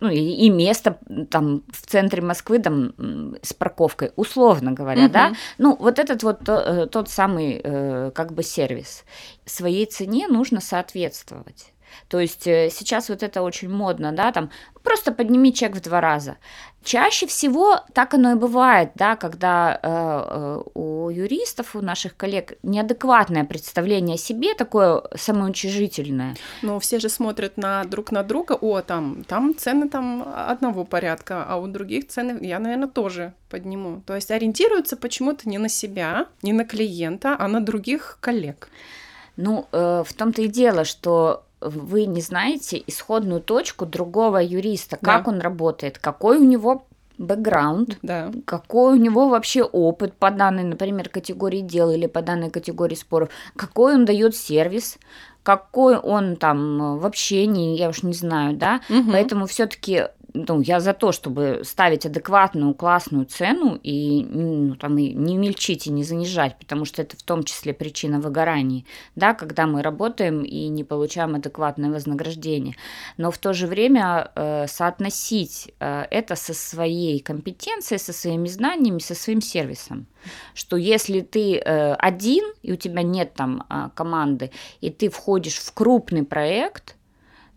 ну, 0.00 0.10
и, 0.10 0.18
и 0.18 0.50
место 0.50 0.98
там 1.30 1.62
в 1.68 1.86
центре 1.86 2.22
Москвы 2.22 2.58
там 2.58 2.92
с 3.42 3.52
парковкой, 3.52 4.12
условно 4.16 4.72
говоря, 4.72 5.04
угу. 5.04 5.12
да. 5.12 5.32
Ну, 5.58 5.76
вот 5.76 5.98
этот 5.98 6.22
вот 6.22 6.40
то, 6.44 6.54
э, 6.54 6.86
тот 6.86 7.08
самый 7.08 7.60
э, 7.62 8.10
как 8.14 8.32
бы 8.32 8.42
сервис. 8.42 9.04
Своей 9.44 9.86
цене 9.86 10.28
нужно 10.28 10.60
соответствовать. 10.60 11.72
То 12.08 12.20
есть 12.20 12.46
э, 12.46 12.70
сейчас 12.70 13.08
вот 13.08 13.22
это 13.22 13.42
очень 13.42 13.68
модно, 13.68 14.12
да, 14.12 14.32
там 14.32 14.50
просто 14.82 15.12
подними 15.12 15.52
чек 15.52 15.74
в 15.74 15.80
два 15.80 16.00
раза. 16.00 16.36
Чаще 16.84 17.26
всего 17.26 17.80
так 17.92 18.14
оно 18.14 18.32
и 18.32 18.34
бывает, 18.36 18.90
да, 18.94 19.16
когда 19.16 19.80
э, 19.82 19.88
э, 19.88 20.62
у 20.74 21.10
юристов, 21.10 21.74
у 21.74 21.80
наших 21.80 22.16
коллег 22.16 22.52
неадекватное 22.62 23.44
представление 23.44 24.14
о 24.14 24.18
себе, 24.18 24.54
такое 24.54 25.02
самоуничижительное. 25.16 26.36
Но 26.62 26.78
все 26.78 27.00
же 27.00 27.08
смотрят 27.08 27.56
на 27.56 27.82
друг 27.84 28.12
на 28.12 28.22
друга, 28.22 28.52
о, 28.52 28.82
там, 28.82 29.24
там 29.24 29.56
цены 29.56 29.88
там 29.88 30.22
одного 30.24 30.84
порядка, 30.84 31.44
а 31.48 31.56
у 31.56 31.66
других 31.66 32.06
цены 32.06 32.38
я, 32.40 32.60
наверное, 32.60 32.88
тоже 32.88 33.34
подниму. 33.50 34.02
То 34.06 34.14
есть 34.14 34.30
ориентируются 34.30 34.96
почему-то 34.96 35.48
не 35.48 35.58
на 35.58 35.68
себя, 35.68 36.26
не 36.42 36.52
на 36.52 36.64
клиента, 36.64 37.34
а 37.36 37.48
на 37.48 37.60
других 37.60 38.18
коллег. 38.20 38.68
Ну, 39.36 39.66
э, 39.72 40.04
в 40.06 40.14
том-то 40.14 40.42
и 40.42 40.46
дело, 40.48 40.84
что 40.84 41.45
вы 41.68 42.06
не 42.06 42.20
знаете 42.20 42.82
исходную 42.86 43.40
точку 43.40 43.86
другого 43.86 44.38
юриста, 44.38 44.98
как 45.00 45.24
да. 45.24 45.30
он 45.30 45.40
работает, 45.40 45.98
какой 45.98 46.38
у 46.38 46.44
него 46.44 46.86
бэкграунд, 47.18 47.98
да. 48.02 48.30
какой 48.44 48.94
у 48.94 48.96
него 48.96 49.28
вообще 49.28 49.62
опыт 49.62 50.14
по 50.14 50.30
данной, 50.30 50.64
например, 50.64 51.08
категории 51.08 51.60
дел 51.60 51.90
или 51.90 52.06
по 52.06 52.22
данной 52.22 52.50
категории 52.50 52.94
споров, 52.94 53.30
какой 53.56 53.94
он 53.94 54.04
дает 54.04 54.36
сервис, 54.36 54.98
какой 55.42 55.96
он 55.96 56.36
там 56.36 56.98
в 56.98 57.06
общении, 57.06 57.78
я 57.78 57.88
уж 57.88 58.02
не 58.02 58.12
знаю, 58.12 58.56
да, 58.56 58.80
угу. 58.90 59.12
поэтому 59.12 59.46
все-таки 59.46 60.08
ну, 60.48 60.60
я 60.60 60.80
за 60.80 60.92
то, 60.92 61.12
чтобы 61.12 61.62
ставить 61.64 62.06
адекватную, 62.06 62.74
классную 62.74 63.26
цену 63.26 63.78
и, 63.82 64.24
ну, 64.24 64.74
там, 64.76 64.98
и 64.98 65.12
не 65.12 65.36
мельчить 65.36 65.86
и 65.86 65.90
не 65.90 66.04
занижать, 66.04 66.58
потому 66.58 66.84
что 66.84 67.02
это 67.02 67.16
в 67.16 67.22
том 67.22 67.42
числе 67.42 67.72
причина 67.72 68.20
выгораний, 68.20 68.86
да, 69.14 69.34
когда 69.34 69.66
мы 69.66 69.82
работаем 69.82 70.42
и 70.42 70.68
не 70.68 70.84
получаем 70.84 71.34
адекватное 71.34 71.90
вознаграждение. 71.90 72.76
Но 73.16 73.30
в 73.30 73.38
то 73.38 73.52
же 73.52 73.66
время 73.66 74.30
э, 74.34 74.66
соотносить 74.66 75.72
э, 75.80 76.04
это 76.10 76.36
со 76.36 76.54
своей 76.54 77.20
компетенцией, 77.20 77.98
со 77.98 78.12
своими 78.12 78.48
знаниями, 78.48 78.98
со 78.98 79.14
своим 79.14 79.40
сервисом. 79.40 80.06
Что 80.54 80.76
если 80.76 81.20
ты 81.20 81.58
э, 81.58 81.94
один, 81.94 82.44
и 82.62 82.72
у 82.72 82.76
тебя 82.76 83.02
нет 83.02 83.34
там 83.34 83.64
э, 83.68 83.90
команды, 83.94 84.50
и 84.80 84.90
ты 84.90 85.08
входишь 85.08 85.58
в 85.58 85.72
крупный 85.72 86.24
проект, 86.24 86.96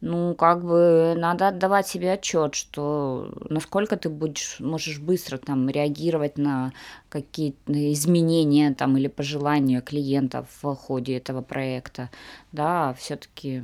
ну, 0.02 0.34
как 0.36 0.64
бы 0.64 1.14
надо 1.18 1.50
отдавать 1.50 1.88
себе 1.88 2.14
отчет, 2.14 2.56
что 2.56 3.32
насколько 3.50 3.98
ты 3.98 4.10
будешь, 4.10 4.60
можешь 4.60 5.00
быстро 5.00 5.38
там 5.38 5.70
реагировать 5.70 6.38
на 6.38 6.72
какие-то 7.10 7.94
изменения 7.94 8.74
там 8.74 8.98
или 8.98 9.08
пожелания 9.08 9.82
клиентов 9.82 10.48
в 10.62 10.76
ходе 10.76 11.18
этого 11.18 11.42
проекта, 11.42 12.10
да, 12.52 12.94
все-таки 12.94 13.64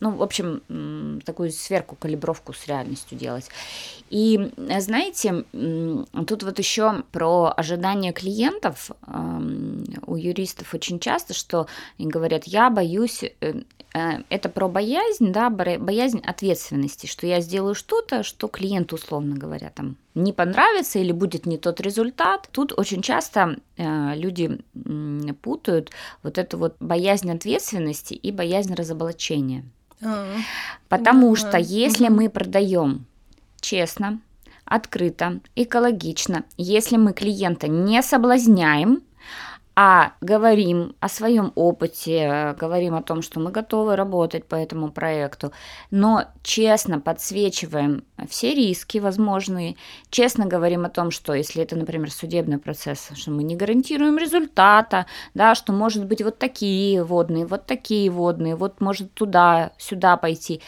ну, 0.00 0.10
в 0.10 0.22
общем, 0.22 1.20
такую 1.24 1.50
сверку, 1.50 1.96
калибровку 1.96 2.52
с 2.52 2.66
реальностью 2.66 3.18
делать. 3.18 3.48
И 4.10 4.52
знаете, 4.78 5.44
тут 5.52 6.42
вот 6.42 6.58
еще 6.58 7.02
про 7.10 7.52
ожидания 7.56 8.12
клиентов 8.12 8.90
у 10.06 10.16
юристов 10.16 10.74
очень 10.74 10.98
часто, 10.98 11.34
что 11.34 11.66
они 11.98 12.08
говорят, 12.08 12.44
я 12.44 12.70
боюсь, 12.70 13.22
э, 13.22 13.30
э, 13.40 14.22
это 14.28 14.48
про 14.48 14.68
боязнь, 14.68 15.32
да, 15.32 15.50
боязнь 15.50 16.20
ответственности, 16.20 17.06
что 17.06 17.26
я 17.26 17.40
сделаю 17.40 17.74
что-то, 17.74 18.22
что 18.22 18.48
клиенту, 18.48 18.96
условно 18.96 19.36
говоря, 19.36 19.70
там 19.70 19.96
не 20.14 20.32
понравится 20.32 20.98
или 20.98 21.12
будет 21.12 21.46
не 21.46 21.58
тот 21.58 21.80
результат. 21.80 22.48
Тут 22.52 22.72
очень 22.76 23.02
часто 23.02 23.56
э, 23.76 24.14
люди 24.16 24.60
путают 25.42 25.90
вот 26.22 26.38
эту 26.38 26.58
вот 26.58 26.76
боязнь 26.80 27.30
ответственности 27.30 28.14
и 28.14 28.30
боязнь 28.30 28.74
разоблачения. 28.74 29.64
А, 30.02 30.26
Потому 30.88 31.34
что 31.36 31.58
если 31.58 32.08
мы 32.08 32.30
продаем 32.30 33.06
честно, 33.60 34.20
открыто, 34.64 35.40
экологично, 35.56 36.44
если 36.56 36.96
мы 36.96 37.12
клиента 37.12 37.68
не 37.68 38.02
соблазняем, 38.02 39.02
а 39.76 40.12
говорим 40.20 40.94
о 41.00 41.08
своем 41.08 41.52
опыте, 41.56 42.56
говорим 42.60 42.94
о 42.94 43.02
том, 43.02 43.22
что 43.22 43.40
мы 43.40 43.50
готовы 43.50 43.96
работать 43.96 44.46
по 44.46 44.54
этому 44.54 44.90
проекту, 44.90 45.52
но 45.90 46.26
честно 46.42 47.00
подсвечиваем 47.00 48.04
все 48.28 48.54
риски 48.54 48.98
возможные, 48.98 49.76
честно 50.10 50.46
говорим 50.46 50.84
о 50.84 50.90
том, 50.90 51.10
что 51.10 51.34
если 51.34 51.62
это, 51.62 51.74
например, 51.76 52.12
судебный 52.12 52.58
процесс, 52.58 53.10
что 53.14 53.32
мы 53.32 53.42
не 53.42 53.56
гарантируем 53.56 54.16
результата, 54.16 55.06
да, 55.34 55.54
что 55.56 55.72
может 55.72 56.06
быть 56.06 56.22
вот 56.22 56.38
такие 56.38 57.02
водные, 57.02 57.44
вот 57.44 57.66
такие 57.66 58.08
водные, 58.10 58.54
вот 58.54 58.80
может 58.80 59.12
туда, 59.14 59.72
сюда 59.78 60.16
пойти. 60.16 60.60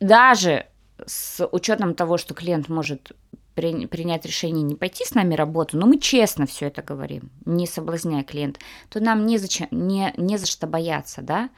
Даже 0.00 0.66
с 1.06 1.46
учетом 1.46 1.94
того, 1.94 2.18
что 2.18 2.34
клиент 2.34 2.68
может 2.68 3.12
при, 3.58 3.86
принять 3.86 4.24
решение 4.24 4.62
не 4.62 4.76
пойти 4.76 5.04
с 5.04 5.14
нами 5.14 5.34
работу, 5.34 5.76
но 5.76 5.86
мы 5.88 5.98
честно 5.98 6.46
все 6.46 6.66
это 6.66 6.80
говорим, 6.80 7.28
не 7.44 7.66
соблазняя 7.66 8.22
клиента, 8.22 8.60
то 8.88 9.00
нам 9.00 9.26
не, 9.26 9.36
зачем, 9.36 9.66
не, 9.72 10.14
не 10.16 10.38
за 10.38 10.46
что 10.46 10.68
бояться, 10.68 11.22
да. 11.22 11.50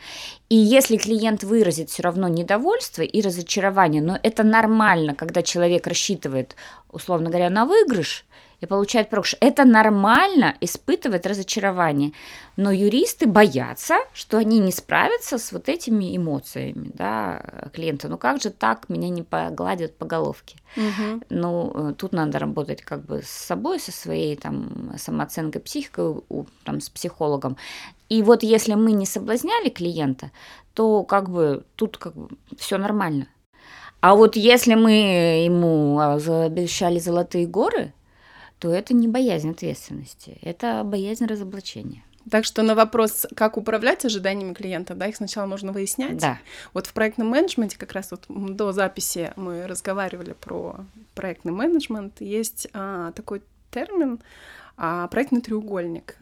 И 0.49 0.57
если 0.57 0.97
клиент 0.97 1.45
выразит 1.45 1.91
все 1.91 2.03
равно 2.03 2.27
недовольство 2.27 3.03
и 3.03 3.21
разочарование, 3.21 4.01
но 4.01 4.19
это 4.23 4.45
нормально, 4.45 5.15
когда 5.15 5.43
человек 5.43 5.87
рассчитывает, 5.87 6.57
условно 6.91 7.29
говоря, 7.29 7.51
на 7.51 7.67
выигрыш, 7.67 8.25
и 8.61 8.67
получают 8.67 9.09
порог. 9.09 9.27
Это 9.41 9.65
нормально 9.65 10.55
испытывать 10.61 11.27
разочарование. 11.27 12.13
Но 12.57 12.71
юристы 12.71 13.27
боятся, 13.27 13.97
что 14.13 14.39
они 14.39 14.59
не 14.59 14.71
справятся 14.71 15.39
с 15.39 15.53
вот 15.53 15.69
этими 15.69 16.17
эмоциями 16.17 16.91
да, 16.95 17.43
клиента. 17.73 18.09
Ну 18.09 18.19
как 18.19 18.43
же 18.43 18.51
так, 18.51 18.89
меня 18.89 19.09
не 19.09 19.23
погладят 19.23 19.97
по 19.97 20.05
головке? 20.05 20.57
Угу. 20.77 21.23
Ну, 21.31 21.73
э, 21.75 21.95
тут 21.95 22.13
надо 22.13 22.39
работать 22.39 22.83
как 22.83 23.05
бы 23.05 23.23
с 23.23 23.31
собой, 23.31 23.81
со 23.81 23.93
своей 23.93 24.37
там 24.37 24.93
самооценкой, 24.99 25.61
психикой, 25.63 26.17
там, 26.65 26.81
с 26.81 26.91
психологом. 26.91 27.57
И 28.09 28.23
вот 28.23 28.43
если 28.43 28.75
мы 28.75 28.93
не 28.93 29.07
соблазняли 29.07 29.71
клиента, 29.71 30.31
то 30.75 31.03
как 31.05 31.31
бы 31.31 31.65
тут 31.77 31.97
как 31.97 32.15
бы 32.15 32.29
все 32.59 32.77
нормально. 32.77 33.27
А 34.01 34.15
вот 34.15 34.37
если 34.37 34.75
мы 34.75 35.45
ему 35.45 35.99
а, 35.99 36.15
обещали 36.45 36.99
золотые 36.99 37.47
горы, 37.47 37.93
то 38.61 38.73
это 38.73 38.95
не 38.95 39.09
боязнь 39.09 39.51
ответственности, 39.51 40.39
это 40.43 40.83
боязнь 40.85 41.25
разоблачения. 41.25 42.05
Так 42.31 42.45
что 42.45 42.63
на 42.63 42.75
вопрос, 42.75 43.27
как 43.35 43.57
управлять 43.57 44.05
ожиданиями 44.05 44.53
клиента, 44.53 44.95
да, 44.95 45.07
их 45.07 45.17
сначала 45.17 45.47
нужно 45.47 45.73
выяснять. 45.73 46.19
Да. 46.19 46.39
Вот 46.75 46.87
в 46.87 46.93
проектном 46.93 47.29
менеджменте, 47.29 47.79
как 47.79 47.93
раз 47.93 48.11
вот 48.11 48.27
до 48.29 48.73
записи 48.73 49.33
мы 49.37 49.67
разговаривали 49.67 50.35
про 50.35 50.77
проектный 51.15 51.53
менеджмент, 51.53 52.21
есть 52.21 52.69
а, 52.75 53.13
такой 53.13 53.43
термин 53.71 54.21
а, 54.77 55.09
проектный 55.09 55.41
треугольник. 55.41 56.17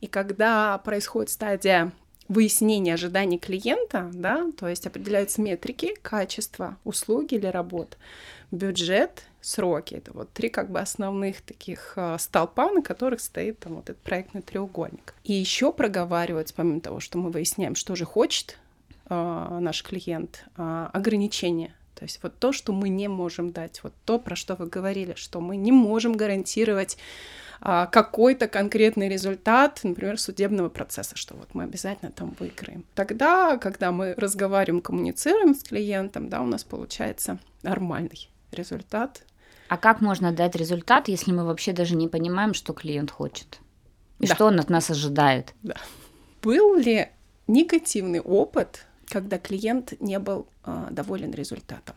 И 0.00 0.06
когда 0.06 0.78
происходит 0.78 1.30
стадия 1.30 1.92
выяснения 2.28 2.94
ожиданий 2.94 3.38
клиента, 3.38 4.10
да, 4.12 4.50
то 4.56 4.68
есть 4.68 4.86
определяются 4.86 5.40
метрики, 5.40 5.94
качество 6.02 6.76
услуги 6.84 7.34
или 7.34 7.46
работ, 7.46 7.96
бюджет, 8.50 9.24
сроки. 9.40 9.94
Это 9.94 10.12
вот 10.12 10.30
три 10.32 10.48
как 10.48 10.70
бы 10.70 10.80
основных 10.80 11.40
таких 11.40 11.94
а, 11.96 12.18
столпа, 12.18 12.70
на 12.70 12.82
которых 12.82 13.20
стоит 13.20 13.58
там 13.60 13.76
вот 13.76 13.88
этот 13.88 14.02
проектный 14.02 14.42
треугольник. 14.42 15.14
И 15.24 15.32
еще 15.32 15.72
проговаривать, 15.72 16.54
помимо 16.54 16.80
того, 16.80 17.00
что 17.00 17.18
мы 17.18 17.30
выясняем, 17.30 17.74
что 17.74 17.94
же 17.94 18.04
хочет 18.04 18.58
э, 19.08 19.58
наш 19.60 19.82
клиент, 19.82 20.44
э, 20.56 20.88
ограничения. 20.92 21.74
То 21.94 22.04
есть 22.04 22.20
вот 22.22 22.38
то, 22.38 22.52
что 22.52 22.72
мы 22.72 22.88
не 22.88 23.08
можем 23.08 23.50
дать, 23.52 23.82
вот 23.82 23.92
то, 24.04 24.18
про 24.18 24.36
что 24.36 24.54
вы 24.54 24.66
говорили, 24.66 25.14
что 25.16 25.40
мы 25.40 25.56
не 25.56 25.72
можем 25.72 26.16
гарантировать 26.16 26.96
какой-то 27.60 28.48
конкретный 28.48 29.08
результат, 29.08 29.80
например, 29.82 30.18
судебного 30.18 30.68
процесса, 30.68 31.16
что 31.16 31.34
вот 31.34 31.54
мы 31.54 31.64
обязательно 31.64 32.12
там 32.12 32.34
выиграем. 32.38 32.84
Тогда, 32.94 33.56
когда 33.58 33.90
мы 33.92 34.14
разговариваем, 34.16 34.80
коммуницируем 34.80 35.54
с 35.54 35.62
клиентом, 35.64 36.28
да, 36.28 36.40
у 36.40 36.46
нас 36.46 36.64
получается 36.64 37.38
нормальный 37.62 38.30
результат. 38.52 39.22
А 39.68 39.76
как 39.76 40.00
можно 40.00 40.32
дать 40.32 40.56
результат, 40.56 41.08
если 41.08 41.32
мы 41.32 41.44
вообще 41.44 41.72
даже 41.72 41.94
не 41.96 42.08
понимаем, 42.08 42.54
что 42.54 42.72
клиент 42.72 43.10
хочет? 43.10 43.60
И 44.18 44.26
да. 44.26 44.34
что 44.34 44.46
он 44.46 44.58
от 44.58 44.70
нас 44.70 44.90
ожидает? 44.90 45.54
Да. 45.62 45.76
Был 46.42 46.76
ли 46.76 47.08
негативный 47.46 48.20
опыт, 48.20 48.86
когда 49.06 49.38
клиент 49.38 50.00
не 50.00 50.18
был 50.18 50.46
э, 50.64 50.88
доволен 50.90 51.32
результатом? 51.32 51.96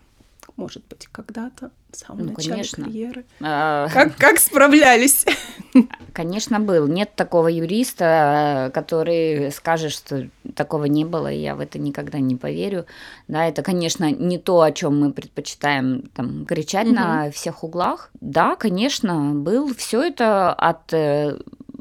Может 0.61 0.83
быть, 0.87 1.07
когда-то, 1.11 1.71
в 1.91 1.97
самом 1.97 2.25
ну, 2.25 2.33
начале 2.33 2.51
конечно. 2.51 2.83
карьеры. 2.83 3.25
А... 3.39 3.87
Как, 3.89 4.15
как 4.15 4.37
справлялись? 4.37 5.25
Конечно, 6.13 6.59
был. 6.59 6.85
Нет 6.87 7.15
такого 7.15 7.47
юриста, 7.47 8.69
который 8.71 9.51
скажет, 9.51 9.91
что 9.91 10.29
такого 10.55 10.85
не 10.85 11.03
было, 11.03 11.31
и 11.31 11.39
я 11.39 11.55
в 11.55 11.61
это 11.61 11.79
никогда 11.79 12.19
не 12.19 12.35
поверю. 12.35 12.85
Да, 13.27 13.47
это, 13.47 13.63
конечно, 13.63 14.11
не 14.11 14.37
то, 14.37 14.61
о 14.61 14.71
чем 14.71 14.99
мы 14.99 15.13
предпочитаем 15.13 16.03
там 16.13 16.45
кричать 16.45 16.87
угу. 16.87 16.95
на 16.95 17.31
всех 17.31 17.63
углах. 17.63 18.11
Да, 18.21 18.55
конечно, 18.55 19.33
был. 19.33 19.73
Все 19.73 20.03
это 20.03 20.53
от 20.53 20.93
э, 20.93 21.39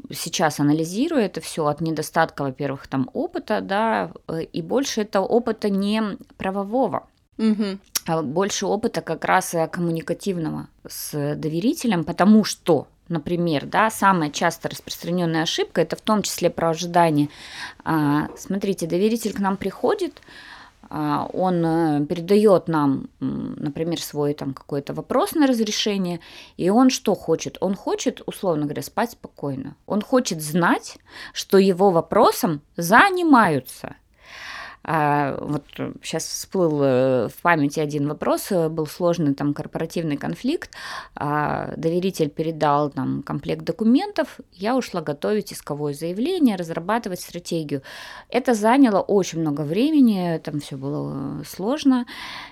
сейчас 0.09 0.59
анализирую 0.59 1.21
это 1.21 1.39
все 1.39 1.67
от 1.67 1.81
недостатка, 1.81 2.41
во-первых, 2.41 2.87
там 2.87 3.11
опыта, 3.13 3.61
да, 3.61 4.11
э, 4.27 4.41
и 4.41 4.63
больше 4.63 5.01
это 5.01 5.21
опыта 5.21 5.69
не 5.69 6.01
правового. 6.37 7.07
Угу. 7.37 7.77
А 8.07 8.21
больше 8.21 8.65
опыта 8.65 9.01
как 9.01 9.25
раз 9.25 9.55
коммуникативного 9.71 10.67
с 10.87 11.35
доверителем, 11.35 12.03
потому 12.03 12.43
что 12.43 12.87
например, 13.11 13.65
да, 13.65 13.89
самая 13.91 14.31
часто 14.31 14.69
распространенная 14.69 15.43
ошибка, 15.43 15.81
это 15.81 15.95
в 15.95 16.01
том 16.01 16.23
числе 16.23 16.49
про 16.49 16.69
ожидание. 16.69 17.27
А, 17.83 18.29
смотрите, 18.37 18.87
доверитель 18.87 19.33
к 19.33 19.39
нам 19.39 19.57
приходит, 19.57 20.21
а, 20.89 21.29
он 21.31 21.65
э, 21.65 22.05
передает 22.05 22.67
нам, 22.67 23.07
например, 23.19 24.01
свой 24.01 24.33
там 24.33 24.53
какой-то 24.53 24.93
вопрос 24.93 25.33
на 25.33 25.47
разрешение, 25.47 26.19
и 26.57 26.69
он 26.69 26.89
что 26.89 27.15
хочет? 27.15 27.57
Он 27.61 27.75
хочет, 27.75 28.21
условно 28.25 28.63
говоря, 28.63 28.81
спать 28.81 29.11
спокойно. 29.11 29.75
Он 29.85 30.01
хочет 30.01 30.41
знать, 30.41 30.97
что 31.33 31.57
его 31.57 31.91
вопросом 31.91 32.61
занимаются. 32.75 33.95
А, 34.83 35.37
вот 35.39 35.63
сейчас 36.01 36.25
всплыл 36.25 36.81
э, 36.81 37.27
в 37.27 37.41
памяти 37.43 37.79
один 37.79 38.07
вопрос, 38.07 38.51
э, 38.51 38.67
был 38.67 38.87
сложный 38.87 39.35
там 39.35 39.53
корпоративный 39.53 40.17
конфликт, 40.17 40.71
а, 41.15 41.71
доверитель 41.77 42.29
передал 42.29 42.89
там 42.89 43.21
комплект 43.21 43.63
документов, 43.63 44.39
я 44.53 44.75
ушла 44.75 45.01
готовить 45.01 45.53
исковое 45.53 45.93
заявление, 45.93 46.55
разрабатывать 46.55 47.21
стратегию. 47.21 47.83
Это 48.29 48.55
заняло 48.55 49.01
очень 49.01 49.41
много 49.41 49.61
времени, 49.61 50.41
там 50.43 50.59
все 50.59 50.77
было 50.77 51.43
сложно, 51.47 52.07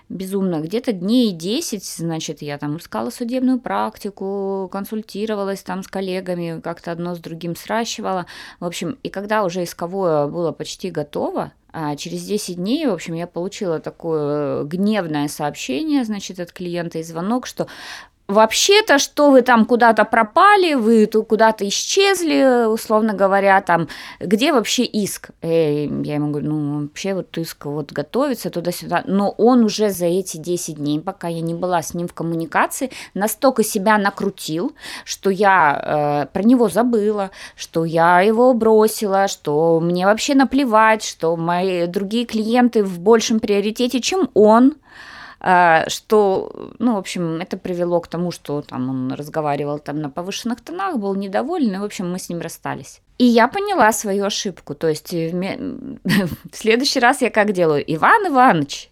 безумно. 0.08 0.60
Где-то 0.60 0.92
дней 0.92 1.32
10, 1.32 1.84
значит, 1.84 2.44
я 2.44 2.60
там 2.60 2.78
искала 2.78 3.10
судебную 3.10 3.60
практику, 3.60 4.70
консультировалась 4.72 5.64
там 5.64 5.82
с 5.82 5.88
коллегами, 5.88 6.62
как-то 6.62 6.92
одно 6.92 7.16
с 7.16 7.20
другим 7.20 7.56
сращивала. 7.56 8.28
В 8.60 8.66
общем, 8.66 9.00
и 9.02 9.10
когда 9.10 9.44
уже 9.44 9.64
исковое 9.64 10.28
было 10.28 10.52
почти 10.52 10.92
готово, 10.92 11.54
через 11.98 12.26
10 12.26 12.56
дней, 12.56 12.86
в 12.88 12.94
общем, 12.94 13.14
я 13.14 13.28
получила 13.28 13.80
такое 13.80 14.64
гневное 14.64 15.28
сообщение, 15.28 16.04
значит, 16.04 16.40
от 16.40 16.52
клиента 16.52 17.00
и 17.00 17.04
звонок, 17.04 17.46
что 17.46 17.68
вообще-то, 18.30 19.00
что 19.00 19.32
вы 19.32 19.42
там 19.42 19.66
куда-то 19.66 20.06
пропали, 20.06 20.76
вы 20.76 21.08
куда-то 21.08 21.68
исчезли, 21.68 22.68
условно 22.68 23.14
говоря, 23.14 23.60
там, 23.62 23.88
где 24.20 24.54
вообще 24.54 24.84
иск? 24.84 25.32
Э, 25.42 25.86
я 25.86 26.16
ему 26.16 26.30
говорю, 26.30 26.48
ну, 26.48 26.82
вообще 26.82 27.16
вот 27.16 27.36
иск 27.38 27.66
вот 27.66 27.92
готовится 27.92 28.52
туда-сюда, 28.52 29.04
но 29.08 29.32
он 29.32 29.64
уже 29.64 29.90
за 29.90 30.06
эти 30.06 30.38
10 30.38 30.76
дней, 30.76 31.00
пока 31.00 31.28
я 31.28 31.42
не 31.42 31.56
была 31.56 31.82
с 31.82 31.96
ним 31.96 32.08
в 32.08 32.14
коммуникации, 32.14 32.92
настолько 33.16 33.64
себя 33.64 33.98
накрутил, 33.98 34.74
что 35.06 35.32
я 35.32 36.28
э, 36.30 36.32
про 36.32 36.44
него 36.44 36.70
забыла, 36.70 37.32
что 37.56 37.84
я 37.84 38.22
его 38.22 38.54
бросила, 38.54 39.28
что 39.28 39.80
мне 39.80 40.06
вообще 40.06 40.36
наплевать, 40.36 41.04
что 41.04 41.36
мои 41.36 41.88
другие 41.88 42.26
клиенты 42.26 42.84
в 42.84 43.00
большем 43.00 43.40
приоритете, 43.40 44.00
чем 44.02 44.30
он, 44.36 44.76
что, 45.42 46.72
ну, 46.80 46.96
в 46.96 46.98
общем, 46.98 47.42
это 47.42 47.58
привело 47.58 48.02
к 48.02 48.08
тому, 48.08 48.32
что 48.32 48.62
там 48.62 48.90
он 48.90 49.14
разговаривал 49.14 49.80
там 49.80 50.02
на 50.02 50.10
повышенных 50.10 50.62
тонах, 50.62 50.98
был 50.98 51.16
недоволен, 51.16 51.76
и, 51.76 51.78
в 51.78 51.84
общем, 51.84 52.12
мы 52.12 52.20
с 52.20 52.30
ним 52.30 52.42
расстались. 52.42 53.02
И 53.18 53.26
я 53.26 53.48
поняла 53.48 53.92
свою 53.92 54.26
ошибку. 54.26 54.76
То 54.76 54.88
есть 54.88 55.12
в 55.12 55.68
следующий 56.54 57.00
раз 57.00 57.22
я 57.22 57.30
как 57.30 57.52
делаю? 57.52 57.84
Иван 57.86 58.28
Иванович, 58.28 58.90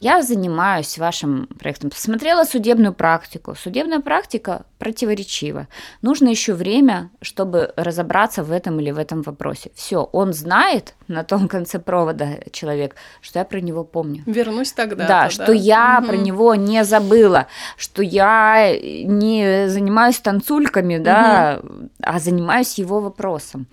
я 0.00 0.22
занимаюсь 0.22 0.98
вашим 0.98 1.46
проектом. 1.58 1.90
Посмотрела 1.90 2.44
судебную 2.44 2.92
практику. 2.92 3.54
Судебная 3.54 4.00
практика 4.00 4.66
противоречива. 4.78 5.66
Нужно 6.02 6.28
еще 6.28 6.52
время, 6.52 7.10
чтобы 7.22 7.72
разобраться 7.76 8.42
в 8.42 8.52
этом 8.52 8.80
или 8.80 8.90
в 8.90 8.98
этом 8.98 9.22
вопросе. 9.22 9.70
Все, 9.74 10.02
он 10.12 10.32
знает 10.32 10.94
на 11.08 11.24
том 11.24 11.48
конце 11.48 11.78
провода 11.78 12.38
человек, 12.50 12.96
что 13.22 13.38
я 13.38 13.44
про 13.44 13.60
него 13.60 13.84
помню. 13.84 14.22
Вернусь 14.26 14.72
тогда. 14.72 15.06
Да, 15.06 15.30
что 15.30 15.52
я 15.52 15.98
угу. 16.00 16.08
про 16.08 16.16
него 16.16 16.54
не 16.54 16.84
забыла, 16.84 17.46
что 17.78 18.02
я 18.02 18.76
не 18.78 19.68
занимаюсь 19.68 20.18
танцульками, 20.18 20.98
да, 20.98 21.60
угу. 21.62 21.88
а 22.02 22.18
занимаюсь 22.18 22.78
его 22.78 23.00
вопросом. 23.00 23.66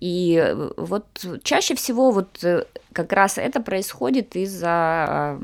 И 0.00 0.54
вот 0.76 1.06
чаще 1.42 1.74
всего 1.74 2.10
вот 2.10 2.42
э, 2.42 2.64
как 2.96 3.12
раз 3.12 3.36
это 3.36 3.60
происходит 3.60 4.36
из-за 4.36 5.38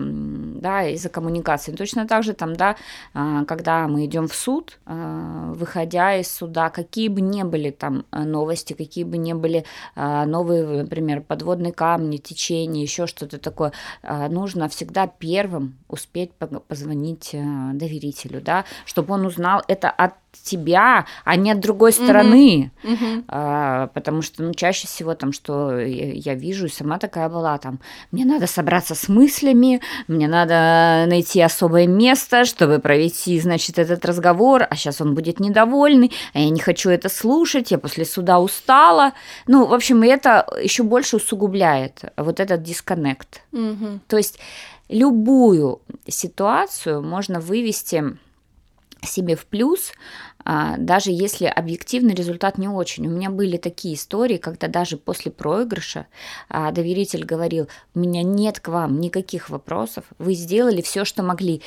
да, 0.62 0.84
из-за 0.84 1.08
коммуникации. 1.10 1.72
Точно 1.72 2.06
так 2.06 2.22
же 2.22 2.32
там, 2.32 2.56
да, 2.56 2.76
а, 3.12 3.44
когда 3.44 3.86
мы 3.88 4.06
идем 4.06 4.28
в 4.28 4.34
суд, 4.34 4.78
а, 4.86 5.52
выходя 5.52 6.16
из 6.16 6.30
суда, 6.30 6.70
какие 6.70 7.08
бы 7.08 7.20
ни 7.20 7.42
были 7.42 7.70
там 7.70 8.04
новости, 8.12 8.72
какие 8.72 9.04
бы 9.04 9.18
ни 9.18 9.34
были 9.34 9.64
а, 9.94 10.24
новые, 10.24 10.64
например, 10.82 11.20
подводные 11.20 11.72
камни, 11.72 12.16
течения, 12.16 12.82
еще 12.82 13.06
что-то 13.06 13.38
такое, 13.38 13.72
нужно 14.02 14.68
всегда 14.68 15.06
первым 15.06 15.76
успеть 15.88 16.32
позвонить 16.68 17.30
доверителю, 17.32 18.40
да, 18.40 18.64
чтобы 18.86 19.14
он 19.14 19.26
узнал 19.26 19.62
это 19.68 19.90
от 19.90 20.14
тебя, 20.32 21.06
а 21.24 21.36
не 21.36 21.50
от 21.50 21.60
другой 21.60 21.92
стороны. 21.92 22.70
Мгм. 22.82 23.24
А, 23.28 23.88
потому 23.88 24.22
что, 24.22 24.42
ну, 24.42 24.54
чаще 24.54 24.86
всего 24.86 25.14
там, 25.14 25.32
что 25.32 25.78
я 25.78 26.34
вижу, 26.34 26.66
и 26.66 26.70
сама 26.70 26.98
такая 26.98 27.28
была, 27.28 27.41
там, 27.58 27.80
мне 28.10 28.24
надо 28.24 28.46
собраться 28.46 28.94
с 28.94 29.08
мыслями, 29.08 29.80
мне 30.08 30.28
надо 30.28 31.06
найти 31.08 31.40
особое 31.40 31.86
место, 31.86 32.44
чтобы 32.44 32.78
провести, 32.78 33.38
значит, 33.40 33.78
этот 33.78 34.04
разговор, 34.04 34.66
а 34.68 34.76
сейчас 34.76 35.00
он 35.00 35.14
будет 35.14 35.40
недовольный, 35.40 36.12
а 36.34 36.38
я 36.40 36.50
не 36.50 36.60
хочу 36.60 36.90
это 36.90 37.08
слушать, 37.08 37.70
я 37.70 37.78
после 37.78 38.04
суда 38.04 38.40
устала. 38.40 39.12
Ну, 39.46 39.66
в 39.66 39.74
общем, 39.74 40.02
и 40.04 40.08
это 40.08 40.46
еще 40.62 40.82
больше 40.82 41.16
усугубляет 41.16 42.02
вот 42.16 42.40
этот 42.40 42.62
дисконнект. 42.62 43.42
Мгм. 43.52 44.00
То 44.08 44.16
есть 44.16 44.38
любую 44.88 45.80
ситуацию 46.06 47.02
можно 47.02 47.40
вывести 47.40 48.16
себе 49.04 49.36
в 49.36 49.46
плюс, 49.46 49.92
даже 50.44 51.10
если 51.10 51.46
объективный 51.46 52.14
результат 52.14 52.58
не 52.58 52.68
очень. 52.68 53.06
У 53.06 53.10
меня 53.10 53.30
были 53.30 53.56
такие 53.56 53.94
истории, 53.94 54.36
когда 54.36 54.68
даже 54.68 54.96
после 54.96 55.30
проигрыша 55.30 56.06
а, 56.48 56.70
доверитель 56.72 57.24
говорил, 57.24 57.68
у 57.94 58.00
меня 58.00 58.22
нет 58.22 58.60
к 58.60 58.68
вам 58.68 59.00
никаких 59.00 59.50
вопросов, 59.50 60.04
вы 60.18 60.34
сделали 60.34 60.82
все, 60.82 61.04
что 61.04 61.22
могли. 61.22 61.62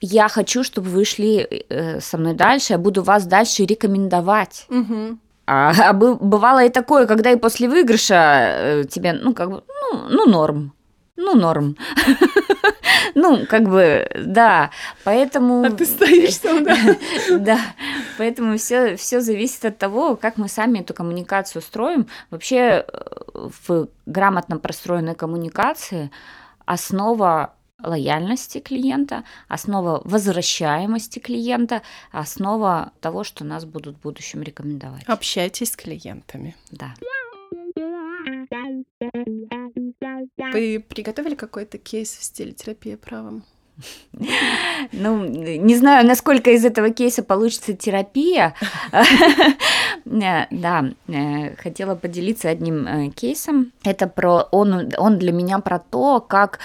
Я 0.00 0.28
хочу, 0.28 0.62
чтобы 0.62 0.90
вы 0.90 1.04
шли 1.04 1.38
э, 1.68 2.00
со 2.00 2.18
мной 2.18 2.34
дальше, 2.34 2.74
я 2.74 2.78
буду 2.78 3.02
вас 3.02 3.26
дальше 3.26 3.64
рекомендовать. 3.64 4.66
Мгм. 4.68 5.20
А, 5.46 5.72
а 5.90 5.92
бы- 5.92 6.16
бывало 6.16 6.64
и 6.64 6.68
такое, 6.68 7.06
когда 7.06 7.30
и 7.32 7.36
после 7.36 7.68
выигрыша 7.68 8.14
э, 8.14 8.84
тебе, 8.88 9.14
ну, 9.14 9.34
как 9.34 9.50
бы, 9.50 9.62
ну, 9.66 10.08
ну, 10.08 10.26
норм. 10.26 10.72
Ну, 11.16 11.34
норм. 11.34 11.76
Ну, 13.14 13.46
как 13.46 13.68
бы, 13.68 14.08
да. 14.24 14.70
Поэтому... 15.04 15.64
А 15.64 15.70
ты 15.70 15.86
стоишь 15.86 16.36
там, 16.38 16.64
да? 16.64 16.76
Да, 17.38 17.60
поэтому 18.18 18.56
все, 18.58 18.96
все 18.96 19.20
зависит 19.20 19.64
от 19.64 19.78
того, 19.78 20.16
как 20.16 20.36
мы 20.36 20.48
сами 20.48 20.80
эту 20.80 20.94
коммуникацию 20.94 21.62
строим. 21.62 22.06
Вообще 22.30 22.84
э, 22.86 23.48
в 23.66 23.88
грамотно 24.06 24.58
простроенной 24.58 25.14
коммуникации 25.14 26.10
основа 26.64 27.54
лояльности 27.82 28.58
клиента, 28.58 29.24
основа 29.46 30.00
возвращаемости 30.04 31.20
клиента, 31.20 31.82
основа 32.10 32.92
того, 33.00 33.24
что 33.24 33.44
нас 33.44 33.64
будут 33.64 33.96
в 33.96 34.00
будущем 34.00 34.42
рекомендовать. 34.42 35.04
Общайтесь 35.06 35.72
с 35.72 35.76
клиентами. 35.76 36.56
Да. 36.70 36.94
Вы 40.52 40.84
приготовили 40.88 41.34
какой-то 41.34 41.78
кейс 41.78 42.10
в 42.16 42.22
стиле 42.22 42.52
терапия 42.52 42.96
правом? 42.96 43.44
Ну, 44.92 45.24
не 45.24 45.76
знаю, 45.76 46.06
насколько 46.06 46.50
из 46.50 46.64
этого 46.64 46.90
кейса 46.90 47.22
получится 47.22 47.74
терапия. 47.74 48.54
Да, 50.04 50.86
э, 51.08 51.54
хотела 51.56 51.94
поделиться 51.94 52.48
одним 52.48 52.86
э, 52.86 53.10
кейсом. 53.10 53.72
Это 53.84 54.06
про 54.06 54.48
он, 54.50 54.90
он 54.96 55.18
для 55.18 55.32
меня 55.32 55.58
про 55.58 55.78
то, 55.78 56.20
как 56.20 56.60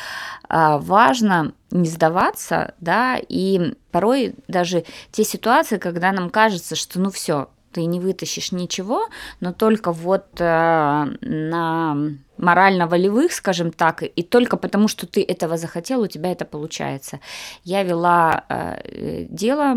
а, 0.48 0.78
важно 0.78 1.54
не 1.70 1.90
сдаваться, 1.90 2.74
да, 2.80 3.18
и 3.18 3.74
порой 3.92 4.36
даже 4.48 4.86
те 5.12 5.24
ситуации, 5.24 5.78
когда 5.78 6.12
нам 6.14 6.30
кажется, 6.30 6.76
что 6.76 7.00
ну 7.02 7.10
все, 7.10 7.50
ты 7.74 7.86
не 7.86 8.00
вытащишь 8.00 8.52
ничего, 8.52 9.08
но 9.40 9.54
только 9.54 9.92
вот 9.92 10.26
э, 10.40 11.06
на 11.22 11.98
морально-волевых, 12.38 13.32
скажем 13.32 13.72
так, 13.72 14.04
и 14.04 14.24
только 14.24 14.58
потому, 14.58 14.88
что 14.88 15.08
ты 15.08 15.24
этого 15.24 15.58
захотел, 15.58 16.02
у 16.02 16.08
тебя 16.08 16.32
это 16.32 16.46
получается. 16.46 17.20
Я 17.64 17.84
вела 17.84 18.44
э, 18.50 19.26
дело 19.30 19.76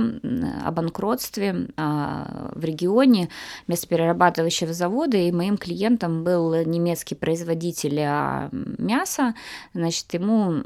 о 0.65 0.73
банкротстве 0.73 1.69
э, 1.77 2.51
в 2.55 2.65
регионе 2.65 3.29
мясоперерабатывающего 3.67 4.73
завода, 4.73 5.17
и 5.17 5.33
моим 5.33 5.57
клиентом 5.57 6.25
был 6.25 6.55
немецкий 6.65 7.15
производитель 7.15 8.01
а, 8.01 8.49
мяса, 8.53 9.35
значит, 9.75 10.13
ему 10.15 10.63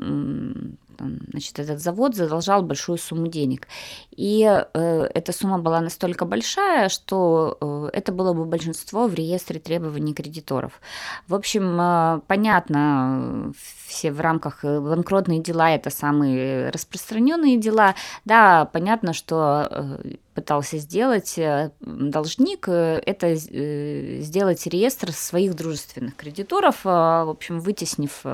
значит, 1.30 1.59
этот 1.59 1.80
завод 1.80 2.14
задолжал 2.14 2.62
большую 2.62 2.98
сумму 2.98 3.26
денег. 3.26 3.66
И 4.11 4.42
э, 4.42 5.09
эта 5.14 5.32
сумма 5.32 5.59
была 5.59 5.80
настолько 5.80 6.24
большая, 6.24 6.88
что 6.88 7.57
э, 7.61 7.90
это 7.92 8.12
было 8.12 8.32
бы 8.32 8.44
большинство 8.44 9.07
в 9.07 9.14
реестре 9.14 9.61
требований 9.61 10.14
кредиторов. 10.14 10.80
В 11.26 11.34
общем, 11.34 11.80
э, 11.80 12.20
понятно, 12.26 13.53
все 13.86 14.12
в 14.12 14.20
рамках 14.20 14.62
банкротные 14.62 15.40
дела 15.40 15.70
это 15.70 15.90
самые 15.90 16.70
распространенные 16.70 17.57
дела. 17.57 17.94
Да, 18.24 18.66
понятно, 18.66 19.12
что 19.12 19.98
пытался 20.34 20.78
сделать 20.78 21.38
должник, 21.80 22.68
это 22.68 23.34
сделать 23.34 24.66
реестр 24.66 25.12
своих 25.12 25.55
дружественных 25.55 26.16
кредиторов, 26.16 26.84
в 26.84 27.30
общем, 27.30 27.61
вытеснив 27.61 28.24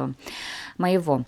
моего. 0.79 1.25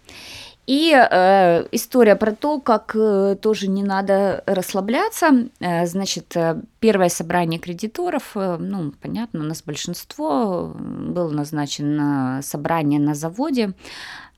И 0.68 0.92
э, 0.92 1.66
история 1.72 2.14
про 2.14 2.32
то, 2.32 2.60
как 2.60 2.94
э, 2.94 3.36
тоже 3.40 3.68
не 3.68 3.82
надо 3.82 4.44
расслабляться. 4.46 5.48
Э, 5.60 5.86
значит, 5.86 6.36
э, 6.36 6.60
первое 6.78 7.08
собрание 7.08 7.58
кредиторов, 7.58 8.32
э, 8.34 8.58
ну, 8.60 8.92
понятно, 9.00 9.40
у 9.40 9.44
нас 9.44 9.62
большинство, 9.62 10.74
э, 10.74 11.10
было 11.10 11.30
назначено 11.30 12.40
собрание 12.42 13.00
на 13.00 13.14
заводе. 13.14 13.72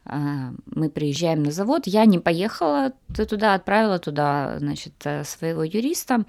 Э, 0.04 0.52
Мы 0.66 0.88
приезжаем 0.88 1.42
на 1.42 1.50
завод, 1.50 1.82
я 1.86 2.04
не 2.04 2.20
поехала 2.20 2.92
туда, 3.28 3.54
отправила 3.54 3.98
туда, 3.98 4.56
значит, 4.60 4.92
э, 5.04 5.24
своего 5.24 5.64
юриста. 5.64 6.24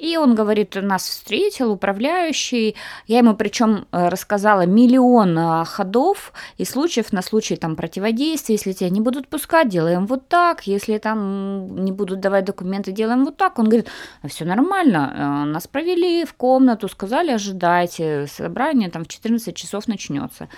И 0.00 0.16
он 0.16 0.34
говорит, 0.34 0.74
нас 0.74 1.08
встретил 1.08 1.70
управляющий. 1.70 2.74
Я 3.06 3.18
ему 3.18 3.36
причем 3.36 3.86
э, 3.92 4.08
рассказала 4.08 4.66
миллион 4.66 5.38
э, 5.38 5.64
ходов 5.64 6.32
и 6.58 6.64
случаев 6.64 7.12
на 7.12 7.22
случай 7.22 7.54
там 7.54 7.76
противодействия. 7.76 8.56
Если 8.56 8.72
тебя 8.72 8.90
не 8.90 9.00
будут 9.00 9.28
пускать, 9.28 9.68
делаем 9.68 10.06
вот 10.06 10.26
так. 10.26 10.66
Если 10.66 10.98
там 10.98 11.84
не 11.84 11.92
будут 11.92 12.18
давать 12.18 12.44
документы, 12.44 12.90
делаем 12.90 13.24
вот 13.24 13.36
так. 13.36 13.56
Он 13.60 13.66
говорит, 13.66 13.88
все 14.26 14.44
нормально. 14.44 15.12
Э, 15.14 15.44
Нас 15.44 15.68
провели 15.68 16.24
в 16.24 16.34
комнату, 16.34 16.88
сказали, 16.88 17.30
ожидайте. 17.30 18.26
Собрание 18.26 18.90
там 18.90 19.04
в 19.04 19.08
14 19.08 19.54
часов 19.54 19.86
начнется. 19.86 20.48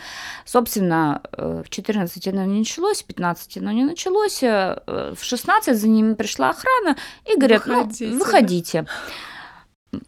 Собственно, 0.47 1.21
в 1.37 1.69
14 1.69 2.29
оно 2.29 2.45
не 2.45 2.61
началось, 2.61 3.03
в 3.03 3.05
15 3.05 3.59
оно 3.59 3.73
не 3.73 3.85
началось. 3.85 4.41
В 4.41 5.19
16 5.21 5.77
за 5.77 5.89
ними 5.89 6.15
пришла 6.15 6.51
охрана 6.51 6.97
и 7.27 7.37
говорят, 7.37 7.67
Выходите, 7.67 8.07
ну, 8.07 8.13
да». 8.13 8.25
выходите. 8.25 8.87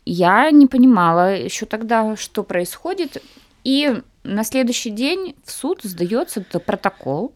Я 0.04 0.50
не 0.50 0.66
понимала 0.66 1.36
еще 1.36 1.66
тогда, 1.66 2.16
что 2.16 2.42
происходит. 2.42 3.22
И 3.64 4.02
на 4.24 4.44
следующий 4.44 4.90
день 4.90 5.36
в 5.44 5.50
суд 5.50 5.80
сдается 5.82 6.40
протокол 6.40 7.32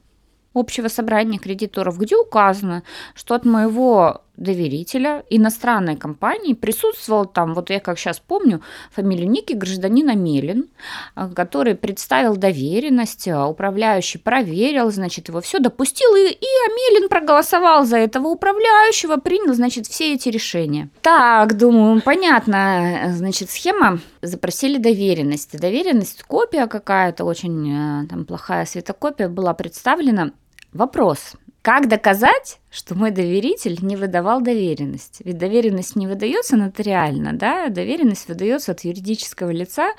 общего 0.54 0.88
собрания 0.88 1.38
кредиторов, 1.38 1.98
где 1.98 2.16
указано, 2.16 2.82
что 3.14 3.34
от 3.34 3.44
моего 3.44 4.22
доверителя 4.36 5.24
иностранной 5.30 5.96
компании 5.96 6.54
присутствовал 6.54 7.26
там, 7.26 7.54
вот 7.54 7.70
я 7.70 7.80
как 7.80 7.98
сейчас 7.98 8.18
помню, 8.18 8.62
фамилию 8.90 9.30
Ники 9.30 9.52
гражданин 9.52 10.08
Амелин, 10.08 10.68
а, 11.14 11.28
который 11.28 11.74
представил 11.74 12.36
доверенность, 12.36 13.28
а, 13.28 13.46
управляющий 13.46 14.18
проверил, 14.18 14.90
значит, 14.90 15.28
его 15.28 15.40
все 15.40 15.58
допустил, 15.58 16.14
и, 16.14 16.30
и 16.30 16.46
Амелин 16.66 17.08
проголосовал 17.08 17.84
за 17.84 17.98
этого 17.98 18.28
управляющего, 18.28 19.16
принял, 19.16 19.54
значит, 19.54 19.86
все 19.86 20.14
эти 20.14 20.28
решения. 20.28 20.88
Так, 21.02 21.56
думаю, 21.56 22.00
понятно, 22.02 23.12
значит, 23.14 23.50
схема. 23.50 24.00
Запросили 24.22 24.78
доверенность. 24.78 25.58
Доверенность, 25.58 26.22
копия 26.22 26.66
какая-то, 26.66 27.24
очень 27.24 28.02
э, 28.04 28.06
там 28.08 28.24
плохая 28.24 28.64
светокопия 28.66 29.28
была 29.28 29.52
представлена. 29.52 30.30
Вопрос. 30.72 31.34
Как 31.62 31.86
доказать, 31.86 32.58
что 32.72 32.96
мой 32.96 33.12
доверитель 33.12 33.78
не 33.82 33.94
выдавал 33.94 34.40
доверенность? 34.40 35.22
Ведь 35.24 35.38
доверенность 35.38 35.94
не 35.94 36.08
выдается 36.08 36.56
нотариально, 36.56 37.34
да, 37.34 37.68
доверенность 37.68 38.26
выдается 38.26 38.72
от 38.72 38.80
юридического 38.80 39.50
лица 39.50 39.92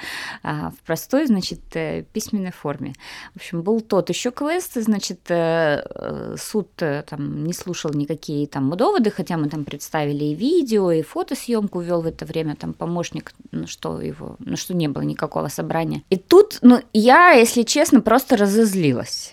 а, 0.44 0.72
в 0.72 0.86
простой, 0.86 1.26
значит, 1.26 1.62
э, 1.76 2.04
письменной 2.12 2.52
форме. 2.52 2.94
В 3.34 3.38
общем, 3.38 3.62
был 3.62 3.80
тот 3.80 4.10
еще 4.10 4.32
квест, 4.32 4.74
значит, 4.76 5.20
э, 5.30 5.86
э, 5.86 6.36
суд 6.38 6.68
там 6.76 7.46
не 7.46 7.54
слушал 7.54 7.92
никакие 7.94 8.46
там 8.48 8.70
доводы, 8.76 9.10
хотя 9.10 9.38
мы 9.38 9.48
там 9.48 9.64
представили 9.64 10.26
и 10.26 10.36
видео, 10.36 10.92
и 10.92 11.02
фотосъемку 11.02 11.80
вел 11.80 12.02
в 12.02 12.08
это 12.08 12.26
время 12.26 12.58
там 12.58 12.74
помощник, 12.74 13.32
ну 13.52 13.68
что 13.68 14.02
его, 14.02 14.36
ну 14.40 14.58
что 14.58 14.74
не 14.74 14.90
было 14.90 15.04
никакого 15.04 15.48
собрания. 15.48 16.04
И 16.10 16.18
тут, 16.18 16.58
ну, 16.62 16.82
я, 16.92 17.32
если 17.32 17.64
честно, 17.64 18.02
просто 18.02 18.36
разозлилась 18.36 19.32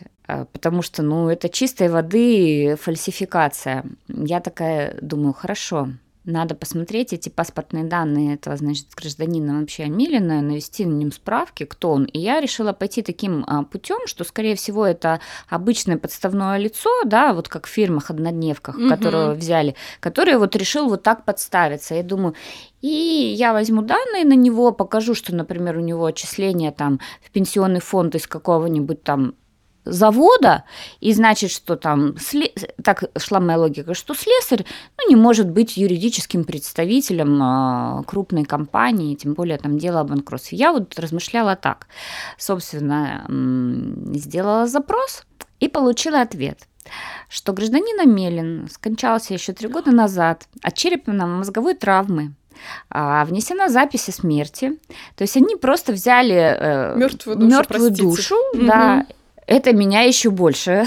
потому 0.53 0.83
что, 0.83 1.03
ну, 1.03 1.29
это 1.29 1.49
чистой 1.49 1.89
воды 1.89 2.77
фальсификация. 2.81 3.85
Я 4.09 4.41
такая 4.41 4.97
думаю, 5.01 5.33
хорошо, 5.33 5.89
надо 6.25 6.55
посмотреть 6.55 7.13
эти 7.13 7.29
паспортные 7.29 7.85
данные 7.85 8.35
этого, 8.35 8.57
значит, 8.57 8.87
гражданина 8.95 9.61
вообще 9.61 9.85
Амилина, 9.85 10.43
навести 10.43 10.85
на 10.85 10.93
нем 10.93 11.13
справки, 11.13 11.65
кто 11.65 11.93
он. 11.93 12.05
И 12.05 12.19
я 12.19 12.41
решила 12.41 12.73
пойти 12.73 13.03
таким 13.03 13.45
а, 13.47 13.63
путем, 13.63 14.07
что, 14.07 14.25
скорее 14.25 14.55
всего, 14.55 14.87
это 14.87 15.21
обычное 15.49 15.97
подставное 15.97 16.59
лицо, 16.59 16.91
да, 17.05 17.33
вот 17.33 17.49
как 17.49 17.67
в 17.67 17.71
фильмах 17.71 18.11
однодневках, 18.11 18.77
угу. 18.77 18.89
которого 18.89 19.33
взяли, 19.33 19.75
который 20.01 20.37
вот 20.37 20.55
решил 20.57 20.89
вот 20.89 21.03
так 21.03 21.25
подставиться. 21.25 21.95
Я 21.95 22.03
думаю, 22.03 22.35
и 22.83 22.89
я 23.37 23.53
возьму 23.53 23.83
данные 23.83 24.25
на 24.25 24.35
него, 24.35 24.73
покажу, 24.73 25.15
что, 25.15 25.35
например, 25.35 25.79
у 25.79 25.81
него 25.81 26.05
отчисление 26.05 26.71
там 26.71 27.01
в 27.25 27.31
пенсионный 27.31 27.81
фонд 27.81 28.15
из 28.15 28.27
какого-нибудь 28.27 29.03
там 29.03 29.35
завода, 29.85 30.65
и 31.01 31.13
значит, 31.13 31.51
что 31.51 31.77
там, 31.77 32.15
так 32.83 33.05
шла 33.19 33.41
моя 33.41 33.59
логика, 33.59 33.95
что 33.95 34.15
слесарь 34.15 34.65
ну, 34.99 35.09
не 35.09 35.17
может 35.17 35.49
быть 35.49 35.77
юридическим 35.77 36.45
представителем 36.45 37.43
э, 37.43 38.05
крупной 38.05 38.45
компании, 38.45 39.15
тем 39.15 39.35
более 39.35 39.59
там 39.59 39.79
дело 39.79 40.01
о 40.01 40.05
банкротстве. 40.05 40.59
Я 40.59 40.73
вот 40.73 40.99
размышляла 40.99 41.57
так. 41.57 41.87
Собственно, 42.39 43.27
сделала 44.15 44.67
запрос 44.67 45.25
и 45.61 45.69
получила 45.69 46.21
ответ 46.21 46.67
что 47.29 47.53
гражданин 47.53 48.01
Амелин 48.01 48.69
скончался 48.69 49.35
еще 49.35 49.53
три 49.53 49.69
года 49.69 49.93
назад 49.93 50.49
от 50.63 50.75
черепно-мозговой 50.75 51.75
травмы, 51.75 52.33
а, 52.91 53.25
внесена 53.25 53.69
запись 53.69 54.09
о 54.09 54.13
смерти. 54.13 54.79
То 55.17 55.23
есть 55.23 55.37
они 55.37 55.57
просто 55.57 55.93
взяли 55.93 56.35
э, 56.35 56.97
мертвую 56.97 57.37
душу, 57.37 57.57
мертвую 57.57 57.91
душу 57.91 58.35
да, 58.55 59.07
это 59.51 59.73
меня 59.73 60.03
еще 60.03 60.31
больше 60.31 60.87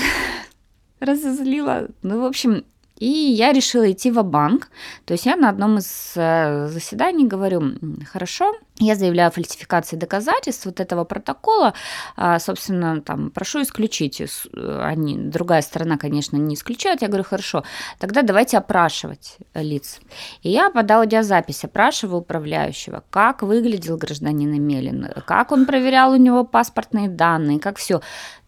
разозлило. 1.01 1.89
Ну, 2.01 2.21
в 2.21 2.25
общем, 2.25 2.63
и 2.95 3.07
я 3.07 3.51
решила 3.51 3.91
идти 3.91 4.11
в 4.11 4.23
банк 4.23 4.69
То 5.05 5.13
есть 5.13 5.25
я 5.25 5.35
на 5.35 5.49
одном 5.49 5.79
из 5.79 6.13
э, 6.15 6.69
заседаний 6.69 7.27
говорю, 7.27 7.61
хорошо, 8.09 8.55
я 8.79 8.95
заявляю 8.95 9.27
о 9.27 9.31
фальсификации 9.31 9.97
доказательств 9.97 10.65
вот 10.65 10.79
этого 10.79 11.03
протокола, 11.03 11.73
а, 12.15 12.39
собственно, 12.39 13.01
там, 13.01 13.29
прошу 13.31 13.63
исключить. 13.63 14.21
Они, 14.53 15.17
другая 15.17 15.61
сторона, 15.61 15.97
конечно, 15.97 16.37
не 16.37 16.55
исключает. 16.55 17.01
Я 17.01 17.09
говорю, 17.09 17.25
хорошо, 17.25 17.63
тогда 17.99 18.21
давайте 18.21 18.57
опрашивать 18.57 19.37
лиц. 19.53 19.99
И 20.41 20.49
я 20.49 20.69
под 20.69 20.89
аудиозапись 20.89 21.65
опрашиваю 21.65 22.21
управляющего, 22.21 23.03
как 23.09 23.41
выглядел 23.41 23.97
гражданин 23.97 24.57
Эмелин, 24.57 25.09
как 25.25 25.51
он 25.51 25.65
проверял 25.65 26.13
у 26.13 26.17
него 26.17 26.45
паспортные 26.45 27.09
данные, 27.09 27.59
как 27.59 27.77
все. 27.77 28.01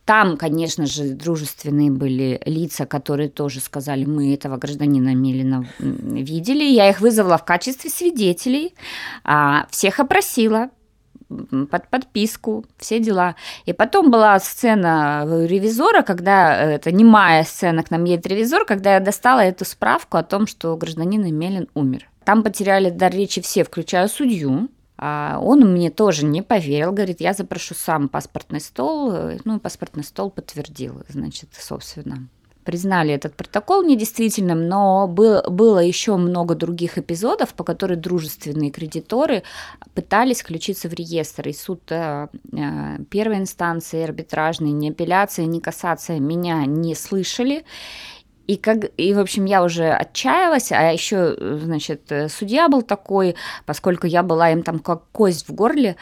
Там, 0.06 0.38
конечно 0.38 0.86
же, 0.86 1.16
дружественные 1.16 1.89
были 1.89 2.39
лица, 2.45 2.86
которые 2.86 3.28
тоже 3.28 3.60
сказали, 3.60 4.06
мы 4.06 4.36
этого 4.36 4.58
гражданина 4.58 5.16
Милина 5.16 5.68
видели. 5.80 6.64
Я 6.64 6.89
их 6.89 7.01
вызвала 7.01 7.39
в 7.39 7.45
качестве 7.45 7.89
свидетелей, 7.89 8.76
а, 9.24 9.66
всех 9.72 9.99
опросила, 9.99 10.70
под 11.72 11.88
подписку, 11.89 12.66
все 12.78 12.99
дела. 12.99 13.36
И 13.66 13.74
потом 13.74 14.12
была 14.12 14.39
сцена 14.39 15.26
ревизора, 15.47 16.03
когда, 16.03 16.56
это 16.56 16.91
немая 16.91 17.43
сцена, 17.43 17.82
к 17.82 17.89
нам 17.89 18.03
едет 18.03 18.28
ревизор, 18.28 18.64
когда 18.66 18.93
я 18.93 18.99
достала 18.99 19.39
эту 19.39 19.66
справку 19.66 20.18
о 20.18 20.24
том, 20.24 20.45
что 20.45 20.78
гражданин 20.78 21.24
Емелин 21.26 21.68
умер. 21.74 22.08
Там 22.24 22.43
потеряли 22.43 22.91
дар 22.91 23.12
речи 23.12 23.41
все, 23.41 23.64
включая 23.64 24.08
судью, 24.08 24.70
он 24.97 25.73
мне 25.73 25.89
тоже 25.91 26.25
не 26.25 26.41
поверил, 26.41 26.91
говорит, 26.91 27.21
я 27.21 27.33
запрошу 27.33 27.73
сам 27.73 28.07
паспортный 28.07 28.61
стол. 28.61 29.13
Ну, 29.43 29.59
паспортный 29.59 30.03
стол 30.03 30.29
подтвердил, 30.29 31.03
значит, 31.09 31.49
собственно. 31.53 32.27
Признали 32.65 33.13
этот 33.13 33.35
протокол 33.35 33.83
недействительным, 33.83 34.67
но 34.67 35.07
был, 35.07 35.43
было 35.43 35.77
еще 35.77 36.17
много 36.17 36.55
других 36.55 36.97
эпизодов, 36.97 37.53
по 37.53 37.63
которым 37.63 38.01
дружественные 38.01 38.71
кредиторы 38.71 39.43
пытались 39.93 40.41
включиться 40.41 40.89
в 40.89 40.93
реестр. 40.93 41.49
И 41.49 41.53
суд 41.53 41.83
э, 41.91 42.27
э 42.53 43.03
первой 43.11 43.37
инстанции, 43.37 44.01
арбитражный, 44.01 44.71
ни 44.71 44.89
апелляция, 44.89 45.45
ни 45.45 45.59
кассация 45.59 46.19
меня 46.19 46.65
не 46.65 46.95
слышали. 46.95 47.65
И, 48.47 48.57
как, 48.57 48.91
и, 48.97 49.13
в 49.13 49.19
общем, 49.19 49.45
я 49.45 49.63
уже 49.63 49.89
отчаялась, 49.91 50.71
а 50.71 50.91
еще, 50.91 51.35
значит, 51.39 52.11
судья 52.29 52.69
был 52.69 52.83
такой, 52.83 53.35
поскольку 53.65 54.07
я 54.07 54.21
была 54.23 54.51
им 54.51 54.61
там 54.61 54.79
как 54.79 55.03
кость 55.11 55.47
в 55.47 55.53
горле, 55.53 55.95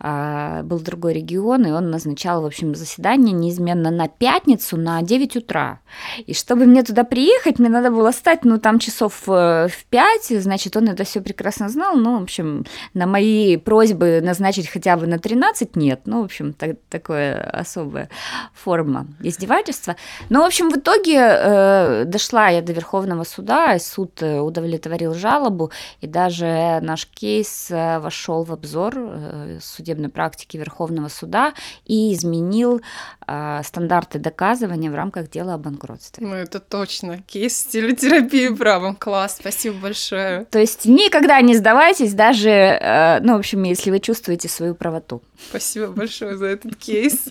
был 0.00 0.80
другой 0.80 1.14
регион, 1.14 1.66
и 1.66 1.70
он 1.70 1.90
назначал, 1.90 2.42
в 2.42 2.46
общем, 2.46 2.74
заседание 2.74 3.34
неизменно 3.34 3.90
на 3.90 4.08
пятницу 4.08 4.76
на 4.76 5.02
9 5.02 5.36
утра. 5.36 5.80
И 6.26 6.34
чтобы 6.34 6.66
мне 6.66 6.82
туда 6.82 7.04
приехать, 7.04 7.58
мне 7.58 7.68
надо 7.68 7.90
было 7.90 8.10
стать, 8.12 8.44
ну, 8.44 8.58
там 8.58 8.78
часов 8.78 9.22
э, 9.26 9.68
в 9.68 9.84
5, 9.90 10.42
значит, 10.42 10.76
он 10.76 10.88
это 10.88 11.04
все 11.04 11.20
прекрасно 11.20 11.68
знал, 11.68 11.96
ну, 11.96 12.18
в 12.18 12.22
общем, 12.22 12.64
на 12.94 13.06
мои 13.06 13.56
просьбы 13.56 14.20
назначить 14.22 14.68
хотя 14.68 14.96
бы 14.96 15.06
на 15.06 15.18
13 15.18 15.76
нет, 15.76 16.02
ну, 16.06 16.22
в 16.22 16.24
общем, 16.24 16.52
так, 16.52 16.76
такое 16.88 17.40
особая 17.40 18.08
форма 18.54 19.06
издевательства. 19.20 19.96
Но, 20.28 20.42
в 20.42 20.46
общем, 20.46 20.70
в 20.70 20.76
итоге 20.76 21.18
э, 21.18 22.04
дошла 22.06 22.48
я 22.48 22.62
до 22.62 22.72
Верховного 22.72 23.24
суда, 23.24 23.74
и 23.74 23.78
суд 23.78 24.22
э, 24.22 24.40
удовлетворил 24.40 25.14
жалобу, 25.14 25.70
и 26.00 26.06
даже 26.06 26.78
наш 26.82 27.06
кейс 27.06 27.70
э, 27.70 27.98
вошел 27.98 28.44
в 28.44 28.52
обзор 28.52 28.94
э, 28.96 29.58
судебного 29.60 29.89
судебной 29.90 30.08
практики 30.08 30.56
Верховного 30.56 31.08
суда 31.08 31.52
и 31.84 32.14
изменил 32.14 32.80
э, 33.26 33.60
стандарты 33.64 34.18
доказывания 34.18 34.90
в 34.90 34.94
рамках 34.94 35.28
дела 35.30 35.54
о 35.54 35.58
банкротстве. 35.58 36.26
Ну, 36.26 36.34
это 36.34 36.60
точно. 36.60 37.22
Кейс 37.26 37.56
стилетерапии 37.58 38.48
правом. 38.48 38.94
Класс, 38.96 39.36
спасибо 39.40 39.76
большое. 39.78 40.44
То 40.44 40.58
есть 40.58 40.86
никогда 40.86 41.40
не 41.40 41.56
сдавайтесь, 41.56 42.14
даже, 42.14 42.50
э, 42.50 43.20
ну, 43.20 43.34
в 43.34 43.38
общем, 43.38 43.62
если 43.64 43.90
вы 43.90 43.98
чувствуете 43.98 44.48
свою 44.48 44.74
правоту. 44.74 45.22
Спасибо 45.48 45.88
большое 45.88 46.36
за 46.36 46.46
этот 46.46 46.76
кейс. 46.76 47.28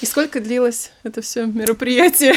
И 0.00 0.06
сколько 0.06 0.40
длилось 0.40 0.92
это 1.02 1.20
все 1.20 1.46
мероприятие? 1.46 2.34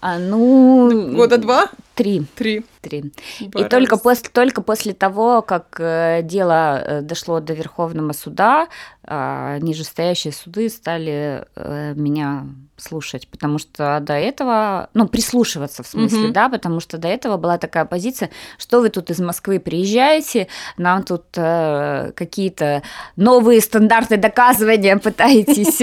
А, 0.00 0.18
ну... 0.18 1.14
Года 1.14 1.38
два? 1.38 1.70
Три. 1.94 2.26
Три. 2.34 2.64
Три. 2.82 3.12
И 3.40 3.64
только 3.64 3.96
после, 3.96 4.28
только 4.28 4.60
после 4.60 4.92
того, 4.92 5.40
как 5.40 5.80
э, 5.80 6.20
дело 6.22 6.78
э, 6.78 7.00
дошло 7.00 7.40
до 7.40 7.54
Верховного 7.54 8.12
суда, 8.12 8.68
э, 9.06 9.58
нижестоящие 9.60 10.32
суды 10.32 10.68
стали 10.68 11.46
э, 11.54 11.94
меня 11.94 12.46
слушать, 12.76 13.28
потому 13.28 13.58
что 13.58 14.00
до 14.00 14.14
этого, 14.14 14.90
ну, 14.94 15.08
прислушиваться 15.08 15.82
в 15.82 15.86
смысле, 15.86 16.26
угу. 16.26 16.32
да, 16.32 16.48
потому 16.48 16.80
что 16.80 16.98
до 16.98 17.08
этого 17.08 17.36
была 17.36 17.58
такая 17.58 17.84
позиция, 17.84 18.30
что 18.58 18.80
вы 18.80 18.90
тут 18.90 19.10
из 19.10 19.18
Москвы 19.18 19.60
приезжаете, 19.60 20.48
нам 20.76 21.02
тут 21.02 21.24
э, 21.36 22.12
какие-то 22.14 22.82
новые 23.16 23.60
стандарты 23.60 24.16
доказывания 24.16 24.96
пытаетесь 25.06 25.82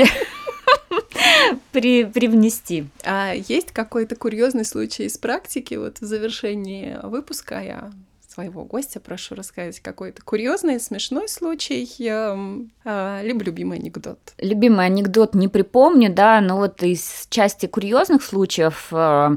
при, 1.71 2.05
привнести. 2.05 2.87
А 3.03 3.33
есть 3.33 3.71
какой-то 3.71 4.15
курьезный 4.15 4.65
случай 4.65 5.05
из 5.05 5.17
практики? 5.17 5.75
Вот 5.75 5.99
в 5.99 6.05
завершении 6.05 6.97
выпуска 7.03 7.59
я 7.61 7.91
своего 8.33 8.65
гостя 8.65 8.99
прошу 8.99 9.35
рассказать 9.35 9.79
какой-то 9.79 10.23
курьезный, 10.23 10.79
смешной 10.79 11.29
случай, 11.29 11.87
э, 11.99 13.21
либо 13.23 13.43
любимый 13.43 13.77
анекдот. 13.77 14.19
Любимый 14.39 14.85
анекдот 14.87 15.35
не 15.35 15.47
припомню, 15.47 16.11
да, 16.11 16.41
но 16.41 16.57
вот 16.57 16.81
из 16.81 17.27
части 17.29 17.67
курьезных 17.67 18.23
случаев 18.23 18.87
э, 18.91 19.35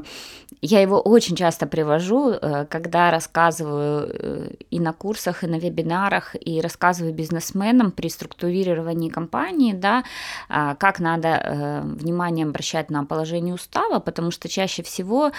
я 0.61 0.81
его 0.81 0.99
очень 0.99 1.35
часто 1.35 1.67
привожу, 1.67 2.31
э, 2.31 2.65
когда 2.65 3.11
рассказываю 3.11 4.09
э, 4.11 4.49
и 4.71 4.79
на 4.79 4.91
курсах, 4.91 5.43
и 5.43 5.47
на 5.47 5.59
вебинарах, 5.59 6.35
и 6.39 6.61
рассказываю 6.61 7.13
бизнесменам 7.13 7.91
при 7.91 8.09
структурировании 8.09 9.09
компании, 9.09 9.73
да, 9.73 10.03
а, 10.49 10.75
как 10.75 10.99
надо 10.99 11.27
э, 11.27 11.81
внимание 11.83 12.45
обращать 12.45 12.89
на 12.89 13.05
положение 13.05 13.53
устава, 13.53 13.99
потому 13.99 14.31
что 14.31 14.49
чаще 14.49 14.83
всего 14.83 15.31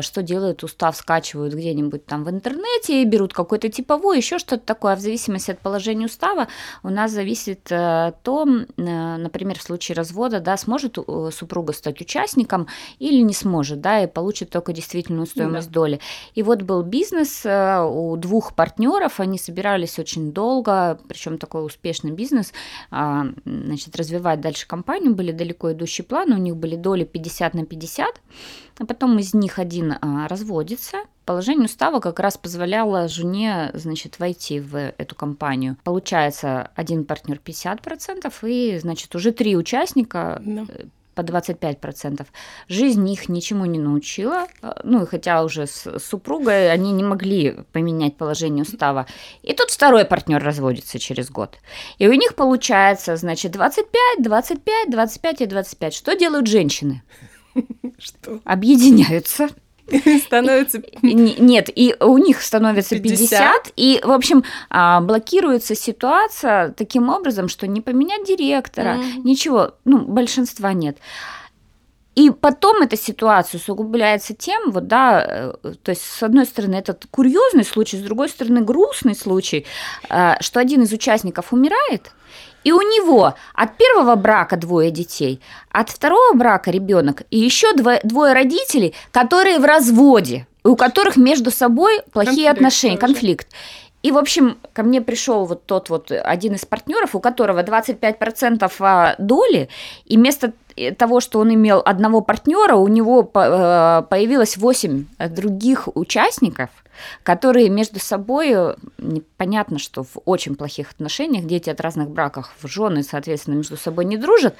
что 0.00 0.22
делают 0.22 0.62
устав, 0.62 0.96
скачивают 0.96 1.54
где-нибудь 1.54 2.06
там 2.06 2.24
в 2.24 2.30
интернете, 2.30 3.04
берут 3.04 3.32
какой-то 3.32 3.68
типовой, 3.68 4.16
еще 4.16 4.38
что-то 4.38 4.64
такое, 4.64 4.92
а 4.92 4.96
в 4.96 5.00
зависимости 5.00 5.50
от 5.50 5.58
положения 5.58 6.06
устава 6.06 6.48
у 6.82 6.90
нас 6.90 7.10
зависит 7.10 7.64
то, 7.64 8.46
например, 8.76 9.58
в 9.58 9.62
случае 9.62 9.96
развода, 9.96 10.40
да, 10.40 10.56
сможет 10.56 10.98
супруга 11.32 11.72
стать 11.72 12.00
участником 12.00 12.68
или 12.98 13.22
не 13.22 13.34
сможет, 13.34 13.80
да, 13.80 14.02
и 14.02 14.06
получит 14.06 14.53
только 14.54 14.72
действительную 14.72 15.26
стоимость 15.26 15.68
да. 15.70 15.80
доли. 15.80 16.00
И 16.36 16.44
вот 16.44 16.62
был 16.62 16.84
бизнес 16.84 17.44
э, 17.44 17.82
у 17.82 18.16
двух 18.16 18.54
партнеров, 18.54 19.18
они 19.18 19.36
собирались 19.36 19.98
очень 19.98 20.32
долго, 20.32 21.00
причем 21.08 21.38
такой 21.38 21.66
успешный 21.66 22.12
бизнес, 22.12 22.52
а, 22.92 23.26
значит, 23.44 23.96
развивать 23.96 24.40
дальше 24.40 24.68
компанию, 24.68 25.12
были 25.12 25.32
далеко 25.32 25.72
идущие 25.72 26.04
планы, 26.04 26.36
у 26.36 26.38
них 26.38 26.56
были 26.56 26.76
доли 26.76 27.02
50 27.02 27.54
на 27.54 27.66
50, 27.66 28.20
а 28.78 28.86
потом 28.86 29.18
из 29.18 29.34
них 29.34 29.58
один 29.58 29.96
а, 30.00 30.28
разводится, 30.28 30.98
Положение 31.24 31.64
устава 31.64 32.00
как 32.00 32.20
раз 32.20 32.36
позволяло 32.36 33.08
жене, 33.08 33.70
значит, 33.72 34.18
войти 34.18 34.60
в 34.60 34.76
эту 34.76 35.14
компанию. 35.14 35.78
Получается, 35.82 36.70
один 36.74 37.06
партнер 37.06 37.40
50%, 37.42 38.30
и, 38.42 38.78
значит, 38.78 39.14
уже 39.14 39.32
три 39.32 39.56
участника, 39.56 40.42
да. 40.44 40.66
По 41.14 41.22
25%. 41.22 42.26
Жизнь 42.68 43.08
их 43.08 43.28
ничему 43.28 43.64
не 43.66 43.78
научила, 43.78 44.46
ну, 44.82 45.02
и 45.02 45.06
хотя 45.06 45.42
уже 45.42 45.66
с 45.66 45.98
супругой 45.98 46.70
они 46.70 46.92
не 46.92 47.02
могли 47.02 47.58
поменять 47.72 48.16
положение 48.16 48.62
устава. 48.62 49.06
И 49.42 49.52
тут 49.54 49.70
второй 49.70 50.04
партнер 50.04 50.42
разводится 50.42 50.98
через 50.98 51.30
год. 51.30 51.56
И 51.98 52.08
у 52.08 52.12
них 52.12 52.34
получается, 52.34 53.16
значит, 53.16 53.52
25, 53.52 54.22
25, 54.22 54.90
25 54.90 55.40
и 55.40 55.46
25. 55.46 55.94
Что 55.94 56.16
делают 56.16 56.46
женщины? 56.46 57.02
Что? 57.98 58.40
Объединяются 58.44 59.48
Становится... 60.26 60.82
Нет, 61.02 61.70
и 61.74 61.94
у 62.00 62.18
них 62.18 62.42
становится 62.42 62.98
50, 62.98 63.18
50 63.18 63.72
и, 63.76 64.00
в 64.02 64.10
общем, 64.10 64.44
а, 64.70 65.00
блокируется 65.00 65.74
ситуация 65.74 66.70
таким 66.70 67.08
образом, 67.08 67.48
что 67.48 67.66
не 67.66 67.80
поменять 67.80 68.26
директора, 68.26 68.96
mm. 68.96 69.22
ничего, 69.24 69.74
ну, 69.84 69.98
большинства 70.00 70.72
нет. 70.72 70.98
И 72.14 72.30
потом 72.30 72.82
эта 72.82 72.96
ситуация 72.96 73.58
усугубляется 73.58 74.34
тем, 74.34 74.70
вот, 74.70 74.86
да, 74.86 75.24
э, 75.26 75.74
то 75.82 75.90
есть, 75.90 76.02
с 76.02 76.22
одной 76.22 76.46
стороны, 76.46 76.76
этот 76.76 77.06
курьезный 77.10 77.64
случай, 77.64 77.96
с 77.96 78.02
другой 78.02 78.28
стороны, 78.28 78.60
грустный 78.60 79.16
случай, 79.16 79.66
э, 80.08 80.34
что 80.40 80.60
один 80.60 80.82
из 80.82 80.92
участников 80.92 81.52
умирает, 81.52 82.12
и 82.64 82.72
у 82.72 82.80
него 82.80 83.34
от 83.54 83.76
первого 83.76 84.16
брака 84.16 84.56
двое 84.56 84.90
детей, 84.90 85.40
от 85.70 85.90
второго 85.90 86.34
брака 86.34 86.70
ребенок 86.70 87.22
и 87.30 87.38
еще 87.38 87.72
двое, 87.74 88.00
двое 88.02 88.32
родителей, 88.32 88.94
которые 89.12 89.58
в 89.58 89.64
разводе, 89.64 90.46
у 90.64 90.74
которых 90.74 91.16
между 91.16 91.50
собой 91.50 92.00
плохие 92.12 92.46
конфликт 92.46 92.56
отношения, 92.56 92.96
тоже. 92.96 93.12
конфликт. 93.12 93.48
И, 94.02 94.10
в 94.10 94.18
общем, 94.18 94.58
ко 94.74 94.82
мне 94.82 95.00
пришел 95.00 95.46
вот 95.46 95.64
тот 95.64 95.88
вот 95.88 96.10
один 96.12 96.54
из 96.54 96.66
партнеров, 96.66 97.14
у 97.14 97.20
которого 97.20 97.62
25% 97.62 98.70
а, 98.80 99.14
доли, 99.18 99.70
и 100.04 100.16
вместо 100.18 100.52
того, 100.98 101.20
что 101.20 101.38
он 101.38 101.54
имел 101.54 101.80
одного 101.84 102.20
партнера, 102.20 102.74
у 102.76 102.88
него 102.88 103.20
э, 103.22 104.02
появилось 104.10 104.56
8 104.56 105.06
других 105.30 105.88
участников– 105.94 106.70
которые 107.22 107.68
между 107.68 108.00
собой, 108.00 108.52
э, 108.52 108.74
понятно, 109.36 109.78
что 109.78 110.02
в 110.02 110.18
очень 110.24 110.54
плохих 110.54 110.90
отношениях, 110.90 111.44
дети 111.44 111.70
от 111.70 111.80
разных 111.80 112.10
браков, 112.10 112.52
жены, 112.62 113.02
соответственно, 113.02 113.56
между 113.56 113.76
собой 113.76 114.04
не 114.04 114.16
дружат. 114.16 114.56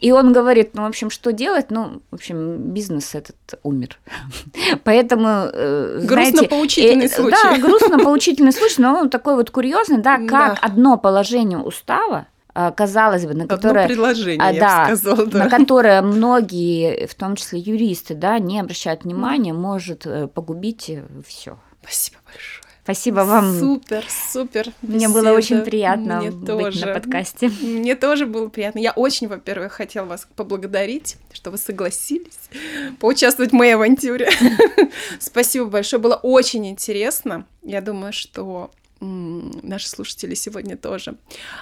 И 0.00 0.12
он 0.12 0.32
говорит, 0.32 0.70
ну, 0.74 0.82
в 0.82 0.86
общем, 0.86 1.10
что 1.10 1.32
делать? 1.32 1.70
Ну, 1.70 2.02
в 2.10 2.14
общем, 2.14 2.56
бизнес 2.72 3.14
этот 3.14 3.36
умер. 3.62 3.98
Поэтому, 4.84 5.28
э, 5.52 6.00
Грустно-поучительный 6.04 7.06
э, 7.06 7.08
случай. 7.08 7.30
Да, 7.30 7.58
грустно-поучительный 7.58 8.52
случай, 8.52 8.82
но 8.82 8.98
он 8.98 9.10
такой 9.10 9.36
вот 9.36 9.50
курьезный, 9.50 9.98
да, 9.98 10.18
как 10.28 10.58
одно 10.62 10.96
положение 10.96 11.58
устава 11.58 12.26
казалось 12.52 13.26
бы, 13.26 13.34
на 13.34 13.46
которое, 13.46 13.86
предложение, 13.86 14.40
а, 14.40 14.52
да, 14.52 14.84
сказала, 14.84 15.26
да. 15.26 15.38
на 15.38 15.50
которое 15.50 16.02
многие, 16.02 17.06
в 17.06 17.14
том 17.14 17.36
числе 17.36 17.60
юристы, 17.60 18.14
да, 18.14 18.38
не 18.38 18.60
обращают 18.60 19.04
внимания, 19.04 19.52
может 19.52 20.06
э, 20.06 20.28
погубить 20.28 20.90
э, 20.90 21.04
все. 21.26 21.58
Спасибо 21.82 22.18
большое. 22.26 22.62
Спасибо 22.84 23.20
вам. 23.20 23.58
Супер, 23.60 24.04
супер. 24.08 24.72
Мне 24.82 25.06
беседа. 25.06 25.12
было 25.12 25.32
очень 25.32 25.62
приятно 25.62 26.18
Мне 26.18 26.32
быть 26.32 26.46
тоже. 26.46 26.86
на 26.86 26.94
подкасте. 26.94 27.48
Мне 27.62 27.94
тоже 27.94 28.26
было 28.26 28.48
приятно. 28.48 28.80
Я 28.80 28.90
очень, 28.92 29.28
во-первых, 29.28 29.72
хотела 29.72 30.06
вас 30.06 30.26
поблагодарить, 30.34 31.16
что 31.32 31.52
вы 31.52 31.58
согласились 31.58 32.50
поучаствовать 32.98 33.52
в 33.52 33.54
моей 33.54 33.74
авантюре. 33.74 34.28
Спасибо 35.20 35.66
большое, 35.66 36.02
было 36.02 36.16
очень 36.16 36.66
интересно. 36.66 37.46
Я 37.62 37.80
думаю, 37.82 38.12
что 38.12 38.72
наши 39.02 39.88
слушатели 39.88 40.34
сегодня 40.34 40.76
тоже 40.76 41.16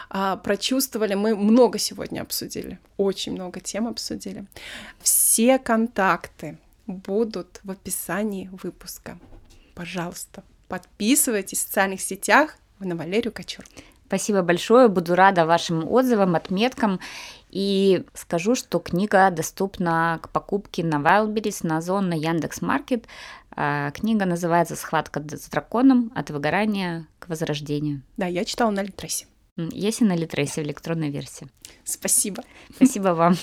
а, 0.09 0.37
прочувствовали. 0.37 1.15
Мы 1.15 1.35
много 1.35 1.79
сегодня 1.79 2.21
обсудили, 2.21 2.79
очень 2.97 3.33
много 3.33 3.61
тем 3.61 3.89
обсудили. 3.89 4.47
Все 5.01 5.59
контакты 5.59 6.59
будут 6.87 7.61
в 7.65 7.71
описании 7.71 8.51
выпуска. 8.63 9.19
Пожалуйста, 9.75 10.43
подписывайтесь 10.69 11.59
в 11.59 11.63
социальных 11.63 12.01
сетях 12.01 12.57
на 12.79 12.97
Валерию 12.97 13.33
Кочур. 13.33 13.65
Спасибо 14.07 14.43
большое, 14.43 14.89
буду 14.89 15.15
рада 15.15 15.47
вашим 15.47 15.89
отзывам, 15.89 16.35
отметкам. 16.35 16.99
И 17.49 18.05
скажу, 18.15 18.57
что 18.57 18.81
книга 18.81 19.31
доступна 19.31 20.19
к 20.21 20.31
покупке 20.31 20.83
на 20.83 20.97
Wildberries, 20.97 21.65
на 21.65 21.77
Озон, 21.77 22.09
на 22.09 22.15
Яндекс.Маркет. 22.15 23.05
А, 23.05 23.09
книга 23.55 24.25
называется 24.25 24.77
«Схватка 24.77 25.21
с 25.21 25.49
драконом. 25.49 26.13
От 26.15 26.31
выгорания 26.31 27.07
к 27.19 27.29
возрождению». 27.29 28.03
Да, 28.17 28.27
я 28.27 28.45
читала 28.45 28.71
на 28.71 28.83
Литресе. 28.83 29.27
Есть 29.57 30.01
и 30.01 30.05
на 30.05 30.17
Литресе 30.17 30.63
в 30.63 30.65
электронной 30.65 31.11
версии. 31.11 31.49
Спасибо. 31.85 32.43
Спасибо 32.75 33.09
вам. 33.09 33.37